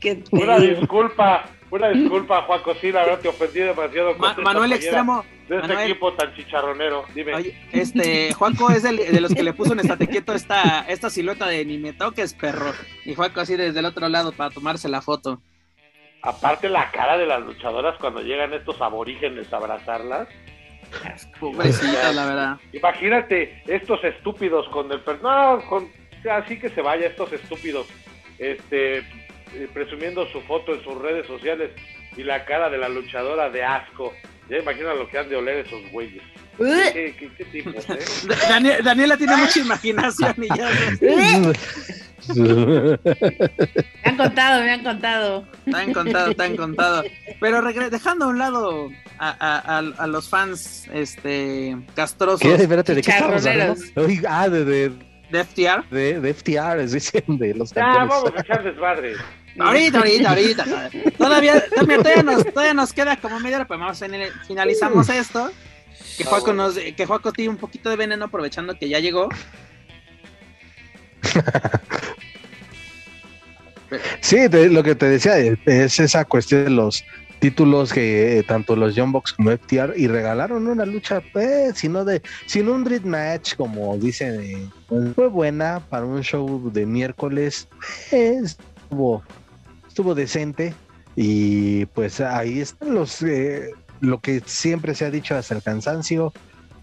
[0.00, 4.14] ¿Qué te Una disculpa, una disculpa, Juaco, sí, la verdad te ofendí demasiado.
[4.16, 5.90] Ma- Manuel Extremo, De este Manuel.
[5.90, 7.34] equipo tan chicharronero, dime.
[7.34, 11.08] Oye, este, Juaco es el, de los que le puso en estate quieto esta, esta
[11.08, 12.72] silueta de ni me toques, perro.
[13.04, 15.40] Y Juaco así desde el otro lado para tomarse la foto.
[16.22, 20.26] Aparte la cara de las luchadoras cuando llegan estos aborígenes a abrazarlas.
[21.38, 22.56] Pobrecita, la verdad.
[22.72, 25.88] Imagínate estos estúpidos con el per- no, con
[26.30, 27.86] así que se vaya estos estúpidos,
[28.38, 31.70] este, eh, presumiendo su foto en sus redes sociales
[32.16, 34.12] y la cara de la luchadora de asco.
[34.48, 36.22] Ya imagina lo que han de oler esos güeyes.
[36.56, 37.98] ¿Qué, qué, qué tipos, eh?
[38.48, 40.70] Daniel- Daniela tiene mucha imaginación y ya
[42.34, 42.98] Me
[44.04, 45.44] han contado, me han contado.
[45.70, 47.04] Tan contado, tan contado.
[47.40, 52.54] Pero dejando a un lado a, a- a- a los fans este castrosos ¿Qué?
[52.54, 53.74] Espérate, ¿de qué estamos hablando?
[53.74, 54.20] Chicharroneros.
[54.20, 54.92] Oye, Ah, de, de,
[55.30, 55.88] de FTR.
[55.90, 58.08] de, de FTR, es decir, de los Ya, campeones.
[58.08, 59.12] vamos a echar desmadre.
[59.58, 60.64] Ahorita, ahorita, ahorita.
[61.16, 64.08] Todavía, todavía, todavía nos, todavía nos queda como media hora, pero vamos a
[64.46, 65.50] finalizamos esto.
[66.16, 69.28] Que Juaco, nos, que tiene un poquito de veneno aprovechando que ya llegó.
[74.20, 77.04] Sí, lo que te decía es esa cuestión de los
[77.38, 82.04] títulos que eh, tanto los Young Bucks como FTR y regalaron una lucha, pues, sino
[82.04, 86.86] de, sin un dream match, como dicen, eh, pues, fue buena para un show de
[86.86, 87.68] miércoles,
[88.10, 89.22] eh, estuvo,
[89.96, 90.74] estuvo decente
[91.16, 93.70] y pues ahí están los, eh,
[94.02, 96.34] lo que siempre se ha dicho hasta el cansancio,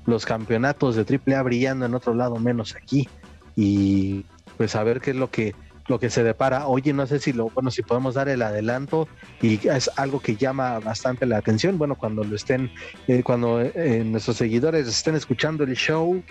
[0.08, 3.08] los campeonatos de AAA brillando en otro lado menos aquí
[3.56, 4.26] y
[4.58, 5.54] pues a ver qué es lo que
[5.88, 6.66] lo que se depara.
[6.66, 9.08] Oye, no sé si lo, bueno, si podemos dar el adelanto
[9.44, 11.78] y es algo que llama bastante la atención.
[11.78, 12.72] Bueno, cuando lo estén,
[13.08, 16.24] eh, cuando eh, nuestros seguidores estén escuchando el show,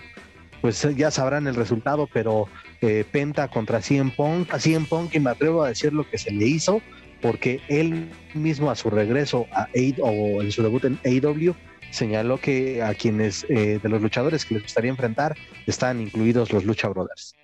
[0.59, 2.47] pues ya sabrán el resultado, pero
[2.83, 6.17] eh, Penta contra CM Punk, a CM Punk, y me atrevo a decir lo que
[6.17, 6.81] se le hizo,
[7.21, 9.67] porque él mismo a su regreso a
[10.01, 11.55] o en su debut en AEW,
[11.91, 15.35] señaló que a quienes eh, de los luchadores que les gustaría enfrentar
[15.67, 17.35] están incluidos los Lucha Brothers.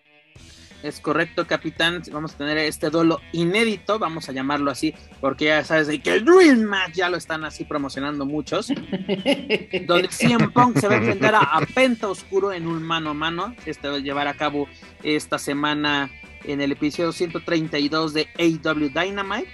[0.82, 2.02] Es correcto, capitán.
[2.12, 6.14] Vamos a tener este duelo inédito, vamos a llamarlo así, porque ya sabes de que
[6.14, 8.68] el Dream Match ya lo están así promocionando muchos.
[9.88, 13.14] donde CM Punk se va a enfrentar a, a Penta Oscuro en un mano a
[13.14, 13.56] mano.
[13.66, 14.68] Este va a llevar a cabo
[15.04, 16.10] esta semana
[16.46, 19.50] en el episodio 132 de AW Dynamite.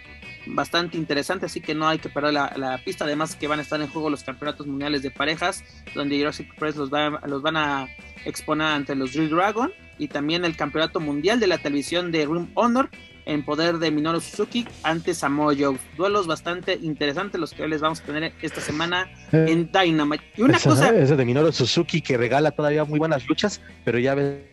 [0.47, 3.05] Bastante interesante, así que no hay que perder la, la pista.
[3.05, 5.63] Además, que van a estar en juego los campeonatos mundiales de parejas,
[5.95, 7.87] donde Jurassic Express los, va- los van a
[8.25, 9.73] exponer ante los Dream Dragon.
[9.97, 12.89] Y también el campeonato mundial de la televisión de Room Honor
[13.25, 15.77] en poder de Minoru Suzuki ante Samoa Joe.
[15.97, 20.23] Duelos bastante interesantes los que hoy les vamos a tener esta semana en Dynamite.
[20.37, 24.13] Y una cosa, ese de Minoru Suzuki que regala todavía muy buenas luchas, pero ya
[24.15, 24.43] ves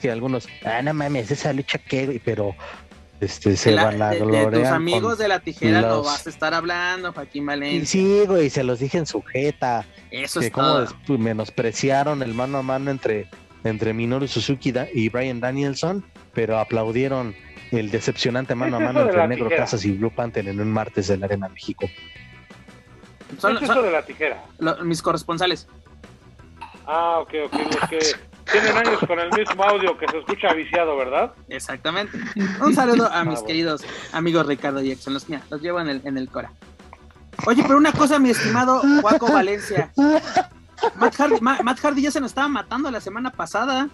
[0.00, 2.54] que algunos, ah, no mames, esa lucha que, pero
[3.20, 6.30] este se la- van a de- de tus amigos de la tijera los- vas a
[6.30, 7.86] estar hablando, Joaquín Y Valencia.
[7.86, 10.66] sí, güey, se los dije en sujeta, Eso que es como
[11.06, 11.18] todo.
[11.18, 13.28] menospreciaron el mano a mano entre,
[13.64, 17.34] entre Minoru Suzuki y Brian Danielson, pero aplaudieron
[17.70, 19.64] el decepcionante mano a ¿Qué es mano entre Negro tijera?
[19.64, 21.86] Casas y Blue Panther en un martes de la Arena México.
[23.38, 24.44] Son- ¿Qué es son eso de la tijera?
[24.58, 25.66] lo- mis corresponsales.
[26.86, 27.98] Ah, ok, ok, los que
[28.52, 31.32] tienen años con el mismo audio que se escucha viciado, ¿verdad?
[31.48, 32.18] Exactamente.
[32.60, 33.46] Un saludo a mis bueno.
[33.46, 33.82] queridos
[34.12, 35.14] amigos Ricardo y Jackson.
[35.14, 36.52] Los, mira, los llevo en el, en el Cora.
[37.46, 39.90] Oye, pero una cosa, mi estimado Juaco Valencia.
[40.96, 43.88] Matt Hardy, Ma- Matt Hardy ya se nos estaba matando la semana pasada.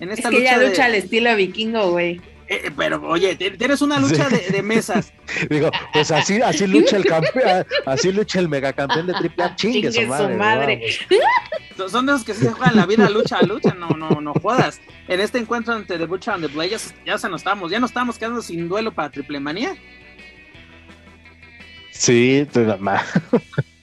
[0.00, 2.20] En Es que ella de- lucha al estilo vikingo, güey.
[2.48, 4.36] Eh, eh, pero oye, ti- tienes una lucha Sí.
[4.36, 5.12] de, de mesas.
[5.50, 10.16] Digo, pues así, así lucha el campeón, así lucha el megacampeón de AAA, chingue, Chingue
[10.16, 10.80] su su madre.
[11.90, 14.32] Son- de esos que sí se juegan la vida lucha a lucha, no, no, no
[14.34, 14.80] jodas.
[15.08, 17.70] En este encuentro ante The Butcher and the Blade ya, se- ya se nos estamos,
[17.70, 19.76] ya nos estamos quedando sin duelo para Triple Manía.
[21.90, 23.02] Sí, tu mamá.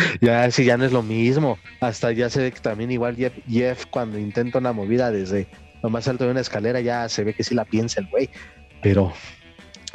[0.20, 1.58] ya, sí, ya no es lo mismo.
[1.80, 5.46] Hasta ya se ve que también igual Jeff, Jeff cuando intenta una movida desde
[5.82, 8.30] lo más alto de una escalera, ya se ve que sí la piensa el güey.
[8.82, 9.12] Pero,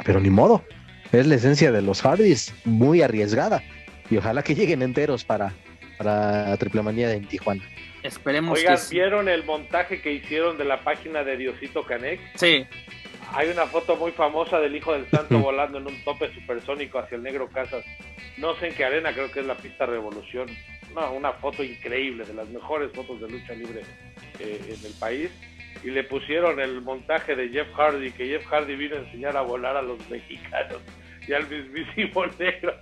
[0.04, 0.64] pero ni modo.
[1.12, 3.62] Es la esencia de los Hardys, muy arriesgada.
[4.10, 5.54] Y ojalá que lleguen enteros para,
[5.96, 7.62] para Triple Manía en Tijuana.
[8.02, 8.94] Esperemos Oigan, que sí.
[8.94, 12.20] ¿vieron el montaje que hicieron de la página de Diosito Canek?
[12.36, 12.66] Sí.
[13.34, 17.16] Hay una foto muy famosa del hijo del santo volando en un tope supersónico hacia
[17.16, 17.84] el negro Casas.
[18.36, 20.48] No sé en qué arena, creo que es la pista Revolución.
[20.94, 23.82] No, una foto increíble, de las mejores fotos de lucha libre
[24.38, 25.30] eh, en el país.
[25.84, 29.42] Y le pusieron el montaje de Jeff Hardy, que Jeff Hardy vino a enseñar a
[29.42, 30.80] volar a los mexicanos
[31.26, 32.74] y al mismísimo negro.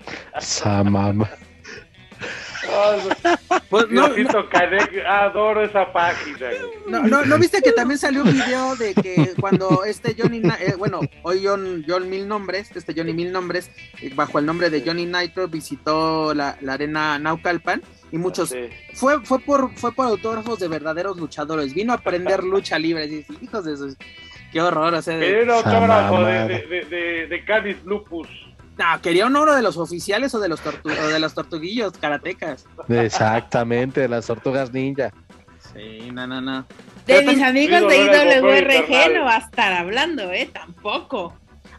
[3.70, 4.06] Pues no,
[5.06, 6.50] adoro esa página.
[6.88, 10.74] No, no, ¿no, viste que también salió un video de que cuando este Johnny, eh,
[10.78, 13.70] bueno, hoy John, John Mil Nombres, este Johnny Mil Nombres,
[14.00, 17.82] eh, bajo el nombre de Johnny Nitro, visitó la, la arena Naucalpan
[18.12, 18.54] y muchos
[18.94, 21.74] fue fue por fue por autógrafos de verdaderos luchadores.
[21.74, 23.96] Vino a aprender lucha libre y, hijos de esos
[24.52, 28.28] qué horror o sea, de, un autógrafo de, de, de, Cádiz Lupus
[28.78, 32.66] no, quería uno de los oficiales o de los, de los tortuguillos karatecas.
[32.88, 35.12] Exactamente, de las tortugas ninja.
[35.72, 36.66] Sí, no, no, no.
[37.06, 40.50] De mis amigos de IWRG no va a estar hablando, ¿eh?
[40.52, 41.34] Tampoco.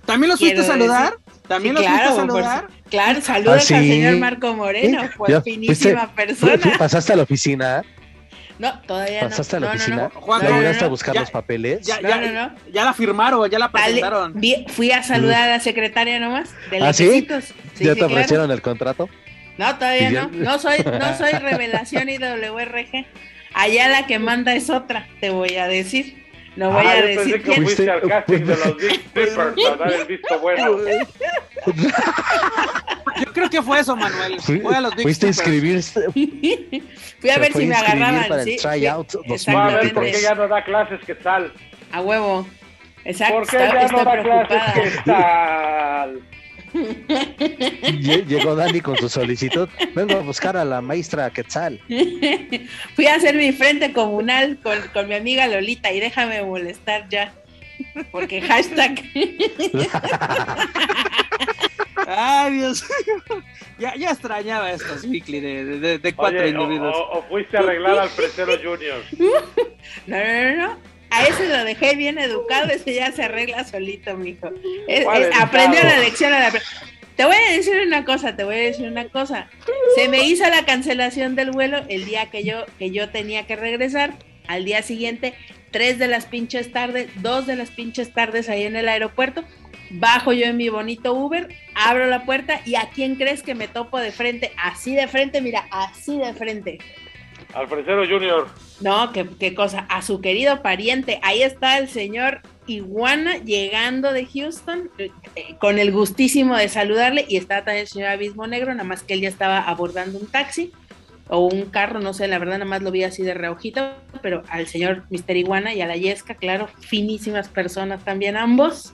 [0.06, 1.18] ¿También los fuiste a saludar?
[1.48, 2.68] ¿También los fuiste a saludar?
[2.90, 6.74] claro, saludos ¿Ah, al señor Marco Moreno, pues finísima persona.
[6.78, 7.84] ¿Pasaste a la oficina?
[8.60, 9.30] No, todavía no.
[9.30, 10.12] ¿Pasaste a la oficina?
[10.14, 11.86] No, ¿Ya llegaste a buscar los papeles?
[11.86, 14.36] Ya, ya, no, ya la firmaron, ya la presentaron.
[14.70, 16.50] fui a saludar a la secretaria nomás.
[16.72, 17.28] De ¿Ah, sí?
[17.80, 19.10] ¿Ya te ofrecieron el contrato?
[19.58, 20.30] No, todavía no.
[20.32, 23.06] No soy, no soy revelación IWRG.
[23.54, 26.27] Allá la que manda es otra, te voy a decir.
[26.58, 30.08] No voy ah, a decir que fuiste al casting de los Big para dar el
[30.08, 30.78] visto bueno.
[33.20, 34.42] Yo creo que fue eso, Manuel.
[34.42, 36.02] Fue a los Big Fuiste a inscribirse.
[36.12, 38.28] Fui a ver si me agarraban.
[38.28, 41.54] Para sí, el tryout sí, a ver por qué ya no da clases, ¿qué tal?
[41.92, 42.48] A huevo.
[43.06, 43.36] Exacto.
[43.36, 46.22] ¿Por qué ya no da clases, qué tal?
[46.74, 49.70] Llegó Dani con su solicitud.
[49.96, 51.80] Vengo a buscar a la maestra Quetzal.
[52.96, 57.34] Fui a hacer mi frente comunal con, con mi amiga Lolita y déjame molestar ya.
[58.12, 59.02] Porque hashtag.
[62.08, 62.86] Ay, Dios
[63.78, 66.96] Ya, ya extrañaba estos weekly de, de, cuatro individuos.
[67.12, 69.04] O, fuiste a arreglar al Fresero Junior.
[70.06, 70.78] No, no, no,
[71.10, 74.52] A ese lo dejé bien educado, ese ya se arregla solito, mijo.
[75.40, 76.52] aprendió la lección a la
[77.18, 79.50] te voy a decir una cosa, te voy a decir una cosa.
[79.96, 83.56] Se me hizo la cancelación del vuelo el día que yo, que yo tenía que
[83.56, 84.14] regresar.
[84.48, 85.34] Al día siguiente,
[85.72, 89.44] tres de las pinches tardes, dos de las pinches tardes ahí en el aeropuerto.
[89.90, 93.68] Bajo yo en mi bonito Uber, abro la puerta y ¿a quién crees que me
[93.68, 94.52] topo de frente?
[94.56, 96.78] Así de frente, mira, así de frente.
[97.58, 98.48] Alfredo Junior.
[98.82, 101.20] No, qué, qué cosa, a su querido pariente.
[101.24, 105.10] Ahí está el señor Iguana llegando de Houston eh,
[105.60, 109.14] con el gustísimo de saludarle y está también el señor Abismo Negro, nada más que
[109.14, 110.72] él ya estaba abordando un taxi
[111.30, 114.44] o un carro, no sé, la verdad nada más lo vi así de reojito, pero
[114.50, 118.94] al señor Mister Iguana y a la Yesca, claro, finísimas personas también ambos.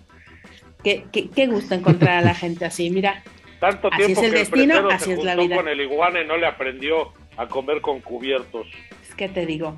[0.84, 3.24] Qué, qué, gusto encontrar a la gente así, mira.
[3.62, 5.56] Tanto tiempo es el, que destino, así es la vida.
[5.56, 8.68] con el iguana y no le aprendió a comer con cubiertos.
[9.08, 9.78] Es que te digo,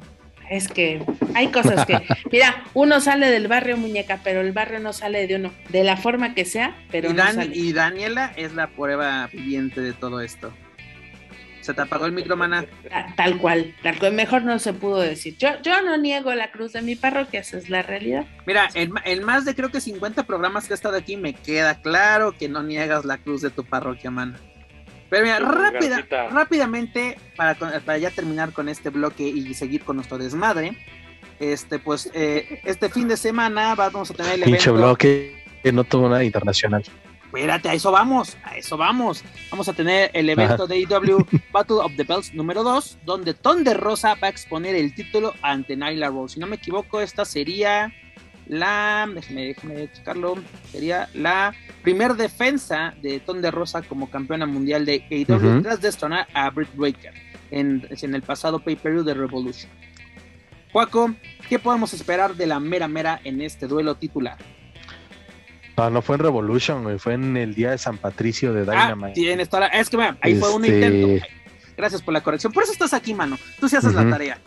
[0.50, 1.04] es que
[1.34, 2.00] hay cosas que,
[2.32, 5.98] mira, uno sale del barrio muñeca, pero el barrio no sale de uno, de la
[5.98, 7.56] forma que sea, pero y, no sale.
[7.56, 10.54] y Daniela es la prueba viviente de todo esto.
[11.62, 12.38] Se te apagó el micro,
[13.16, 15.36] Tal cual, tal cual, mejor no se pudo decir.
[15.38, 18.28] Yo, yo no niego la cruz de mi parroquia, esa es la realidad.
[18.46, 22.34] Mira, en, más de creo que 50 programas que he estado aquí, me queda claro
[22.38, 24.40] que no niegas la cruz de tu parroquia, mana.
[25.16, 30.18] Pero mira, rápida, rápidamente, para, para ya terminar con este bloque y seguir con nuestro
[30.18, 30.78] desmadre,
[31.40, 35.86] este, pues, eh, este fin de semana vamos a tener el Pinche bloque que no
[35.86, 36.84] tuvo nada internacional.
[37.28, 39.24] Espérate, a eso vamos, a eso vamos.
[39.52, 43.64] Vamos a tener el evento de AEW Battle of the Bells número 2, donde Ton
[43.64, 46.34] de Rosa va a exponer el título ante Nyla Rose.
[46.34, 47.94] Si no me equivoco, esta sería
[48.48, 50.38] la, déjeme, déjeme checarlo,
[50.72, 56.28] sería la primer defensa de Ton de Rosa como campeona mundial de AEW tras destronar
[56.34, 57.14] a Britt Baker
[57.52, 59.72] en, en el pasado pay-per-view de Revolution.
[60.72, 61.16] Juaco,
[61.48, 64.38] ¿qué podemos esperar de la mera mera en este duelo titular?
[65.78, 69.48] No, no fue en Revolution, fue en el día de San Patricio de ah, Dynamite.
[69.54, 71.26] Ah, Es que, ahí fue un este intento.
[71.78, 72.54] Gracias por la corrección.
[72.54, 73.38] Por eso estás aquí, mano.
[73.60, 74.40] Tú sí haces la tarea.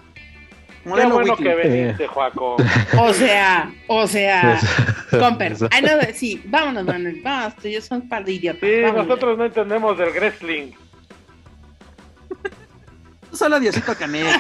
[0.97, 2.57] Qué bueno que veniste, Juaco.
[2.99, 4.61] O sea, o sea,
[5.11, 5.57] Comper.
[5.71, 7.21] Ay, no, sí, vámonos, Manuel.
[7.23, 8.69] Vamos, tú y yo son un par de idiotas.
[8.69, 10.73] Sí, nosotros no entendemos del wrestling.
[13.33, 14.27] Solo Diosito Canet.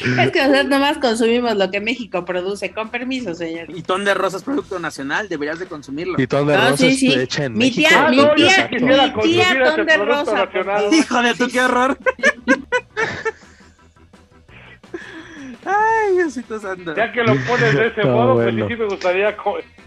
[0.00, 3.66] es que nosotros nomás consumimos lo que México produce, con permiso, señor.
[3.68, 6.20] Y ton de rosas, producto nacional, deberías de consumirlo.
[6.20, 7.12] Y ton de rosas, sí, sí.
[7.12, 10.48] Hecha en mi tía, mi tía, mi tía ton de rosas.
[10.92, 11.98] Hijo de tu, qué horror.
[15.64, 16.94] Ay, Diosito santo.
[16.94, 19.36] Ya que lo pones de ese modo, pues sí me gustaría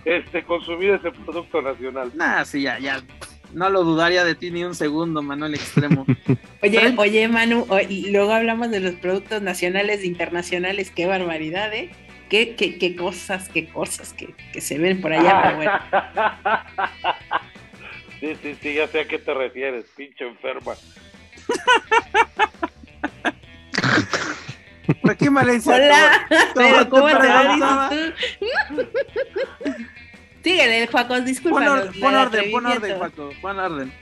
[0.05, 2.11] este, consumir ese producto nacional.
[2.15, 3.01] Nah, sí, ya, ya.
[3.53, 6.05] No lo dudaría de ti ni un segundo, Manuel Extremo.
[6.61, 7.65] oye, oye, Manu,
[8.09, 10.91] luego hablamos de los productos nacionales e internacionales.
[10.91, 11.91] Qué barbaridad, ¿eh?
[12.29, 15.71] Qué, qué, qué cosas, qué cosas que, que se ven por allá, pero bueno.
[18.19, 20.73] Sí, sí, sí, ya sé a qué te refieres, pinche enferma.
[25.01, 25.75] ¿Por qué Valencia?
[25.75, 27.27] Hola, pero ¿cómo te
[28.75, 28.83] tú?
[30.43, 31.59] Síguele, Juaco, disculpa.
[31.59, 33.93] Pon, orden, pon orden, pon orden, Juaco, pon orden.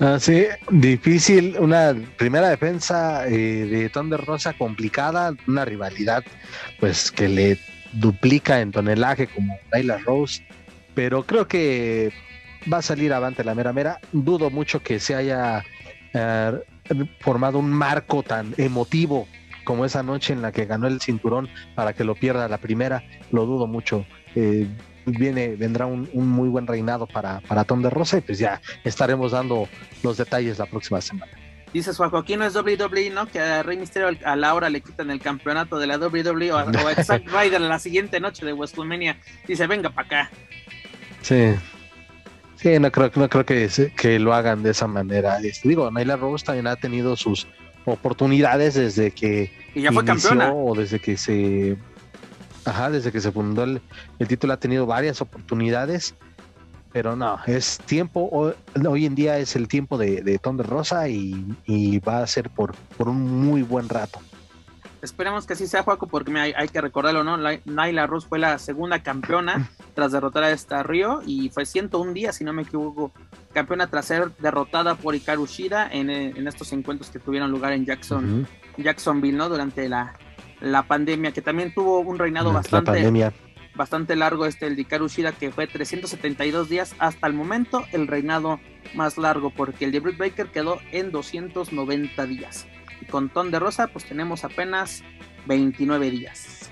[0.00, 6.24] Ah, sí, difícil, una primera defensa eh, de Thunder Rosa complicada, una rivalidad
[6.78, 7.58] pues que le
[7.92, 10.42] duplica en tonelaje como Nyla Rose,
[10.94, 12.12] pero creo que
[12.72, 13.98] va a salir avante la mera mera.
[14.12, 15.64] Dudo mucho que se haya
[16.14, 16.52] eh,
[17.20, 19.26] formado un marco tan emotivo
[19.64, 23.04] como esa noche en la que ganó el cinturón para que lo pierda la primera.
[23.30, 24.04] Lo dudo mucho.
[24.34, 24.66] Eh,
[25.06, 29.32] viene, vendrá un, muy buen reinado para, para Tom de Rosa y pues ya estaremos
[29.32, 29.68] dando
[30.02, 31.32] los detalles la próxima semana.
[31.72, 33.26] Dices Juan Joaquín no es WWE, ¿no?
[33.26, 36.58] Que a Rey Misterio a la hora le quitan el campeonato de la WWE o
[36.58, 36.64] a,
[37.04, 39.18] Zack Ryder la siguiente noche de WrestleMania.
[39.46, 40.30] Dice, venga para acá.
[41.22, 41.54] Sí.
[42.60, 45.38] Sí, no creo, no creo que, que lo hagan de esa manera.
[45.40, 47.46] Este, digo, Naila Rose también ha tenido sus
[47.86, 50.52] oportunidades desde que y ya fue campeona.
[50.52, 51.78] o desde que se
[52.66, 53.80] ajá, desde que se fundó el,
[54.28, 56.14] título ha tenido varias oportunidades,
[56.92, 61.98] pero no, es tiempo, hoy, en día es el tiempo de, de Thunder Rosa y,
[62.06, 64.20] va a ser por, por un muy buen rato.
[65.02, 67.38] Esperemos que así sea, Juaco, porque hay, que recordarlo, ¿no?
[67.64, 72.36] Naila Rose fue la segunda campeona tras derrotar a esta Río y fue 101 días,
[72.36, 73.12] si no me equivoco,
[73.54, 77.86] campeona tras ser derrotada por Hikaru Shida en, en estos encuentros que tuvieron lugar en
[77.86, 78.46] Jackson,
[78.76, 79.48] Jacksonville, ¿no?
[79.48, 80.18] Durante la,
[80.60, 83.32] la pandemia, que también tuvo un reinado bastante,
[83.74, 88.06] bastante largo, este, el de Hikaru Shida, que fue 372 días hasta el momento, el
[88.06, 88.60] reinado
[88.94, 92.66] más largo, porque el de Britt Baker quedó en 290 días
[93.06, 95.02] con Ton de Rosa, pues tenemos apenas
[95.46, 96.70] 29 días.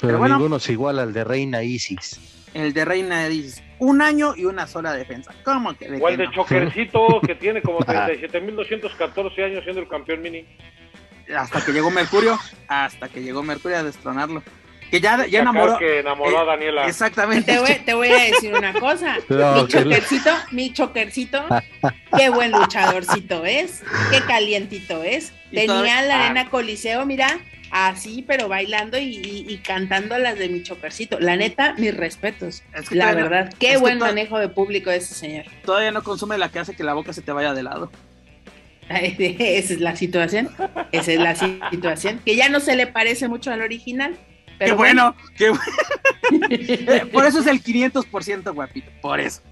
[0.00, 2.48] Pero, bueno, ninguno es igual al de Reina Isis.
[2.54, 3.62] El de Reina Isis.
[3.78, 5.34] Un año y una sola defensa.
[5.44, 10.46] ¿Cómo que de Igual de Chokercito, que tiene como 37.214 años siendo el campeón mini.
[11.34, 14.42] Hasta que llegó Mercurio, hasta que llegó Mercurio a destronarlo.
[14.90, 15.78] Que ya, ya enamoró.
[15.78, 16.86] Que enamoró a eh, Daniela.
[16.86, 17.52] Exactamente.
[17.84, 19.18] Te voy, a decir una cosa.
[19.28, 21.44] mi chokercito, mi chokercito,
[22.16, 25.32] qué buen luchadorcito es, qué calientito es.
[25.52, 27.38] Tenía la arena Coliseo, mira,
[27.70, 31.20] así, pero bailando y, cantando las de mi chokercito.
[31.20, 32.62] La neta, mis respetos.
[32.90, 35.44] la verdad, qué buen manejo de público ese señor.
[35.64, 37.90] Todavía no consume la que hace que la boca se te vaya de lado.
[38.90, 40.50] Esa es la situación.
[40.90, 41.36] Esa es la
[41.70, 42.20] situación.
[42.24, 44.16] Que ya no se le parece mucho al original
[44.66, 47.10] qué bueno, qué bueno.
[47.12, 49.42] por eso es el 500% guapito, por eso.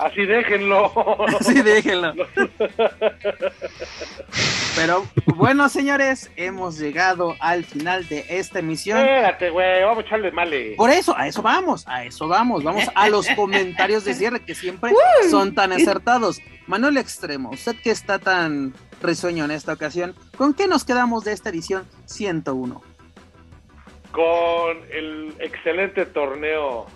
[0.00, 0.92] Así déjenlo.
[1.40, 2.14] Así déjenlo.
[4.74, 5.06] Pero
[5.36, 8.98] bueno, señores, hemos llegado al final de esta emisión.
[8.98, 10.74] Espérate, güey, vamos a echarle male.
[10.76, 12.64] Por eso, a eso vamos, a eso vamos.
[12.64, 14.92] Vamos a los comentarios de cierre que siempre
[15.30, 16.40] son tan acertados.
[16.66, 18.72] Manuel Extremo, usted que está tan
[19.02, 22.89] risueño en esta ocasión, ¿con qué nos quedamos de esta edición 101?
[24.12, 26.86] Con el excelente torneo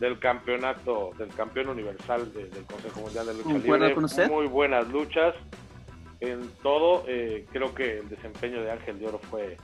[0.00, 4.28] del campeonato, del campeón universal del Consejo Mundial de Lucha Libre.
[4.28, 5.34] Muy buenas luchas
[6.20, 7.04] en todo.
[7.08, 9.56] Eh, creo que el desempeño de Ángel de Oro fue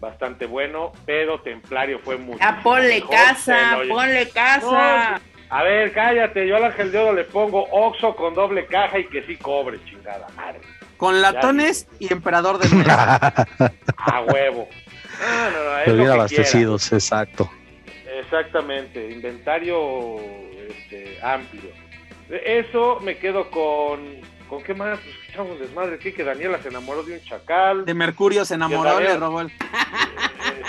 [0.00, 2.38] bastante bueno, pero Templario fue mucho.
[2.42, 5.20] Ah, ponle casa, ponle casa.
[5.50, 9.06] a ver, cállate, yo al Ángel de Oro le pongo Oxo con doble caja y
[9.06, 10.60] que sí cobre, chingada madre.
[10.96, 12.68] Con latones y emperador de
[13.96, 14.68] A huevo.
[15.22, 17.50] Ah, no, no, abastecidos, exacto.
[18.20, 20.16] Exactamente, inventario
[20.68, 21.70] este, amplio.
[22.30, 24.22] Eso me quedo con.
[24.48, 24.98] ¿Con qué más?
[25.00, 27.84] Pues echamos desmadre aquí, que Daniela se enamoró de un chacal.
[27.84, 29.50] De Mercurio se enamoró, le robó el...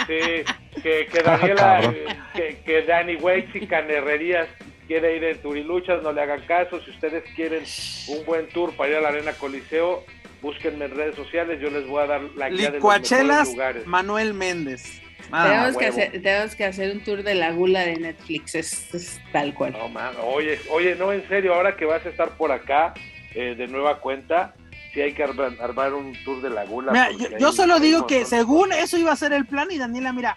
[0.08, 0.46] Eh,
[0.76, 1.94] sí, que, que Daniela,
[2.34, 4.48] que, que Danny Waits y Canerrerías
[4.88, 6.82] quiere ir en Turiluchas, no le hagan caso.
[6.82, 7.64] Si ustedes quieren
[8.08, 10.04] un buen tour para ir a la Arena Coliseo,
[10.46, 13.88] búsquenme en redes sociales, yo les voy a dar la guía de los lugares.
[13.88, 15.02] Manuel Méndez.
[15.32, 19.20] Ah, tenemos, que hacer, tenemos, que hacer, un tour de la gula de Netflix, es,
[19.32, 19.72] tal cual.
[19.74, 22.94] No, man, oye, oye, no, en serio, ahora que vas a estar por acá
[23.34, 24.54] eh, de nueva cuenta,
[24.94, 27.10] sí hay que armar, un tour de la gula.
[27.40, 30.36] yo, solo digo que según eso iba a ser el plan y Daniela, mira,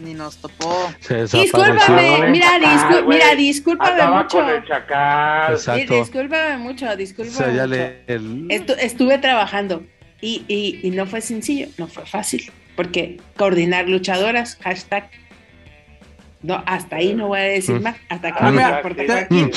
[0.00, 0.92] ni nos topó.
[1.08, 4.48] Discúlpame, mira, discú mira, discúlpame mucho.
[4.50, 5.94] Exacto.
[5.94, 7.66] Discúlpame mucho, discúlpame
[8.48, 8.74] mucho.
[8.78, 9.84] estuve trabajando.
[10.22, 10.44] Y,
[10.82, 15.08] y, no fue sencillo, no fue fácil, porque coordinar luchadoras, hashtag
[16.42, 17.96] no, hasta ahí no voy a decir más.
[18.08, 19.50] Hasta que ah, me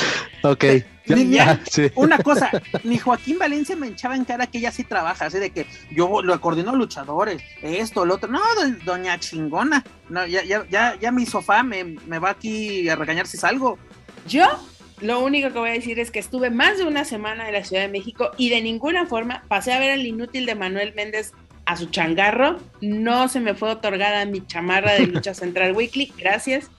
[0.44, 0.66] Ok.
[1.96, 2.50] Una cosa,
[2.84, 6.22] ni Joaquín Valencia me echaba en cara que ella sí trabaja, así de que yo
[6.22, 8.30] lo coordino luchadores, esto, lo otro.
[8.30, 8.40] No,
[8.86, 9.84] doña chingona.
[10.10, 13.78] No, ya, ya, ya, ya mi sofá me, me va aquí a regañar si salgo.
[14.28, 14.46] Yo
[15.02, 17.64] lo único que voy a decir es que estuve más de una semana en la
[17.64, 21.34] Ciudad de México y de ninguna forma pasé a ver al inútil de Manuel Méndez
[21.66, 22.58] a su changarro.
[22.82, 26.70] No se me fue otorgada mi chamarra de Lucha Central Weekly, gracias.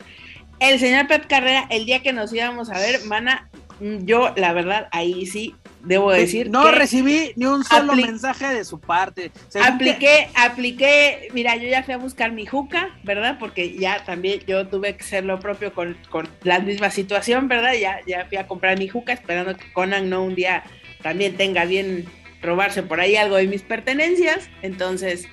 [0.60, 3.50] El señor Pep Carrera, el día que nos íbamos a ver, mana,
[3.80, 6.50] yo la verdad ahí sí debo decir.
[6.50, 9.30] No recibí ni un solo mensaje de su parte.
[9.62, 13.36] apliqué, apliqué, mira, yo ya fui a buscar mi juca, ¿verdad?
[13.38, 17.74] Porque ya también yo tuve que ser lo propio con, con la misma situación, ¿verdad?
[17.74, 20.64] Ya, ya fui a comprar mi juca esperando que Conan no un día
[21.02, 22.06] también tenga bien
[22.44, 24.48] robarse por ahí algo de mis pertenencias.
[24.62, 25.26] Entonces,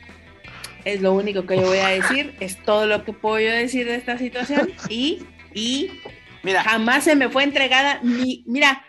[0.86, 3.86] es lo único que yo voy a decir, es todo lo que puedo yo decir
[3.86, 5.24] de esta situación y,
[5.54, 5.92] y
[6.44, 8.84] mira, jamás se me fue entregada mi, mira,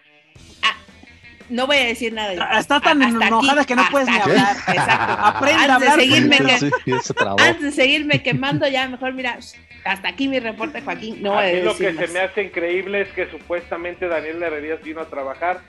[1.53, 2.59] no voy a decir nada.
[2.59, 4.57] Está tan enojada que no puedes ni hablar.
[4.57, 5.13] Exacto.
[5.23, 5.97] Aprende a hablar.
[5.99, 6.37] De seguirme
[7.39, 9.39] antes de seguirme quemando, ya mejor, mira,
[9.85, 11.23] hasta aquí mi reporte, Joaquín.
[11.23, 14.83] No voy a decir lo que se me hace increíble es que supuestamente Daniel Herrerías
[14.83, 15.61] vino a trabajar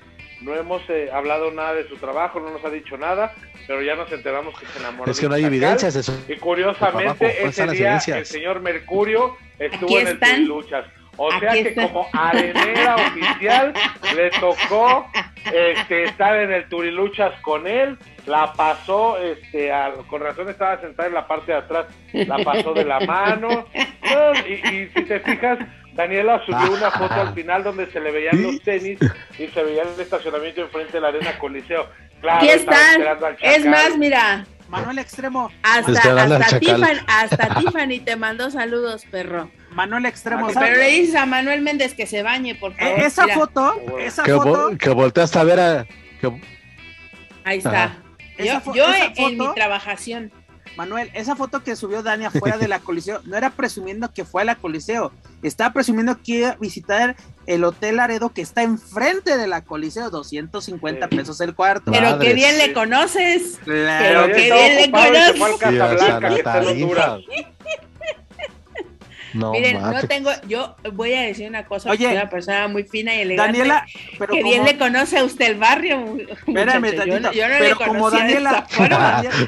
[0.43, 3.33] no hemos eh, hablado nada de su trabajo, no nos ha dicho nada,
[3.67, 5.11] pero ya nos enteramos que se enamoró.
[5.11, 6.17] Es que no hay evidencias de eso.
[6.27, 10.85] Y curiosamente, ese día el señor Mercurio estuvo en el Luchas.
[11.17, 13.73] O sea que como arenera oficial
[14.15, 15.07] le tocó
[15.45, 19.71] este, estar en el Turiluchas con él, la pasó, este,
[20.07, 23.65] con razón estaba sentada en la parte de atrás, la pasó de la mano,
[24.47, 25.59] y si te fijas,
[25.93, 28.97] Daniela subió una foto al final donde se le veían los tenis
[29.37, 31.87] y se veía el estacionamiento enfrente de la arena Coliseo.
[32.21, 33.01] Claro, Aquí están.
[33.41, 34.45] Es más, mira.
[34.69, 35.51] Manuel Extremo.
[35.61, 39.51] Hasta, hasta, Tiffany, hasta Tiffany te mandó saludos, perro.
[39.73, 40.47] Manuel Extremo.
[40.47, 42.99] Pero le dices a Manuel Méndez que se bañe, por favor.
[42.99, 44.77] E-, esa foto, esa que foto.
[44.77, 45.87] que volteaste a ver a.
[47.43, 47.97] Ahí está.
[48.37, 48.85] Yo, yo
[49.15, 50.31] en mi trabajación.
[50.75, 54.41] Manuel, esa foto que subió Dani afuera de la Coliseo no era presumiendo que fue
[54.41, 55.11] a la Coliseo,
[55.43, 60.09] estaba presumiendo que iba a visitar el Hotel Aredo que está enfrente de la Coliseo,
[60.09, 61.91] 250 pesos el cuarto.
[61.91, 63.59] Pero qué bien le conoces.
[63.65, 65.39] Pero qué bien le conoces.
[69.33, 72.83] No, Miren, no tengo, yo voy a decir una cosa, Oye, soy una persona muy
[72.83, 73.57] fina y elegante.
[73.57, 73.85] Daniela,
[74.19, 76.17] pero que bien le conoce a usted el barrio.
[76.47, 78.67] Espérame, yo, no, yo no pero le como Daniela,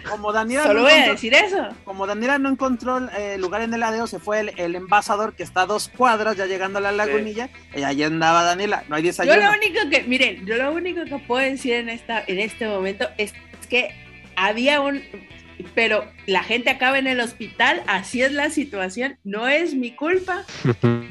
[0.09, 1.69] como Daniela, solo voy a decir eso.
[1.83, 5.43] Como Daniela no encontró eh, lugar en el adeo, se fue el, el, envasador que
[5.43, 9.03] está a dos cuadras, ya llegando a la lagunilla, y ahí andaba Daniela, no hay
[9.03, 9.35] desayuno.
[9.35, 12.67] Yo lo único que, miren, yo lo único que puedo decir en esta, en este
[12.67, 13.33] momento es
[13.69, 13.93] que
[14.35, 15.03] había un,
[15.73, 20.43] pero la gente acaba en el hospital, así es la situación, no es mi culpa.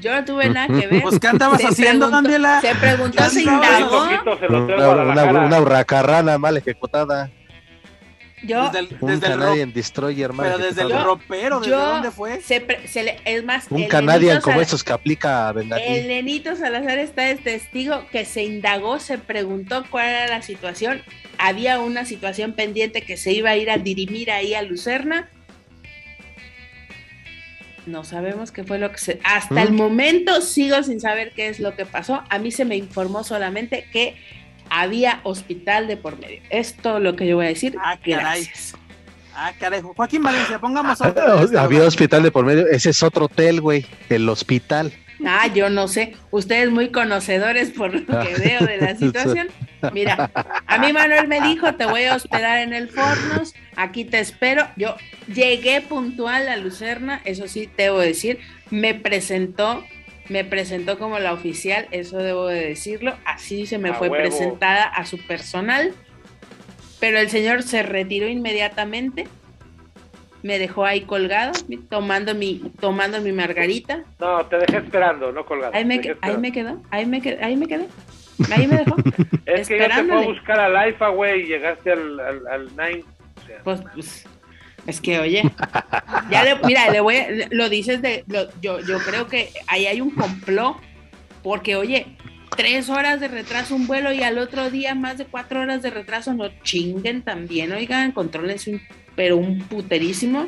[0.00, 1.02] Yo no tuve nada que ver.
[1.02, 2.60] Pues, ¿qué andabas haciendo, Daniela?
[2.60, 4.06] Se preguntó, se indagó.
[4.48, 7.30] Una, una, una, hurracarrana mal ejecutada.
[8.46, 12.40] Yo, desde el, un desde Canadian Destroyer, Pero desde el ropero, ¿desde dónde fue?
[12.40, 15.86] Se se le, es más, un Canadian como esos que aplica Vendatín.
[15.86, 21.02] El Lenito Salazar está de testigo que se indagó, se preguntó cuál era la situación.
[21.38, 25.28] Había una situación pendiente que se iba a ir a dirimir ahí a Lucerna.
[27.86, 29.20] No sabemos qué fue lo que se.
[29.24, 29.76] Hasta el ¿Mm?
[29.76, 32.22] momento sigo sin saber qué es lo que pasó.
[32.30, 34.16] A mí se me informó solamente que
[34.70, 36.40] había hospital de por medio.
[36.50, 37.76] Es todo lo que yo voy a decir.
[37.80, 38.74] Ah, Gracias.
[39.36, 39.80] Ah, caray.
[39.80, 41.24] Joaquín Valencia, pongamos otro.
[41.58, 42.66] Había hospital de por medio.
[42.68, 43.84] Ese es otro hotel, güey.
[44.08, 44.92] El hospital.
[45.26, 46.14] Ah, yo no sé.
[46.30, 49.48] Ustedes muy conocedores por lo que veo de la situación.
[49.92, 50.30] Mira,
[50.66, 54.66] a mí Manuel me dijo, te voy a hospedar en el Fornos, aquí te espero.
[54.76, 54.96] Yo
[55.32, 58.38] llegué puntual a Lucerna, eso sí, debo decir.
[58.70, 59.84] Me presentó
[60.28, 65.04] me presentó como la oficial, eso debo de decirlo, así se me fue presentada a
[65.04, 65.92] su personal,
[67.00, 69.26] pero el señor se retiró inmediatamente,
[70.42, 71.52] me dejó ahí colgado,
[71.88, 74.04] tomando mi, tomando mi margarita.
[74.20, 75.74] No, te dejé esperando, no colgado.
[75.74, 77.86] Ahí me, ahí me quedó, ahí me quedé, ahí me quedé.
[78.50, 78.96] Ahí me dejó.
[79.46, 83.04] es que yo te fue a buscar al IFA, güey, y llegaste al, al, Nine.
[83.62, 84.26] pues, pues
[84.86, 85.42] es que, oye,
[86.30, 88.24] ya mira, le voy lo dices de,
[88.60, 90.76] yo, yo creo que ahí hay un complot,
[91.42, 92.16] porque, oye,
[92.56, 95.90] tres horas de retraso un vuelo y al otro día más de cuatro horas de
[95.90, 98.82] retraso, no chinguen también, oigan, controlense un,
[99.16, 100.46] pero un puterísimo.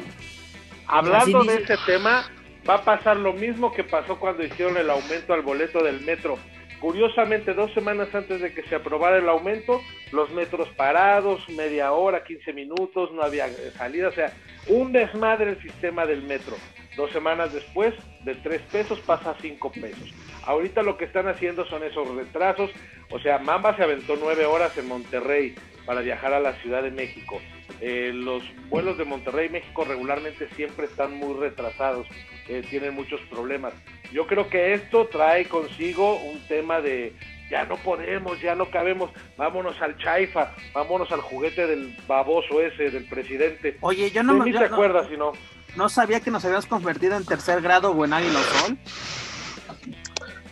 [0.87, 2.31] Hablando de ese tema,
[2.69, 6.39] va a pasar lo mismo que pasó cuando hicieron el aumento al boleto del metro.
[6.81, 9.81] Curiosamente, dos semanas antes de que se aprobara el aumento,
[10.13, 14.33] los metros parados, media hora, 15 minutos, no había salida, o sea,
[14.69, 16.57] un desmadre el sistema del metro.
[16.97, 17.95] Dos semanas después,
[18.25, 20.13] de tres pesos pasa a cinco pesos.
[20.45, 22.71] Ahorita lo que están haciendo son esos retrasos,
[23.11, 25.55] o sea, Mamba se aventó nueve horas en Monterrey
[25.87, 27.41] para viajar a la Ciudad de México.
[27.81, 32.07] Eh, los vuelos de Monterrey México regularmente siempre están muy retrasados,
[32.49, 33.73] eh, tienen muchos problemas.
[34.13, 37.15] Yo creo que esto trae consigo un tema de
[37.51, 42.91] ya no podemos, ya no cabemos, vámonos al chaifa, vámonos al juguete del baboso ese,
[42.91, 43.77] del presidente.
[43.81, 45.33] Oye, yo no me te acuerdas, si no.
[45.77, 48.79] No sabía que nos habíamos convertido en tercer grado o en Águila Sol.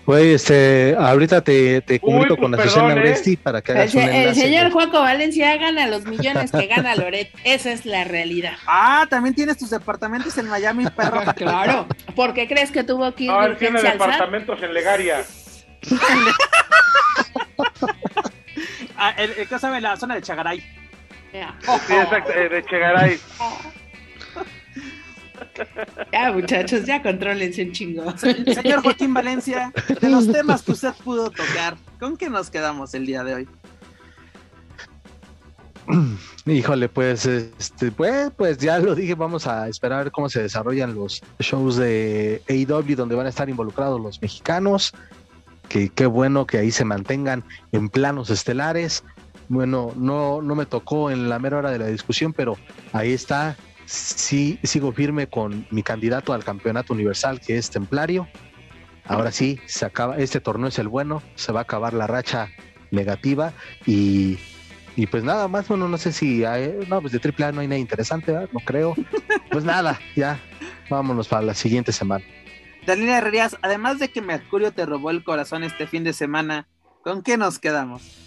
[0.07, 3.39] Güey, este, ahorita te, te comunico con la sesión ¿eh?
[3.43, 7.31] para que hagas el, un El señor Juaco Valencia gana los millones que gana Loret.
[7.45, 8.53] Esa es la realidad.
[8.67, 11.23] Ah, también tienes tus departamentos en Miami, perro.
[11.37, 11.87] claro.
[12.15, 15.25] ¿Por qué crees que tuvo que ir él tiene departamentos en Legaria.
[18.97, 20.61] ah, el, el, sabe la zona de Chagaray.
[20.61, 21.39] Sí,
[21.95, 23.19] exacto, eh, de Chagaray.
[26.13, 28.17] Ya, muchachos, ya contrólense un chingo.
[28.17, 33.07] Señor Joaquín Valencia, de los temas que usted pudo tocar, ¿con qué nos quedamos el
[33.07, 33.49] día de hoy?
[36.47, 40.43] Híjole, pues, este, pues, pues ya lo dije, vamos a esperar a ver cómo se
[40.43, 44.93] desarrollan los shows de AEW donde van a estar involucrados los mexicanos.
[45.69, 49.05] Que qué bueno que ahí se mantengan en planos estelares.
[49.49, 52.57] Bueno, no, no me tocó en la mera hora de la discusión, pero
[52.93, 58.29] ahí está sí sigo firme con mi candidato al campeonato universal, que es Templario.
[59.07, 62.49] Ahora sí, se acaba, este torneo es el bueno, se va a acabar la racha
[62.91, 63.53] negativa
[63.85, 64.39] y,
[64.97, 67.69] y pues nada más, bueno, no sé si hay, no, pues de AAA no hay
[67.69, 68.95] nada interesante, no creo.
[69.51, 70.41] Pues nada, ya,
[70.89, 72.25] vámonos para la siguiente semana.
[72.87, 76.67] Daniela Herrerías, además de que Mercurio te robó el corazón este fin de semana,
[77.03, 78.24] ¿con qué nos quedamos?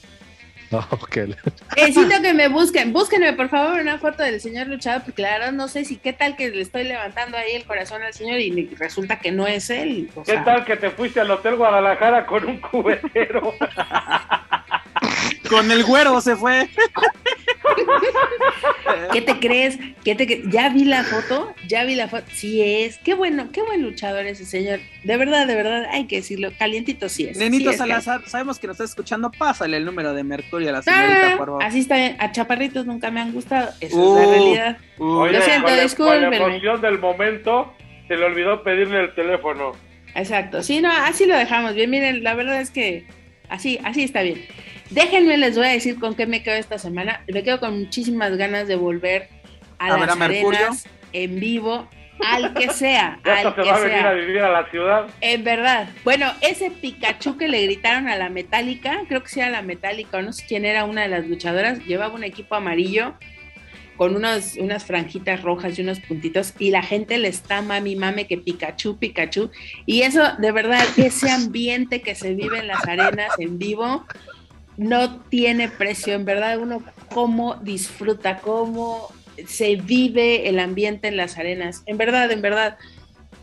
[1.07, 1.35] Okay.
[1.75, 5.51] Necesito que me busquen, búsquenme por favor una foto del señor luchador, porque la verdad
[5.51, 8.75] no sé si qué tal que le estoy levantando ahí el corazón al señor y
[8.75, 10.09] resulta que no es él.
[10.25, 13.53] ¿Qué tal que te fuiste al Hotel Guadalajara con un cubetero?
[15.49, 16.69] con el güero se fue.
[19.13, 19.77] ¿Qué te crees?
[20.03, 22.25] ¿Qué te Ya vi la foto, ya vi la foto.
[22.31, 24.79] Sí es, qué bueno, qué buen luchador ese señor.
[25.03, 27.37] De verdad, de verdad, hay que decirlo, calientito sí es.
[27.37, 31.33] Nenito Salazar, sabemos que nos estás escuchando, pásale el número de Mercurio a la señorita,
[31.33, 31.63] ah, por favor.
[31.63, 34.77] Así está bien, a chaparritos nunca me han gustado, esa es la uh, realidad.
[34.97, 35.25] Uh.
[35.25, 36.39] Lo siento, discúlpenme.
[36.39, 37.73] la emoción del momento,
[38.07, 39.73] se le olvidó pedirle el teléfono.
[40.15, 41.89] Exacto, sí, no, así lo dejamos bien.
[41.89, 43.05] Miren, la verdad es que
[43.49, 44.43] así, así está bien.
[44.89, 47.23] Déjenme, les voy a decir con qué me quedo esta semana.
[47.27, 49.29] Me quedo con muchísimas ganas de volver
[49.79, 51.87] a, las arenas en vivo,
[52.25, 53.19] al que sea.
[53.23, 55.07] al que va a venir a vivir a la ciudad.
[55.21, 55.89] En verdad.
[56.03, 60.33] Bueno, ese Pikachu que le gritaron a la Metálica, creo que sea la Metálica, no
[60.33, 63.13] sé quién era una de las luchadoras, llevaba un equipo amarillo
[63.97, 68.37] con unas franjitas rojas y unos puntitos y la gente le está mami mame que
[68.37, 69.49] Pikachu, Pikachu.
[69.85, 74.05] Y eso, de verdad, ese ambiente que se vive en las arenas en vivo,
[74.77, 76.83] no tiene precio, en verdad uno
[77.13, 79.11] cómo disfruta, cómo
[79.45, 82.77] se vive el ambiente en las arenas, en verdad, en verdad,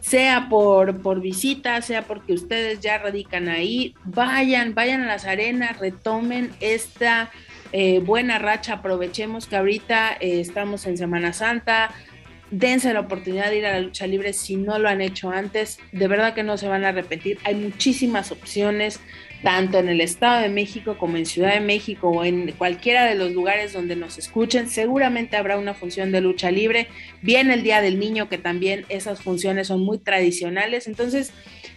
[0.01, 5.79] sea por, por visita, sea porque ustedes ya radican ahí, vayan, vayan a las arenas,
[5.79, 7.31] retomen esta
[7.73, 11.91] eh, buena racha, aprovechemos que ahorita eh, estamos en Semana Santa,
[12.51, 15.79] dense la oportunidad de ir a la lucha libre si no lo han hecho antes,
[15.93, 19.01] de verdad que no se van a repetir, hay muchísimas opciones,
[19.45, 23.15] tanto en el Estado de México como en Ciudad de México o en cualquiera de
[23.15, 26.89] los lugares donde nos escuchen, seguramente habrá una función de lucha libre.
[27.21, 30.89] Viene el Día del Niño, que también esas funciones son muy tradicionales.
[30.89, 31.35] Entonces,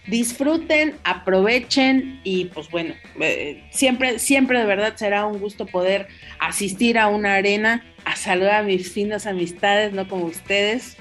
[0.08, 6.08] disfruten, aprovechen y pues bueno, eh, siempre, siempre de verdad será un gusto poder
[6.40, 10.96] asistir a una arena, a saludar a mis finas amistades, no como ustedes.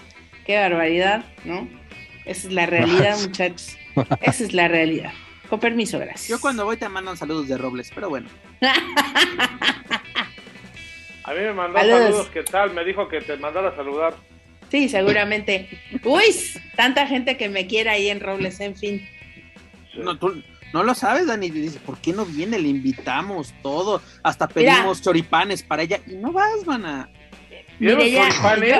[0.44, 1.68] Qué barbaridad, ¿no?
[2.24, 3.76] Esa es la realidad, muchachos.
[4.20, 5.12] Esa es la realidad.
[5.48, 6.28] Con permiso, gracias.
[6.28, 8.28] Yo cuando voy te mandan saludos de Robles, pero bueno.
[11.24, 12.28] A mí me mandó saludos.
[12.32, 12.72] ¿qué tal?
[12.72, 14.14] Me dijo que te mandara a saludar.
[14.70, 15.68] Sí, seguramente.
[16.04, 16.24] Uy,
[16.76, 19.08] tanta gente que me quiere ahí en Robles, en fin.
[19.94, 20.42] No, tú
[20.72, 21.50] no lo sabes, Dani.
[21.50, 22.58] Dice, ¿por qué no viene?
[22.58, 24.02] Le invitamos todo.
[24.22, 26.00] Hasta pedimos choripanes para ella.
[26.06, 27.08] Y no vas, mana.
[27.78, 28.28] Mire, ya,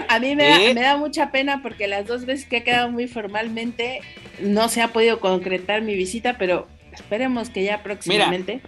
[0.09, 4.01] a mí me, da, mucha pena porque las dos veces que he quedado muy formalmente
[4.41, 8.61] no se ha podido concretar mi visita, pero esperemos que ya próximamente.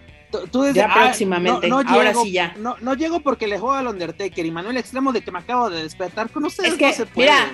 [0.51, 2.55] tú, ya ah, próximamente, ahora sí ya.
[2.59, 5.71] No, no llego porque le juego al Undertaker y Manuel Extremo de que me acabo
[5.71, 6.73] de despertar con ustedes.
[6.73, 7.51] Es que, mira,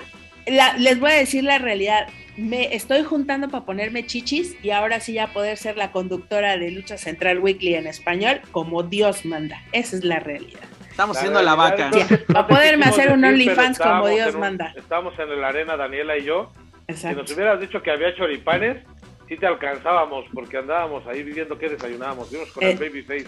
[0.77, 2.07] les voy a decir la realidad.
[2.35, 6.71] me estoy juntando para ponerme chichis y ahora sí ya poder ser la conductora de
[6.71, 9.61] Lucha Central Weekly en español como Dios manda.
[9.71, 10.74] Esa es la realidad.
[10.95, 11.91] Estamos haciendo la vaca.
[12.31, 14.73] para poderme hacer un OnlyFans como Dios manda.
[14.77, 16.53] Estamos en la arena, Daniela y yo.
[16.87, 18.81] Si nos hubieras dicho que había choripanes,
[19.27, 22.31] sí te alcanzábamos porque andábamos ahí viviendo que desayunábamos.
[22.31, 23.27] Vimos con el eh, babyface.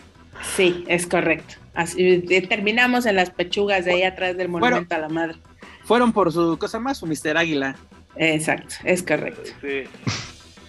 [0.56, 1.56] Sí, es correcto.
[1.74, 5.36] Así, eh, terminamos en las pechugas de ahí atrás del monumento a la madre.
[5.84, 7.76] Fueron por su cosa más, su Mister Águila.
[8.16, 9.52] Exacto, es correcto.
[9.60, 9.84] Sí.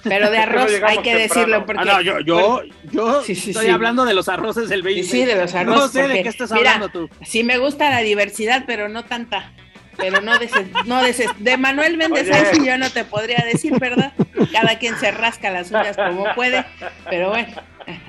[0.05, 1.83] Pero de arroz hay que decirlo porque.
[1.83, 5.05] Ah, no, yo, yo, yo estoy hablando de los arroces del baby.
[5.05, 5.81] Sí, de los arroces.
[5.81, 7.09] No sé de qué estás hablando tú.
[7.25, 9.53] Sí, me gusta la diversidad, pero no tanta.
[9.97, 10.49] Pero no de,
[10.87, 14.12] no de, Manuel Méndez y yo no te podría decir, ¿verdad?
[14.53, 16.65] Cada quien se rasca las uñas como puede,
[17.11, 17.53] pero bueno,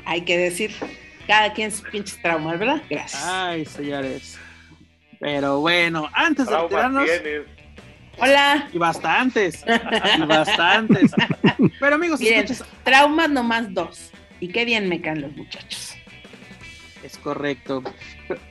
[0.06, 0.72] hay que decir,
[1.26, 2.84] cada quien sus pinches traumas, ¿verdad?
[2.92, 3.24] Gracias.
[3.26, 4.38] Ay, señores.
[5.20, 7.10] Pero bueno, antes de retirarnos.
[8.22, 8.68] Hola.
[8.74, 9.64] Y bastantes.
[10.18, 11.12] Y bastantes.
[11.80, 12.46] Pero amigos, Miren,
[12.84, 14.12] traumas nomás dos.
[14.40, 15.96] Y qué bien me caen los muchachos.
[17.04, 17.84] Es correcto.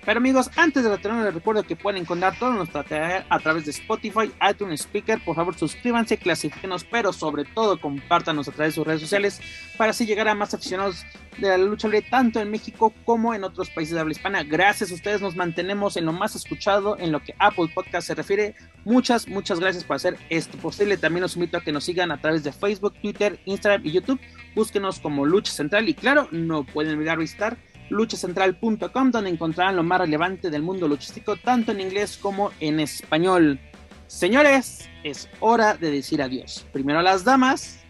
[0.05, 3.65] Pero, amigos, antes de retornar les recuerdo que pueden encontrar todo nuestro material a través
[3.65, 5.23] de Spotify, iTunes Speaker.
[5.25, 9.41] Por favor, suscríbanse, clasifíquenos, pero sobre todo compártanos a través de sus redes sociales
[9.77, 11.05] para así llegar a más aficionados
[11.39, 14.43] de la lucha libre, tanto en México como en otros países de habla hispana.
[14.43, 18.15] Gracias a ustedes nos mantenemos en lo más escuchado en lo que Apple Podcast se
[18.15, 18.55] refiere.
[18.85, 20.97] Muchas, muchas gracias por hacer esto posible.
[20.97, 24.21] También los invito a que nos sigan a través de Facebook, Twitter, Instagram y YouTube.
[24.55, 27.57] Búsquenos como Lucha Central y claro, no pueden olvidar visitar
[27.91, 33.59] luchacentral.com, donde encontrarán lo más relevante del mundo luchístico, tanto en inglés como en español.
[34.07, 36.67] Señores, es hora de decir adiós.
[36.73, 37.81] Primero las damas,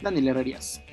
[0.00, 0.84] Daniel Herrerías.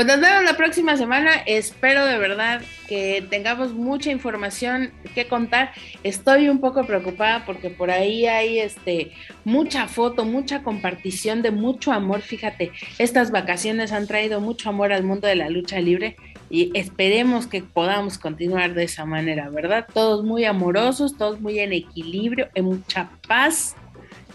[0.00, 1.32] Pues nos vemos la próxima semana.
[1.44, 5.72] Espero de verdad que tengamos mucha información que contar.
[6.04, 9.12] Estoy un poco preocupada porque por ahí hay este
[9.44, 12.22] mucha foto, mucha compartición de mucho amor.
[12.22, 16.16] Fíjate, estas vacaciones han traído mucho amor al mundo de la lucha libre
[16.50, 19.86] y esperemos que podamos continuar de esa manera, ¿verdad?
[19.94, 23.76] Todos muy amorosos, todos muy en equilibrio, en mucha paz,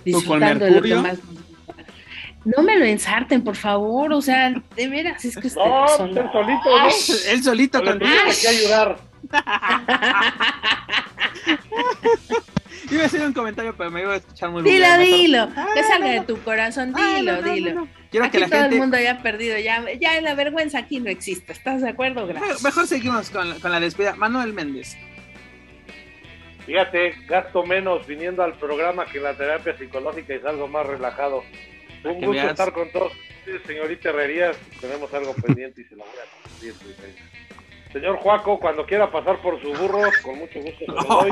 [0.05, 1.19] disfrutando de lo que más
[2.45, 4.13] no me lo ensarten, por favor.
[4.13, 6.09] O sea, de veras, es que usted No, son...
[6.09, 6.87] él solito, ¿no?
[7.27, 8.99] Él solito con que ayudar.
[12.91, 14.75] Iba a hacer un comentario, pero me iba a escuchar muy bien.
[14.75, 15.49] Dilo, dilo.
[15.73, 17.87] que salga de tu corazón, dilo, dilo.
[18.11, 20.99] Quiero aquí que la todo el mundo ya ha perdido, ya, ya la vergüenza aquí
[20.99, 21.51] no existe.
[21.51, 22.27] ¿Estás de acuerdo?
[22.27, 22.63] Gracias.
[22.63, 24.15] Mejor seguimos con, con la despedida.
[24.15, 24.95] Manuel Méndez.
[26.65, 31.43] Fíjate, gasto menos viniendo al programa que la terapia psicológica y salgo más relajado.
[32.03, 33.11] Un gusto estar con todos
[33.65, 34.57] señorita Herrerías.
[34.81, 36.73] Tenemos algo pendiente y se lo voy a cumplir.
[37.95, 41.31] Señor Juaco, cuando quiera pasar por su burro, con mucho gusto se lo doy.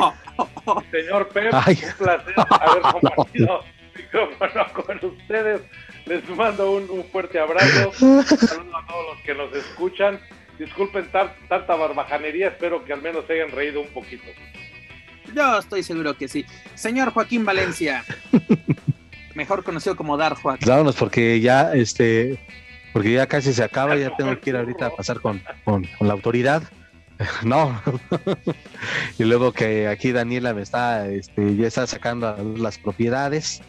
[0.91, 3.59] Señor Pep, un placer haber compartido
[3.93, 5.61] micrófono con ustedes.
[6.05, 7.91] Les mando un, fuerte abrazo.
[7.97, 10.21] Saludos a todos los que nos escuchan.
[10.57, 14.23] Disculpen tanta barbajanería, espero que al menos se hayan reído un poquito.
[15.35, 16.45] Yo estoy seguro que sí.
[16.75, 18.05] Señor Joaquín Valencia
[19.35, 20.59] mejor conocido como Dar Juan.
[20.65, 22.39] Vámonos, porque ya, este,
[22.93, 25.41] porque ya casi se acaba, ya tengo que ir ahorita a pasar con,
[25.99, 26.63] la autoridad.
[27.43, 27.79] No.
[29.19, 33.61] y luego que aquí Daniela me está, este, ya está sacando las propiedades,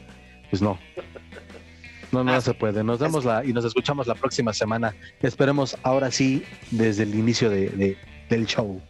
[0.51, 0.79] pues no.
[2.11, 2.83] No, no, se puede.
[2.83, 4.95] Nos vemos la, y nos escuchamos la próxima semana.
[5.21, 7.97] Esperemos ahora sí desde el inicio de,
[8.29, 8.81] del show.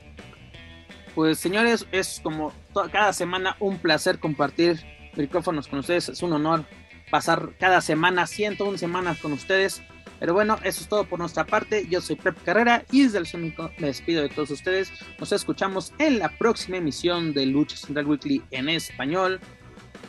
[1.15, 2.53] Pues señores, es como
[2.93, 4.85] cada semana un placer compartir
[5.17, 6.09] micrófonos con ustedes.
[6.09, 6.65] Es un honor
[7.11, 9.83] pasar cada semana, 101 semanas con ustedes.
[10.21, 11.87] Pero bueno, eso es todo por nuestra parte.
[11.89, 14.91] Yo soy Pep Carrera y desde el Sónico me despido de todos ustedes.
[15.19, 19.41] Nos escuchamos en la próxima emisión de Lucha Central Weekly en español.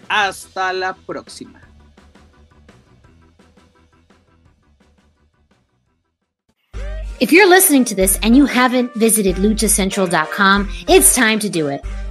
[0.08, 1.62] Hasta la próxima.
[7.20, 11.82] If you're listening to this and you haven't visited luchacentral.com, it's time to do it.